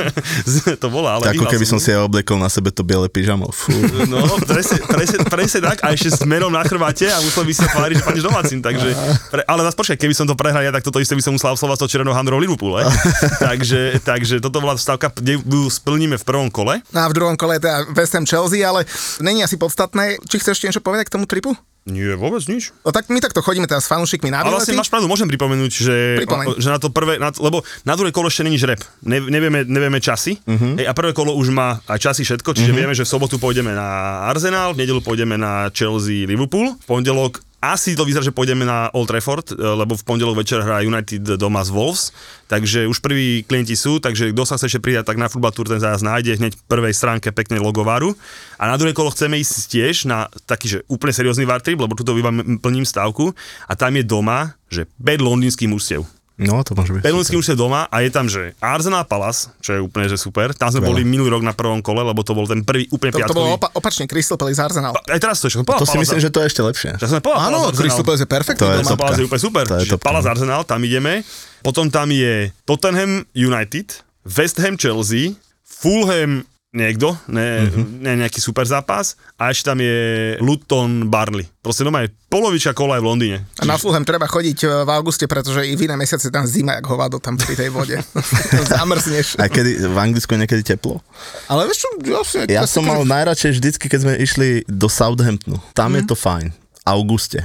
[0.82, 1.84] to bola, ale Tak ako vyhral keby som som.
[1.84, 3.50] si ja oblekol na sebe to biele pyžamo.
[3.52, 3.74] Fú.
[4.08, 7.68] No, presne, presne, presne tak a ešte s merom na chrbate a musel by sa
[7.68, 8.88] tváriť, že fandíš domácim, takže,
[9.28, 11.52] pre, ale zase počkaj, keby som to prehral ja, tak toto isté by som musel
[11.52, 12.80] absolvovať s tou červenou handrou Liverpool,
[13.48, 16.84] takže, takže toto bola stavka, kde ju splníme v prvom kole.
[16.92, 18.84] No a v druhom kole je teda West Ham Chelsea, ale
[19.24, 20.20] není asi podstatné.
[20.28, 21.56] Či chceš ešte niečo povedať k tomu tripu?
[21.88, 22.76] Nie, vôbec nič.
[22.84, 25.72] No tak my takto chodíme teraz s fanúšikmi na Ale vlastne máš pravdu, môžem pripomenúť,
[25.72, 26.60] že, Pripomeň.
[26.60, 28.76] že na to prvé, na, lebo na druhé kolo ešte není žreb.
[29.00, 30.36] Ne, nevieme, nevieme časy.
[30.44, 30.76] Uh-huh.
[30.76, 32.80] Hej, a prvé kolo už má aj časy všetko, čiže uh-huh.
[32.84, 37.40] vieme, že v sobotu pôjdeme na Arsenal, v nedelu pôjdeme na Chelsea Liverpool, v pondelok
[37.58, 41.34] asi to vyzerá, že pôjdeme na Old Trafford, e, lebo v pondelok večer hrá United
[41.34, 42.14] doma z Wolves,
[42.46, 45.66] takže už prví klienti sú, takže kto sa chce ešte pridať, tak na Football Tour
[45.66, 48.14] ten zájazd nájde hneď v prvej stránke pekne logovaru.
[48.62, 51.98] A na druhé kolo chceme ísť tiež na taký, že úplne seriózny war trip, lebo
[51.98, 53.34] tuto bývam, plním stávku
[53.66, 56.17] a tam je doma, že 5 londýnskych mužstiev.
[56.38, 57.02] No, to môže byť.
[57.02, 60.50] Berlínsky už je doma a je tam, že Arsenal Palace, čo je úplne že super.
[60.52, 60.88] Tam sme Veľa.
[60.88, 63.38] boli minulý rok na prvom kole, lebo to bol ten prvý úplne To, to piatkový.
[63.42, 64.94] bolo opa- opačne, Crystal Palace Arsenal.
[64.94, 65.58] Aj teraz to ešte.
[65.60, 66.90] To si myslím, že to je ešte lepšie.
[66.96, 68.94] Že sme povedal, Áno, Crystal Palace je perfektný To je doma.
[68.96, 69.64] Palace je úplne super.
[69.64, 70.06] To je Čiže topka.
[70.06, 71.26] Palace Arsenal, tam ideme.
[71.58, 72.32] Potom tam je
[72.62, 73.86] Tottenham United,
[74.24, 77.80] West Ham Chelsea, Fulham niekto, ne, Mhm.
[77.98, 79.96] ne nejaký super zápas a ešte tam je
[80.38, 81.48] Luton Barley.
[81.58, 83.38] Proste doma je polovička kola aj v Londýne.
[83.56, 86.76] A na Fulham treba chodiť e, v auguste, pretože i v iné mesiace tam zima,
[86.76, 87.96] jak hovado tam pri tej vode.
[88.70, 89.36] Zamrzneš.
[89.36, 91.00] A kedy, v Anglicku je niekedy teplo?
[91.48, 95.56] Ale vieš čo, vlastne, Ja som mal najradšej vždycky, keď sme išli do Southamptonu.
[95.72, 96.52] Tam je to fajn.
[96.84, 97.44] Auguste.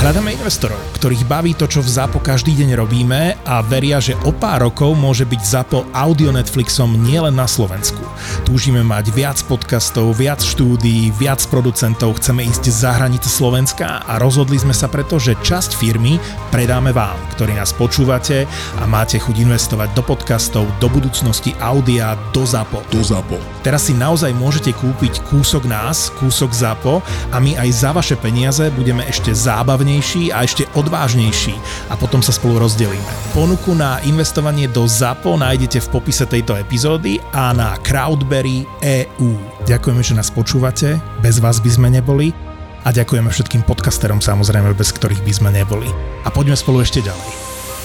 [0.00, 4.32] Hľadáme investorov, ktorých baví to, čo v ZAPO každý deň robíme a veria, že o
[4.32, 8.00] pár rokov môže byť ZAPO audio Netflixom nielen na Slovensku.
[8.48, 14.56] Túžime mať viac podcastov, viac štúdií, viac producentov, chceme ísť za hranice Slovenska a rozhodli
[14.56, 16.16] sme sa preto, že časť firmy
[16.48, 18.48] predáme vám, ktorí nás počúvate
[18.80, 22.80] a máte chuť investovať do podcastov, do budúcnosti audia, do ZAPO.
[22.88, 23.51] Do ZAPO.
[23.62, 26.98] Teraz si naozaj môžete kúpiť kúsok nás, kúsok ZAPO
[27.30, 31.54] a my aj za vaše peniaze budeme ešte zábavnejší a ešte odvážnejší
[31.86, 33.06] a potom sa spolu rozdelíme.
[33.30, 39.30] Ponuku na investovanie do ZAPO nájdete v popise tejto epizódy a na Crowdberry EU.
[39.62, 42.34] Ďakujeme, že nás počúvate, bez vás by sme neboli
[42.82, 45.86] a ďakujeme všetkým podcasterom samozrejme, bez ktorých by sme neboli.
[46.26, 47.30] A poďme spolu ešte ďalej.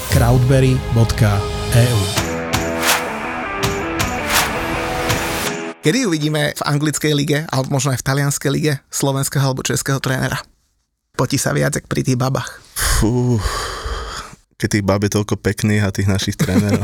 [0.09, 1.99] crowdberry.eu
[5.87, 10.35] Kedy uvidíme v anglickej lige, alebo možno aj v talianskej lige, slovenského alebo českého trénera?
[11.15, 12.59] Potí sa viac, pri tých babách.
[12.75, 13.39] Fú,
[14.59, 16.83] keď tých bab je toľko pekných a tých našich trénerov.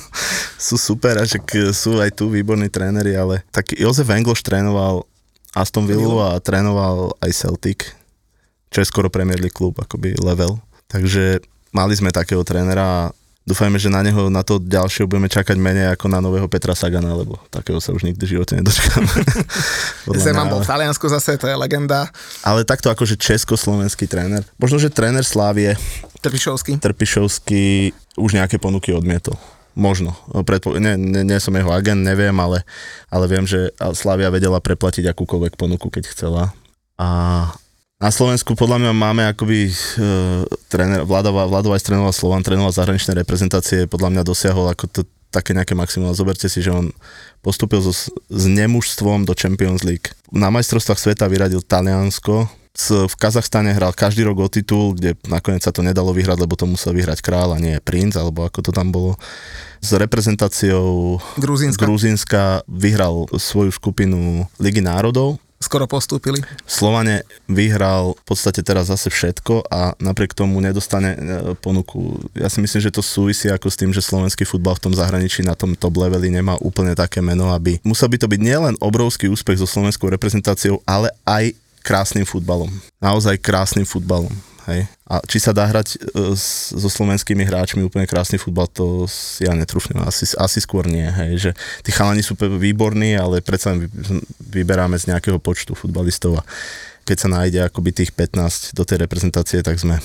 [0.56, 1.44] sú super a že
[1.76, 5.04] sú aj tu výborní tréneri, ale tak Jozef Engloš trénoval
[5.52, 7.92] Aston Villa a trénoval aj Celtic,
[8.72, 10.56] čo je skoro Premier League klub, akoby level.
[10.88, 11.44] Takže
[11.76, 13.12] mali sme takého trénera
[13.42, 17.10] Dúfajme, že na neho, na to ďalšie budeme čakať menej ako na nového Petra Sagana,
[17.10, 19.02] lebo takého sa už nikdy v živote nedočkám.
[20.22, 22.06] Zeman bol v Taliansku zase, to je legenda.
[22.46, 24.46] Ale takto akože československý tréner.
[24.62, 25.74] Možno, že tréner Slávie.
[26.22, 26.78] Trpišovský.
[26.78, 29.34] Trpišovský už nejaké ponuky odmietol.
[29.74, 30.14] Možno.
[30.46, 32.62] Predpo- nie, nie, nie som jeho agent, neviem, ale,
[33.10, 36.54] ale viem, že Slavia vedela preplatiť akúkoľvek ponuku, keď chcela.
[36.94, 37.08] A
[38.02, 43.14] na Slovensku podľa mňa máme akoby uh, tréner, Vladova, Vladova aj trénoval Slovan, trénoval zahraničné
[43.14, 45.00] reprezentácie, podľa mňa dosiahol ako to,
[45.30, 46.10] také nejaké maximum.
[46.10, 46.90] Zoberte si, že on
[47.46, 50.10] postúpil so, s nemužstvom do Champions League.
[50.34, 52.50] Na majstrovstvách sveta vyradil Taliansko,
[52.80, 56.64] v Kazachstane hral každý rok o titul, kde nakoniec sa to nedalo vyhrať, lebo to
[56.64, 59.20] musel vyhrať král a nie princ, alebo ako to tam bolo.
[59.84, 66.42] S reprezentáciou Gruzínska, Gruzínska vyhral svoju skupinu Ligy národov, skoro postúpili.
[66.66, 71.18] Slovane vyhral v podstate teraz zase všetko a napriek tomu nedostane e,
[71.56, 72.18] ponuku.
[72.34, 75.46] Ja si myslím, že to súvisí ako s tým, že slovenský futbal v tom zahraničí
[75.46, 79.30] na tom top leveli nemá úplne také meno, aby musel by to byť nielen obrovský
[79.30, 82.70] úspech so slovenskou reprezentáciou, ale aj krásnym futbalom.
[83.02, 84.51] Naozaj krásnym futbalom.
[84.70, 84.86] Hej.
[85.10, 89.10] A či sa dá hrať e, so slovenskými hráčmi úplne krásny futbal, to
[89.42, 89.98] ja netrúfnem.
[90.06, 91.04] Asi, asi skôr nie.
[91.04, 91.30] Hej.
[91.38, 91.50] Že
[91.82, 93.74] tí chalani sú výborní, ale predsa
[94.38, 96.46] vyberáme z nejakého počtu futbalistov a
[97.02, 99.98] keď sa nájde akoby tých 15 do tej reprezentácie, tak sme,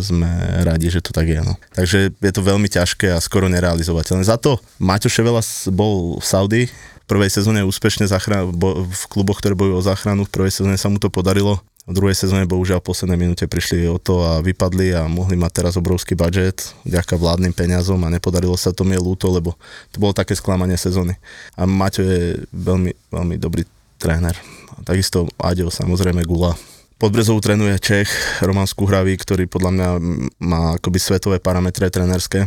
[0.00, 0.28] sme
[0.64, 1.40] radi, že to tak je.
[1.44, 1.60] No.
[1.76, 4.24] Takže je to veľmi ťažké a skoro nerealizovateľné.
[4.24, 9.52] Za to Maťo Ševela bol v Saudi, v prvej sezóne úspešne zachra- v kluboch, ktoré
[9.52, 11.60] bojujú o záchranu, v prvej sezóne sa mu to podarilo.
[11.88, 15.64] V druhej sezóne bohužiaľ v poslednej minúte prišli o to a vypadli a mohli mať
[15.64, 19.56] teraz obrovský budget vďaka vládnym peniazom a nepodarilo sa to mi ľúto, lebo
[19.88, 21.16] to bolo také sklamanie sezóny.
[21.56, 23.64] A Maťo je veľmi, veľmi dobrý
[23.96, 24.36] tréner.
[24.76, 26.52] A takisto Aďo, samozrejme Gula.
[27.00, 28.12] Pod Brezovou trénuje Čech,
[28.44, 29.88] Roman Skuhravý, ktorý podľa mňa
[30.44, 32.44] má akoby svetové parametre trénerské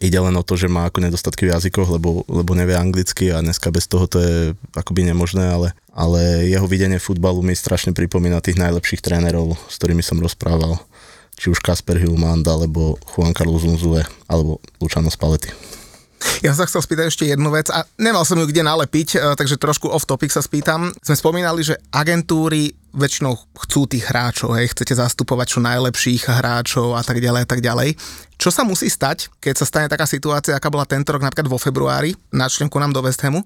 [0.00, 3.40] ide len o to, že má ako nedostatky v jazykoch, lebo, lebo nevie anglicky a
[3.40, 4.34] dneska bez toho to je
[4.76, 10.04] akoby nemožné, ale, ale jeho videnie futbalu mi strašne pripomína tých najlepších trénerov, s ktorými
[10.04, 10.76] som rozprával.
[11.38, 15.54] Či už Kasper Hilmand, alebo Juan Carlos Unzue, alebo Luciano Spalletti.
[16.42, 19.58] Ja sa chcel spýtať ešte jednu vec a nemal som ju kde nalepiť, e, takže
[19.58, 20.90] trošku off topic sa spýtam.
[21.02, 23.36] Sme spomínali, že agentúry väčšinou
[23.66, 27.94] chcú tých hráčov, hej, chcete zastupovať čo najlepších hráčov a tak ďalej a tak ďalej.
[28.38, 31.60] Čo sa musí stať, keď sa stane taká situácia, aká bola tento rok napríklad vo
[31.60, 33.44] februári, načnem ku nám do West Hamu,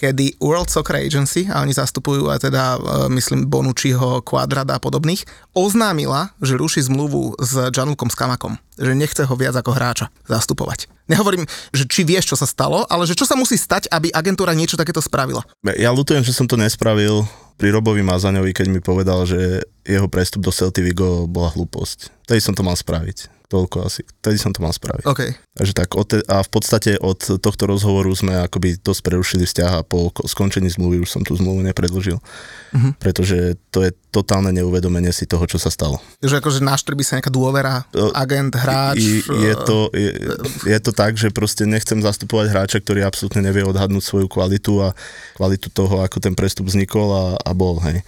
[0.00, 5.28] kedy World Soccer Agency, a oni zastupujú aj teda, e, myslím, Bonucciho, Quadrada a podobných,
[5.52, 10.88] oznámila, že ruší zmluvu s Gianlukom Skamakom, že nechce ho viac ako hráča zastupovať.
[11.12, 11.44] Nehovorím,
[11.76, 14.80] že či vieš, čo sa stalo, ale že čo sa musí stať, aby agentúra niečo
[14.80, 15.44] takéto spravila.
[15.76, 17.28] Ja lutujem, že som to nespravil
[17.60, 22.24] pri Robovi Mazaňovi, keď mi povedal, že jeho prestup do Celty Vigo bola hlúposť.
[22.24, 23.39] Tedy som to mal spraviť.
[23.50, 24.06] Toľko asi.
[24.22, 25.10] Tedy som to mal spraviť.
[25.10, 25.20] OK.
[25.58, 25.90] Takže tak,
[26.30, 31.02] a v podstate od tohto rozhovoru sme akoby dosť prerušili vzťah a po skončení zmluvy
[31.02, 32.22] už som tú zmluvu nepredlžil.
[32.22, 32.92] Uh-huh.
[33.02, 35.98] Pretože to je totálne neuvedomenie si toho, čo sa stalo.
[36.22, 37.82] Že akože naštrbí sa nejaká dôvera,
[38.14, 39.02] agent, hráč.
[39.02, 40.10] Je, je, to, je,
[40.70, 44.94] je to tak, že proste nechcem zastupovať hráča, ktorý absolútne nevie odhadnúť svoju kvalitu a
[45.34, 48.06] kvalitu toho, ako ten prestup vznikol a, a bol, hej.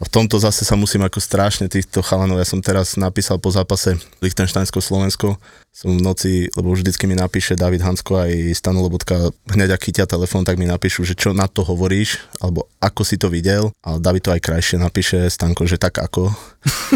[0.00, 3.52] A v tomto zase sa musím ako strašne týchto chalanov, ja som teraz napísal po
[3.52, 5.36] zápase Lichtensteinsko-Slovensko,
[5.70, 10.08] som v noci, lebo vždycky mi napíše David Hansko aj Stano Lobotka, hneď ak chytia
[10.08, 14.00] telefón, tak mi napíšu, že čo na to hovoríš, alebo ako si to videl, ale
[14.02, 16.32] David to aj krajšie napíše, Stanko, že tak ako.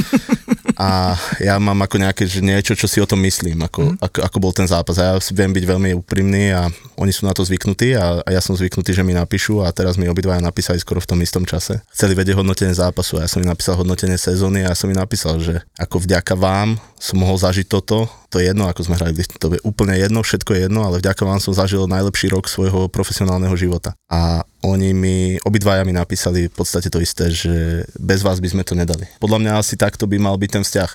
[0.81, 3.97] a ja mám ako nejaké, že niečo, čo si o tom myslím, ako, mm.
[4.02, 4.98] ako, ako bol ten zápas.
[4.98, 6.66] A ja viem byť veľmi úprimný a
[6.98, 9.94] oni sú na to zvyknutí a, a ja som zvyknutý, že mi napíšu a teraz
[9.94, 11.78] mi obidvaja napísali skoro v tom istom čase.
[11.94, 14.98] Chceli vedieť hodnotenie zápasu a ja som im napísal hodnotenie sezóny a ja som im
[14.98, 19.14] napísal, že ako vďaka vám som mohol zažiť toto, to je jedno, ako sme hrali,
[19.38, 22.86] to je úplne jedno, všetko je jedno, ale vďaka vám som zažil najlepší rok svojho
[22.90, 23.94] profesionálneho života.
[24.10, 28.62] A oni mi, obidvaja mi napísali v podstate to isté, že bez vás by sme
[28.62, 29.06] to nedali.
[29.18, 30.90] Podľa mňa asi takto by mal byť ten vzťah.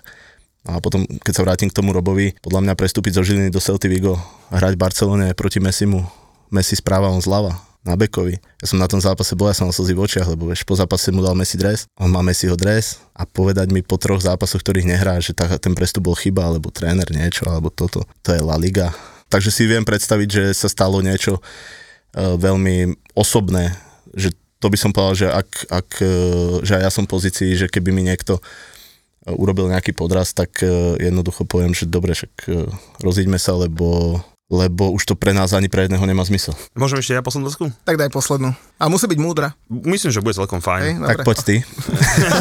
[0.68, 3.88] A potom, keď sa vrátim k tomu Robovi, podľa mňa prestúpiť zo Žiliny do Celty
[3.88, 4.20] Vigo
[4.52, 6.04] hrať v Barcelone proti Messimu.
[6.52, 8.38] Messi správa, on zľava na bekovi.
[8.62, 10.78] Ja som na tom zápase bol, ja som mal slzy v očiach, lebo vieš, po
[10.78, 14.62] zápase mu dal Messi dres, on má Messiho dres a povedať mi po troch zápasoch,
[14.62, 18.42] ktorých nehrá, že tá, ten prestup bol chyba, alebo tréner niečo, alebo toto, to je
[18.46, 18.94] La Liga.
[19.34, 23.74] Takže si viem predstaviť, že sa stalo niečo uh, veľmi osobné,
[24.14, 27.58] že to by som povedal, že ak, ak uh, že aj ja som v pozícii,
[27.58, 32.34] že keby mi niekto uh, urobil nejaký podraz, tak uh, jednoducho poviem, že dobre, však
[32.50, 32.70] uh,
[33.02, 34.18] rozíďme sa, lebo
[34.50, 36.58] lebo už to pre nás ani pre jedného nemá zmysel.
[36.74, 37.70] Môžem ešte ja poslednú dosku?
[37.86, 38.50] Tak daj poslednú.
[38.82, 39.54] A musí byť múdra.
[39.70, 40.94] Myslím, že bude celkom Hej, fajn.
[40.98, 41.10] dobre.
[41.14, 41.56] Tak poď ty.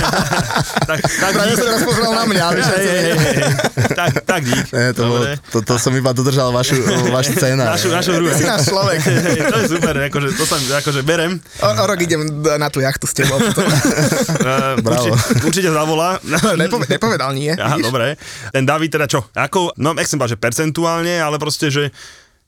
[0.88, 2.44] tak, tak, Práve sa teraz pozrel na mňa.
[2.48, 3.42] Hej, hej, hej, hej.
[3.92, 4.66] tak, tak dík.
[4.72, 6.80] Nie, to, bolo, to, to som iba dodržal vašu,
[7.12, 7.76] váš scénar.
[7.76, 8.32] Našu, našu hru.
[8.32, 8.98] Ty si náš človek.
[9.04, 11.36] Hej, to je super, akože, to sa akože berem.
[11.60, 12.24] O, o rok idem
[12.56, 13.36] na tú jachtu s tebou.
[14.38, 15.12] Uh, Bravo.
[15.12, 16.16] Určite, určite zavolá.
[16.60, 17.52] Nepove, nepovedal nie.
[17.52, 18.14] Aha, dobre.
[18.54, 19.26] Ten David teda čo?
[19.34, 21.90] Ako, no nechcem že percentuálne, ale proste, že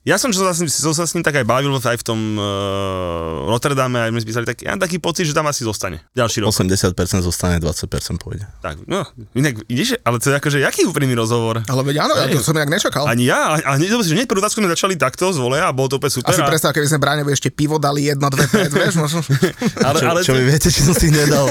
[0.01, 3.45] ja som, čo sa, som sa s ním tak aj bavil aj v tom uh,
[3.53, 6.01] Rotterdame, aj sme spísali, tak ja mám taký pocit, že tam asi zostane.
[6.17, 6.57] Ďalší rok.
[6.57, 8.49] 80% zostane, 20% pôjde.
[8.65, 9.05] Tak, no,
[9.37, 11.61] inak ideš, ale to je akože, jaký úprimný rozhovor?
[11.69, 13.05] Ale veď áno, ja to som nejak nečakal.
[13.05, 15.93] Ani ja, a, hneď, že hneď prvú otázku sme začali takto z voleja a bolo
[15.93, 16.33] to úplne super.
[16.33, 19.21] Asi a, predstav, keby sme Bráňovi ešte pivo dali jedno, dve, pred, vieš, možno.
[19.85, 21.45] ale, Čo, ale čo vy viete, či som si nedal?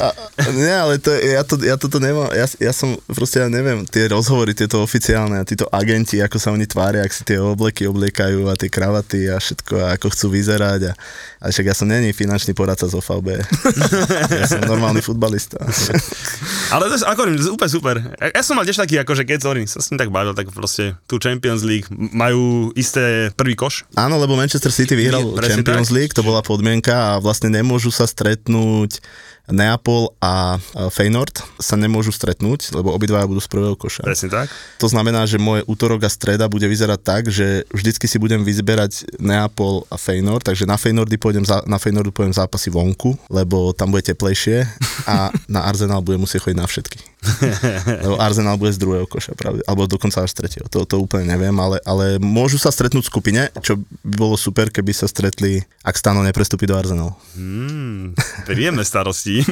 [0.00, 0.16] A,
[0.56, 4.08] nie, ale to, ja, to, ja toto nemám, ja, ja som proste, ja neviem, tie
[4.08, 8.46] rozhovory, tieto oficiálne a títo agenti, ako sa oni tvária, ak si tie obleky obliekajú
[8.48, 10.80] a tie kravaty a všetko, a ako chcú vyzerať.
[10.88, 10.92] A,
[11.42, 13.28] a však ja som není finančný poradca z OVB.
[14.40, 15.58] ja som normálny futbalista.
[16.74, 17.20] Ale to je, ako
[17.52, 17.96] úplne super.
[18.18, 20.48] Ja, ja som mal tiež taký, akože keď hovorím, sa s ním tak bavil, tak
[20.54, 23.84] proste tu Champions League majú isté prvý koš.
[23.98, 25.96] Áno, lebo Manchester City vyhral Nie, Champions tak.
[25.98, 29.02] League, to bola podmienka a vlastne nemôžu sa stretnúť
[29.50, 30.56] Neapol a
[30.90, 34.06] Feyenoord sa nemôžu stretnúť, lebo obidvaja budú z prvého koša.
[34.06, 34.48] Presne tak.
[34.78, 39.20] To znamená, že môj útorok a streda bude vyzerať tak, že vždycky si budem vyzberať
[39.20, 43.92] Neapol a Feyenoord, takže na Feynoordy pôjdem, za, na Feynoordu pôjdem zápasy vonku, lebo tam
[43.92, 44.64] bude teplejšie
[45.04, 46.98] a na Arsenal budem musieť chodiť na všetky.
[48.04, 50.66] Lebo Arsenal bude z druhého koša, pravde, alebo dokonca až z tretieho.
[50.72, 54.72] To, to úplne neviem, ale, ale môžu sa stretnúť v skupine, čo by bolo super,
[54.72, 57.12] keby sa stretli, ak Stano neprestúpi do Arsenalu.
[57.36, 58.16] Hmm,
[58.48, 59.44] príjemné starosti.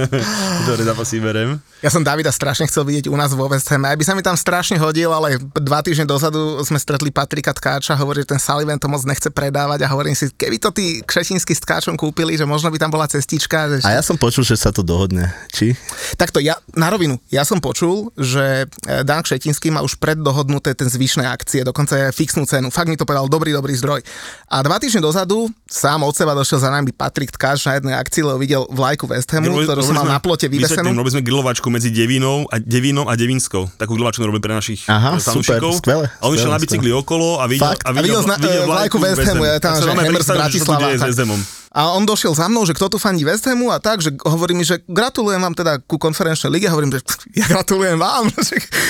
[0.64, 1.60] Ktoré zápasy berem.
[1.80, 3.84] Ja som Davida strašne chcel vidieť u nás vo West Ham.
[3.88, 7.96] Aj by sa mi tam strašne hodil, ale dva týždne dozadu sme stretli Patrika Tkáča,
[7.96, 11.52] hovorí, že ten Sullivan to moc nechce predávať a hovorím si, keby to tí kšetínsky
[11.56, 13.68] s Tkáčom kúpili, že možno by tam bola cestička.
[13.68, 13.88] Že...
[13.88, 15.32] A ja som počul, že sa to dohodne.
[15.52, 15.76] Či?
[16.16, 20.86] Takto, ja, na rovinu, ja som počul, že e, Dan Kšetinský má už preddohodnuté ten
[20.86, 22.70] zvyšné akcie, dokonca aj fixnú cenu.
[22.70, 24.00] Fakt mi to povedal dobrý, dobrý zdroj.
[24.50, 28.22] A dva týždne dozadu sám od seba došiel za nami Patrik Tkáč na jednej akcii,
[28.22, 30.94] lebo videl vlajku West Hamu, ktorú som mal na plote vyvesenú.
[30.94, 33.66] Robili sme grilovačku medzi Devinou a Devinou a Devinskou.
[33.74, 37.48] Takú grilovačku robili pre našich Aha, super, skvelé, A on išiel na bicykli okolo a
[37.50, 37.82] videl, Fakt?
[37.88, 39.90] A videl zna- e, vlajku West Hamu, ja tam, že
[40.24, 40.86] Bratislava,
[41.74, 44.54] A on došiel za mnou, že kto tu fandí West Hamu a tak, že hovorí
[44.54, 46.70] mi, že gratulujem vám teda ku konferenčnej lige.
[46.70, 47.02] Hovorím, že
[47.34, 48.30] ja gratulujem vám.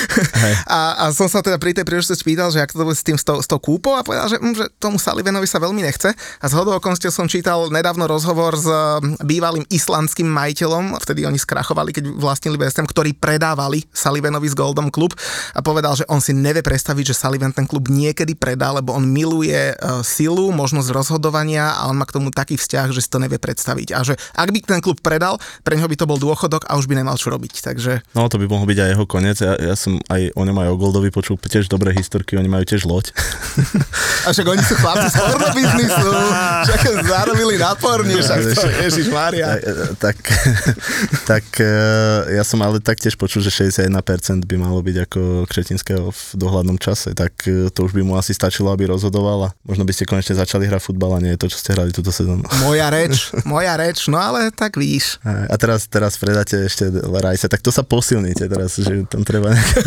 [0.69, 3.17] a, a, som sa teda pri tej príležitosti pýtal, že ako to bude s tým
[3.17, 6.13] s tou, s tou kúpou a povedal, že, mm, že tomu Sullivanovi sa veľmi nechce.
[6.13, 11.41] A z hodou okolností som čítal nedávno rozhovor s mm, bývalým islandským majiteľom, vtedy oni
[11.41, 15.17] skrachovali, keď vlastnili West Ham, ktorí predávali Sullivanovi z Goldom klub
[15.57, 19.07] a povedal, že on si nevie predstaviť, že Sullivan ten klub niekedy predá, lebo on
[19.07, 23.23] miluje uh, silu, možnosť rozhodovania a on má k tomu taký vzťah, že si to
[23.23, 23.95] nevie predstaviť.
[23.95, 26.91] A že ak by ten klub predal, pre neho by to bol dôchodok a už
[26.91, 27.63] by nemal čo robiť.
[27.63, 29.37] Takže No to by mohol byť aj jeho koniec.
[29.39, 32.67] Ja, ja som aj o ňom aj o Goldovi počul tiež dobré historky, oni majú
[32.67, 33.15] tiež loď.
[34.25, 36.09] a však oni sú chlapci z pornobiznisu,
[36.67, 39.55] však zarobili na porni, však to, Ježiš Maria.
[40.01, 40.17] tak,
[41.31, 41.69] tak e,
[42.35, 43.93] ja som ale taktiež počul, že 61%
[44.43, 48.33] by malo byť ako Křetinského v dohľadnom čase, tak e, to už by mu asi
[48.33, 51.47] stačilo, aby rozhodoval a možno by ste konečne začali hrať futbal a nie je to,
[51.51, 52.43] čo ste hrali túto sezónu.
[52.65, 55.21] Moja reč, moja reč, no ale tak víš.
[55.23, 59.77] A teraz, teraz predáte ešte Rajsa, tak to sa posilníte teraz, že tam treba nejak,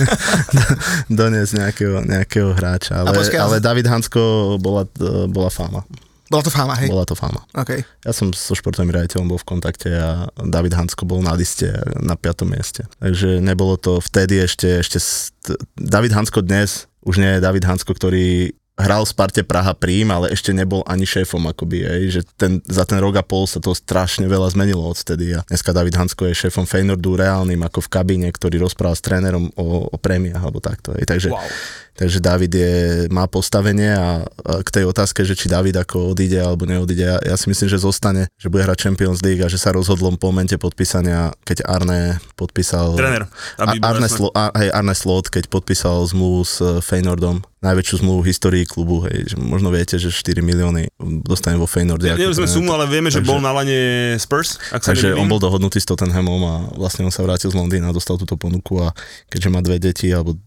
[1.20, 3.02] doniesť nejakého, nejakého hráča.
[3.02, 4.86] Ale, počkaj, ale David Hansko bola,
[5.26, 5.82] bola fáma.
[6.28, 6.92] Bola to fáma, hej?
[6.92, 7.40] Bola to fáma.
[7.56, 7.80] OK.
[8.04, 12.20] Ja som so športovým riaditeľom bol v kontakte a David Hansko bol na liste na
[12.20, 12.44] 5.
[12.44, 12.84] mieste.
[13.00, 17.96] Takže nebolo to vtedy ešte, ešte st- David Hansko dnes už nie je David Hansko,
[17.96, 22.62] ktorý hral v Sparte Praha Prím, ale ešte nebol ani šéfom akoby, hej, že ten,
[22.62, 26.30] za ten rok a pol sa to strašne veľa zmenilo odtedy a dneska David Hansko
[26.30, 30.62] je šéfom Feynordu reálnym ako v kabíne, ktorý rozpráva s trénerom o, o prémiách alebo
[30.62, 31.42] takto, hej, takže wow.
[31.98, 32.74] Takže David je,
[33.10, 37.18] má postavenie a, a k tej otázke, že či David ako odíde alebo neodíde, ja,
[37.18, 40.30] ja si myslím, že zostane, že bude hrať Champions League a že sa rozhodlo po
[40.30, 42.94] momente podpísania, keď Arne podpísal...
[42.94, 43.26] Tréner.
[43.58, 49.02] Arne, Slo, hej, Arne Slot, keď podpísal zmluvu s Feynordom, najväčšiu zmluvu v histórii klubu,
[49.10, 50.94] hej, že možno viete, že 4 milióny
[51.26, 52.06] dostane vo Feynorde.
[52.06, 54.62] Ja, neviem sme sumu, ale vieme, že takže, bol na lane Spurs.
[54.70, 58.14] Ak takže on bol dohodnutý s Tottenhamom a vlastne on sa vrátil z Londýna, dostal
[58.14, 58.94] túto ponuku a
[59.26, 60.38] keďže má dve deti, alebo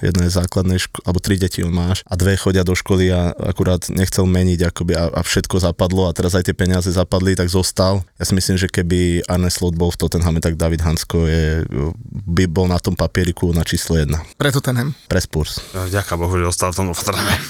[0.00, 3.34] jedna je základnej ško- alebo tri deti on máš a dve chodia do školy a
[3.34, 7.50] akurát nechcel meniť akoby a, a všetko zapadlo a teraz aj tie peniaze zapadli, tak
[7.50, 8.06] zostal.
[8.16, 11.66] Ja si myslím, že keby Arne Slot bol v Tottenhame, tak David Hansko je,
[12.28, 14.22] by bol na tom papieriku na číslo jedna.
[14.38, 14.94] Pre Tottenham?
[15.10, 15.58] Pre Spurs.
[15.74, 17.34] Ďakujem Bohu, že ostal v tom Rotterdame.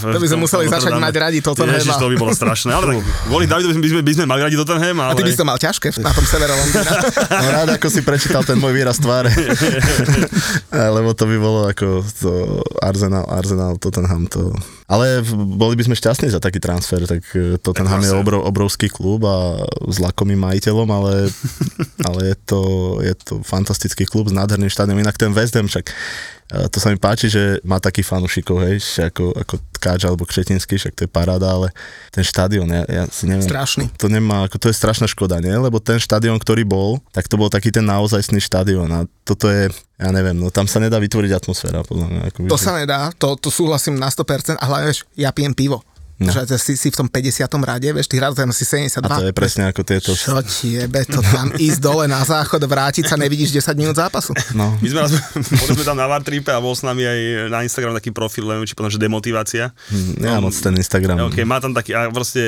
[0.00, 1.78] To by sme museli začať mať radi Tottenham.
[1.78, 2.70] Ježiš, to by bolo strašné.
[2.72, 2.96] Ale tak,
[3.28, 4.96] kvôli Davidovi by sme, by sme mali radi Tottenham.
[5.02, 5.10] Ale...
[5.12, 6.92] A ty by si to mal ťažké na tom severe Londýna.
[7.44, 9.30] no rád, ako si prečítal ten môj výraz tváre.
[10.96, 14.52] Lebo to by bolo ako to Arsenal, Arsenal, Tottenham to...
[14.90, 15.22] Ale
[15.54, 19.62] boli by sme šťastní za taký transfer, tak e, Tottenham je obrov, obrovský klub a
[19.86, 21.30] s lakomým majiteľom, ale,
[22.10, 22.60] ale je, to,
[22.98, 24.98] je to fantastický klub s nádherným štádiom.
[24.98, 25.94] Inak ten West Ham však
[26.50, 30.98] to sa mi páči, že má taký fanúšikov, hej, ako, ako Tkáč alebo Kšetinský, však
[30.98, 31.70] to je paráda, ale
[32.10, 33.46] ten štadión, ja, ja si neviem.
[33.46, 33.86] Strašný.
[34.02, 35.54] To nemá, ako to je strašná škoda, nie?
[35.54, 39.70] Lebo ten štadión, ktorý bol, tak to bol taký ten naozajstný štadión a toto je,
[40.02, 42.20] ja neviem, no tam sa nedá vytvoriť atmosféra, podľa mňa.
[42.34, 45.82] Ako to sa nedá, to, to súhlasím na 100% a hlavne, vieš, ja pijem pivo.
[46.20, 46.28] No.
[46.36, 47.48] Že si, si v tom 50.
[47.64, 49.08] rade, vieš, ty tam si 72.
[49.08, 50.12] A to je presne ako tieto.
[50.12, 54.36] Čo ti jebe, to tam ísť dole na záchod, vrátiť sa, nevidíš 10 minút zápasu.
[54.52, 54.76] No.
[54.84, 55.16] My sme, raz,
[55.64, 57.18] boli sme tam na Vartripe a bol s nami aj
[57.48, 59.72] na Instagram taký profil, neviem, či potom, že demotivácia.
[59.88, 61.32] Hm, ja no, moc ten Instagram.
[61.32, 62.40] Okay, má tam taký, a proste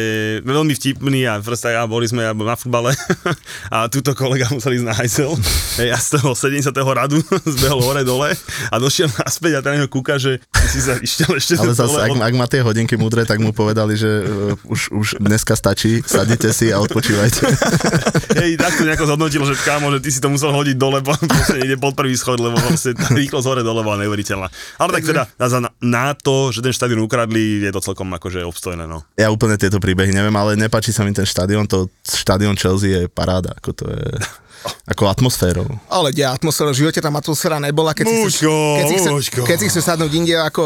[0.44, 2.92] veľmi vtipný a proste a boli sme na futbale
[3.74, 5.32] a túto kolega musel ísť na hajsel.
[5.80, 6.68] Ja z toho 70.
[6.76, 7.24] radu
[7.56, 8.36] zbehol hore dole
[8.68, 12.20] a došiel naspäť a ten ho kúka, že si sa išiel ešte Ale zase, ak,
[12.20, 16.50] ak, má tie hodinky múdre, tak mu povedali, že uh, už, už dneska stačí, sadnite
[16.50, 17.42] si a odpočívajte.
[18.42, 21.62] Hej, tak to nejako zhodnotil, že kámo, že ty si to musel hodiť dole, proste
[21.62, 24.50] ide pod prvý schod, lebo vlastne rýchlosť hore dole bola neuveriteľná.
[24.82, 28.84] Ale tak teda, na, na to, že ten štadión ukradli, je to celkom akože obstojné,
[28.90, 29.06] no.
[29.14, 33.02] Ja úplne tieto príbehy neviem, ale nepáči sa mi ten štadión, to štadión Chelsea je
[33.06, 34.06] paráda, ako to je
[34.82, 35.66] ako atmosférou.
[35.86, 39.10] Ale kde atmosféra, v živote tam atmosféra nebola, keď mužko, si, keď, si chce,
[39.42, 40.64] keď si chceš sadnúť inde ako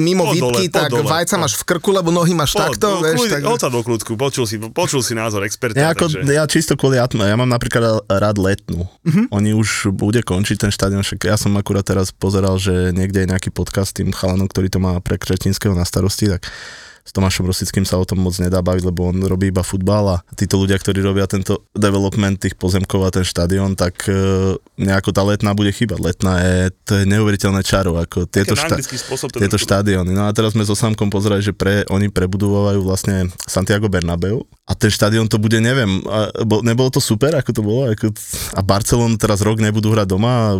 [0.00, 1.42] mimo výtky, tak dole, vajca po.
[1.44, 3.28] máš v krku, lebo nohy máš po, takto, po, vieš.
[3.28, 3.42] tak...
[3.44, 5.76] Oca do kľudku, počul si, počul si názor experta.
[5.76, 6.32] Ja, ako, takže...
[6.32, 8.88] ja čisto kvôli atmo, ja mám napríklad rád letnú.
[8.88, 9.24] Uh-huh.
[9.32, 13.30] Oni už bude končiť ten štadión, však ja som akurát teraz pozeral, že niekde je
[13.32, 16.48] nejaký podcast s tým chalanom, ktorý to má pre Kretinského na starosti, tak
[17.06, 20.22] s Tomášom Rosickým sa o tom moc nedá baviť, lebo on robí iba futbal a
[20.34, 25.22] títo ľudia, ktorí robia tento development tých pozemkov a ten štadión, tak e, nejako tá
[25.22, 26.02] letná bude chýbať.
[26.02, 28.82] Letná je, to je neuveriteľné čaro, ako tieto, šta,
[29.38, 30.10] tieto štádiony.
[30.10, 34.72] No a teraz sme so Samkom pozerali, že pre, oni prebudovajú vlastne Santiago Bernabeu a
[34.74, 37.86] ten štadión to bude, neviem, a, bo, nebolo to super, ako to bolo?
[37.86, 38.10] Ako,
[38.50, 40.52] a Barcelonu teraz rok nebudú hrať doma a,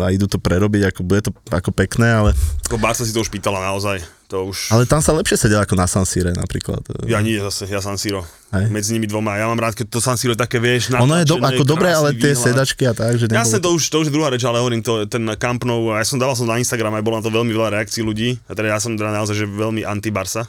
[0.00, 2.30] a idú to prerobiť, ako bude to ako pekné, ale...
[2.64, 4.00] Ako Barca si to už pýtala naozaj.
[4.32, 4.72] To už...
[4.74, 6.82] Ale tam sa lepšie sedel ako na San Sire napríklad.
[7.06, 8.26] Ja nie, zase, ja San Siro.
[8.54, 8.70] Hej.
[8.70, 9.34] Medzi nimi dvoma.
[9.34, 12.14] Ja mám rád, keď to San Siro také, vieš, Ono je do, ako dobré, ale
[12.14, 12.46] tie výhľad.
[12.46, 15.02] sedačky a tak, že Jasne, to už, to už je druhá reč, ale hovorím, to,
[15.10, 17.74] ten Camp Nou, ja som dával som na Instagram, aj bolo na to veľmi veľa
[17.74, 20.46] reakcií ľudí, a teda ja som teda naozaj, že veľmi anti-Barsa.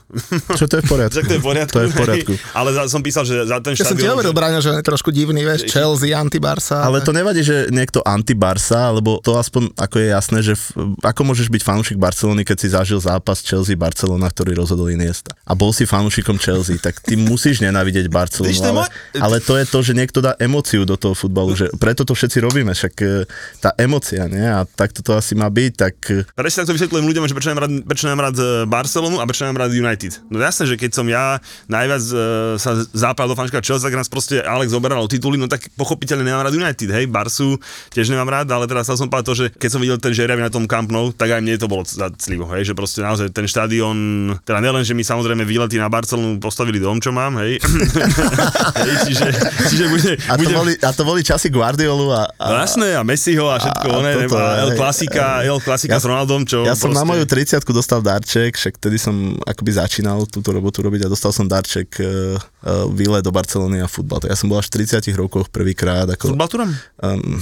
[0.53, 1.17] Čo to je v poriadku?
[1.25, 1.73] to je v poriadku.
[1.73, 2.33] to je v poriadku.
[2.53, 3.89] ale za, som písal, že za ten ja štadión...
[3.89, 4.37] Ja som ti hovoril, že...
[4.37, 6.85] Braňo, že je trošku divný, vieš, Chelsea, anti-Barsa.
[6.85, 11.21] Ale to nevadí, že niekto anti-Barsa, lebo to aspoň ako je jasné, že v, ako
[11.33, 15.33] môžeš byť fanúšik Barcelony, keď si zažil zápas Chelsea-Barcelona, ktorý rozhodol Iniesta.
[15.49, 18.51] A bol si fanúšikom Chelsea, tak ty musíš nenávidieť Barcelonu.
[18.83, 22.13] Ale, ale to je to, že niekto dá emóciu do toho futbalu, že preto to
[22.13, 23.25] všetci robíme, však e,
[23.59, 24.43] tá emócia, nie?
[24.43, 25.95] A takto to asi má byť, tak...
[26.11, 29.25] E, Presne takto vysvetľujem ľuďom, že prečo nemám rád, prečo nemám rád e, Barcelonu a
[29.25, 30.11] prečo nemám rád United.
[30.27, 34.09] No jasné, že keď som ja najviac uh, sa zápal do fanška Chelsea, tak nás
[34.09, 37.59] proste Alex oberal o tituly, no tak pochopiteľne nemám rád United, hej, Barsu
[37.91, 40.41] tiež nemám rád, ale teraz chcel som povedať to, že keď som videl ten Žeriavi
[40.43, 43.45] na tom Camp Nou, tak aj mne to bolo zaclivo, hej, že proste naozaj ten
[43.45, 43.97] štadión,
[44.43, 49.27] teda nielen, že mi samozrejme výlety na Barcelonu postavili dom, čo mám, hej, Hej, čiže,
[49.67, 52.93] čiže bude, A to, bude, boli, a to boli časy Guardiolu a, No a jasné,
[52.93, 54.69] a Messiho a všetko, A- oné, toto, a El.
[54.73, 57.23] Klasika, El Klasika Ja- s Ronaldom, čo Ja som na proste- moju
[57.59, 61.97] 30 dostal darček, však vtedy som akoby začínal túto robotu robiť a dostal som darček
[61.97, 64.21] uh, uh, výlet do Barcelony a futbal.
[64.23, 66.07] Ja som bol až v 30 rokoch prvýkrát.
[66.09, 66.69] Ako, Futbaltúrom?
[66.97, 67.37] um,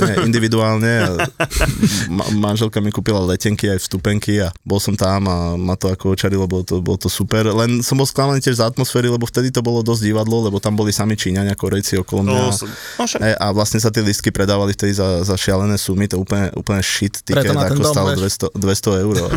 [0.00, 0.92] nie, individuálne.
[2.08, 6.12] Ma, manželka mi kúpila letenky aj vstupenky a bol som tam a ma to ako
[6.12, 7.44] očarilo, bolo to, bolo to super.
[7.44, 10.76] Len som bol sklamaný tiež z atmosféry, lebo vtedy to bolo dosť divadlo, lebo tam
[10.76, 12.40] boli sami Číňania, Korejci okolo mňa.
[12.52, 13.24] To no.
[13.24, 16.84] E, a vlastne sa tie listky predávali vtedy za, za šialené sumy, to úplne, úplne
[16.84, 18.52] shit ticket, ako dom, stalo vieš.
[18.52, 19.14] 200, 200 eur.
[19.26, 19.30] a,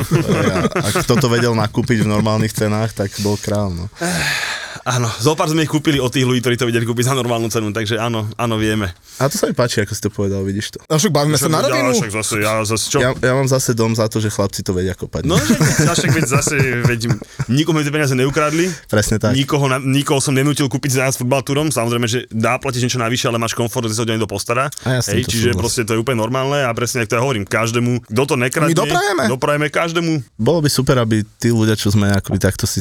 [0.75, 3.71] a kto to vedel nakúpiť v normálnych cenách, tak bol král.
[3.71, 3.87] No.
[4.83, 7.69] Áno, zopár sme ich kúpili od tých ľudí, ktorí to vedeli kúpiť za normálnu cenu,
[7.69, 8.91] takže áno, áno, vieme.
[9.19, 10.79] A to sa mi páči, ako si to povedal, vidíš to.
[10.85, 11.91] No však bavíme sa na rovinu.
[11.91, 12.97] Ja, zase, ja zase, čo?
[12.99, 15.27] Ja, ja mám zase dom za to, že chlapci to vedia kopať.
[15.27, 17.11] No, však veď zase, veď
[17.51, 19.35] nikomu tie peniaze neukradli, Presne tak.
[19.35, 23.27] Nikoho, na, nikoho som nenútil kúpiť za nás futbaltúrom, samozrejme, že dá platiť niečo navyše,
[23.27, 24.71] ale máš komfort, že sa o to niekto postará.
[24.83, 25.59] A ja s Hej, čiže súhlasím.
[25.59, 28.71] proste to je úplne normálne a presne ako to ja hovorím, každému, kto to nekradne,
[28.71, 29.23] My doprajeme.
[29.27, 30.11] doprajeme každému.
[30.35, 32.79] Bolo by super, aby tí ľudia, čo sme akoby takto si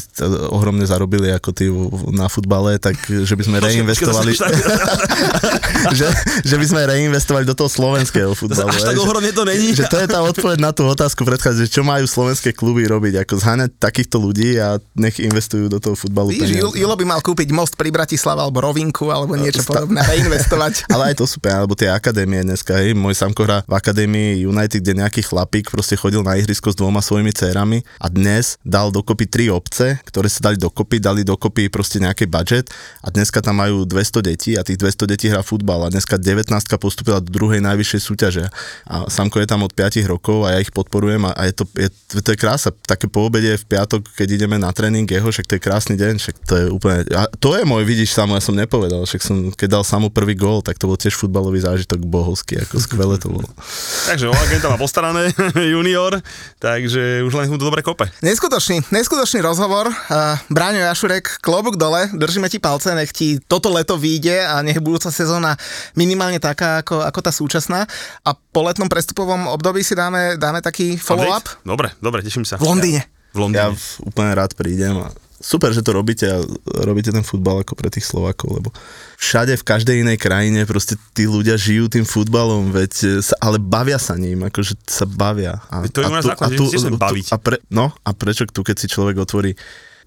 [0.49, 1.67] ohromne zarobili ako tí
[2.11, 4.33] na futbale, tak že by sme reinvestovali,
[5.99, 6.07] že,
[6.45, 8.71] že by sme reinvestovali do toho slovenského futbalu.
[8.71, 9.75] Až tak že- ohromne to není.
[9.75, 13.25] Že to je tá odpoveď na tú otázku predchádzať, že čo majú slovenské kluby robiť,
[13.25, 16.61] ako zháňať takýchto ľudí a nech investujú do toho futbalu Víš.
[16.61, 20.85] Julo by mal kúpiť most pri Bratislava alebo rovinku alebo niečo sta- podobné, reinvestovať.
[20.95, 24.45] Ale aj to sú peniaze, alebo tie akadémie dneska, hej, môj samko hrá v akadémii
[24.45, 28.93] United, kde nejaký chlapík proste chodil na ihrisko s dvoma svojimi dcerami a dnes dal
[28.93, 32.75] dokopy tri obce, ktoré sa dali dokopy, dali dokopy proste nejaký budget
[33.07, 36.51] a dneska tam majú 200 detí a tých 200 detí hrá futbal a dneska 19
[36.83, 38.45] postupila do druhej najvyššej súťaže
[38.91, 41.65] a Samko je tam od 5 rokov a ja ich podporujem a, a je to,
[41.79, 41.89] je,
[42.19, 42.73] to je krása.
[42.73, 46.15] Také po obede v piatok, keď ideme na tréning jeho, však to je krásny deň,
[46.17, 49.37] však to je úplne, a to je môj, vidíš, samo, ja som nepovedal, však som,
[49.53, 53.29] keď dal samu prvý gól, tak to bol tiež futbalový zážitok bohovský, ako skvelé to
[53.29, 53.49] bolo.
[54.11, 55.29] Takže o agenta má postarané,
[55.75, 56.17] junior,
[56.57, 58.09] takže už len mu to dobre kope.
[58.25, 59.93] Neskutočný, neskutočný rozhovor.
[60.09, 64.79] Uh, Bráňo Jašurek, klobúk dole, držíme ti palce, nech ti toto leto vyjde a nech
[64.79, 65.59] budúca sezóna
[65.93, 67.85] minimálne taká ako, ako tá súčasná.
[68.23, 72.57] A po letnom prestupovom období si dáme, dáme taký follow-up Dobre, dobre, teším sa.
[72.57, 73.03] v Londýne.
[73.35, 73.61] V Londýne.
[73.61, 76.43] Ja v- úplne rád prídem a super, že to robíte a
[76.83, 78.69] robíte ten futbal ako pre tých Slovákov, lebo
[79.17, 84.03] všade v každej inej krajine proste tí ľudia žijú tým futbalom, veď sa, ale bavia
[84.03, 85.63] sa ním, akože sa bavia.
[85.71, 87.27] A, to je u nás základ, že tiež sa baviť.
[87.31, 89.55] A pre, no a prečo tu, keď si človek otvorí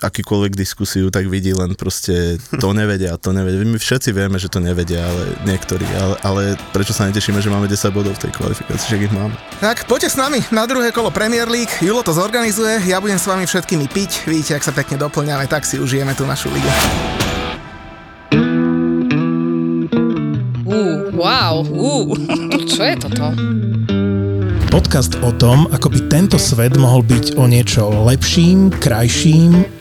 [0.02, 3.62] akýkoľvek diskusiu, tak vidí len proste to nevedia, to nevedia.
[3.62, 6.42] My všetci vieme, že to nevedia, ale niektorí, ale, ale
[6.74, 9.38] prečo sa netešíme, že máme 10 bodov v tej kvalifikácii, že ich máme.
[9.62, 13.30] Tak poďte s nami na druhé kolo Premier League, Julo to zorganizuje, ja budem s
[13.30, 16.70] vami všetkými piť, vidíte, ak sa pekne doplňame, tak si užijeme tú našu ligu.
[20.66, 22.10] Uh, wow, uh,
[22.74, 23.26] čo je toto?
[24.72, 29.81] Podcast o tom, ako by tento svet mohol byť o niečo lepším, krajším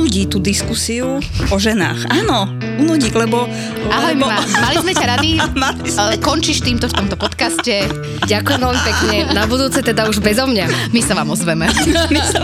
[0.11, 2.03] Unudí tú diskusiu o ženách.
[2.11, 2.43] Áno,
[2.83, 3.47] unudí, lebo...
[3.87, 4.27] Ahoj, lebo...
[4.27, 5.71] Mima, mali sme ťa rady, sme.
[6.19, 7.87] končíš týmto v tomto podcaste.
[8.27, 10.91] Ďakujem veľmi pekne, na budúce teda už bezo mňa.
[10.91, 11.71] My sa vám ozveme.
[12.11, 12.43] My sa...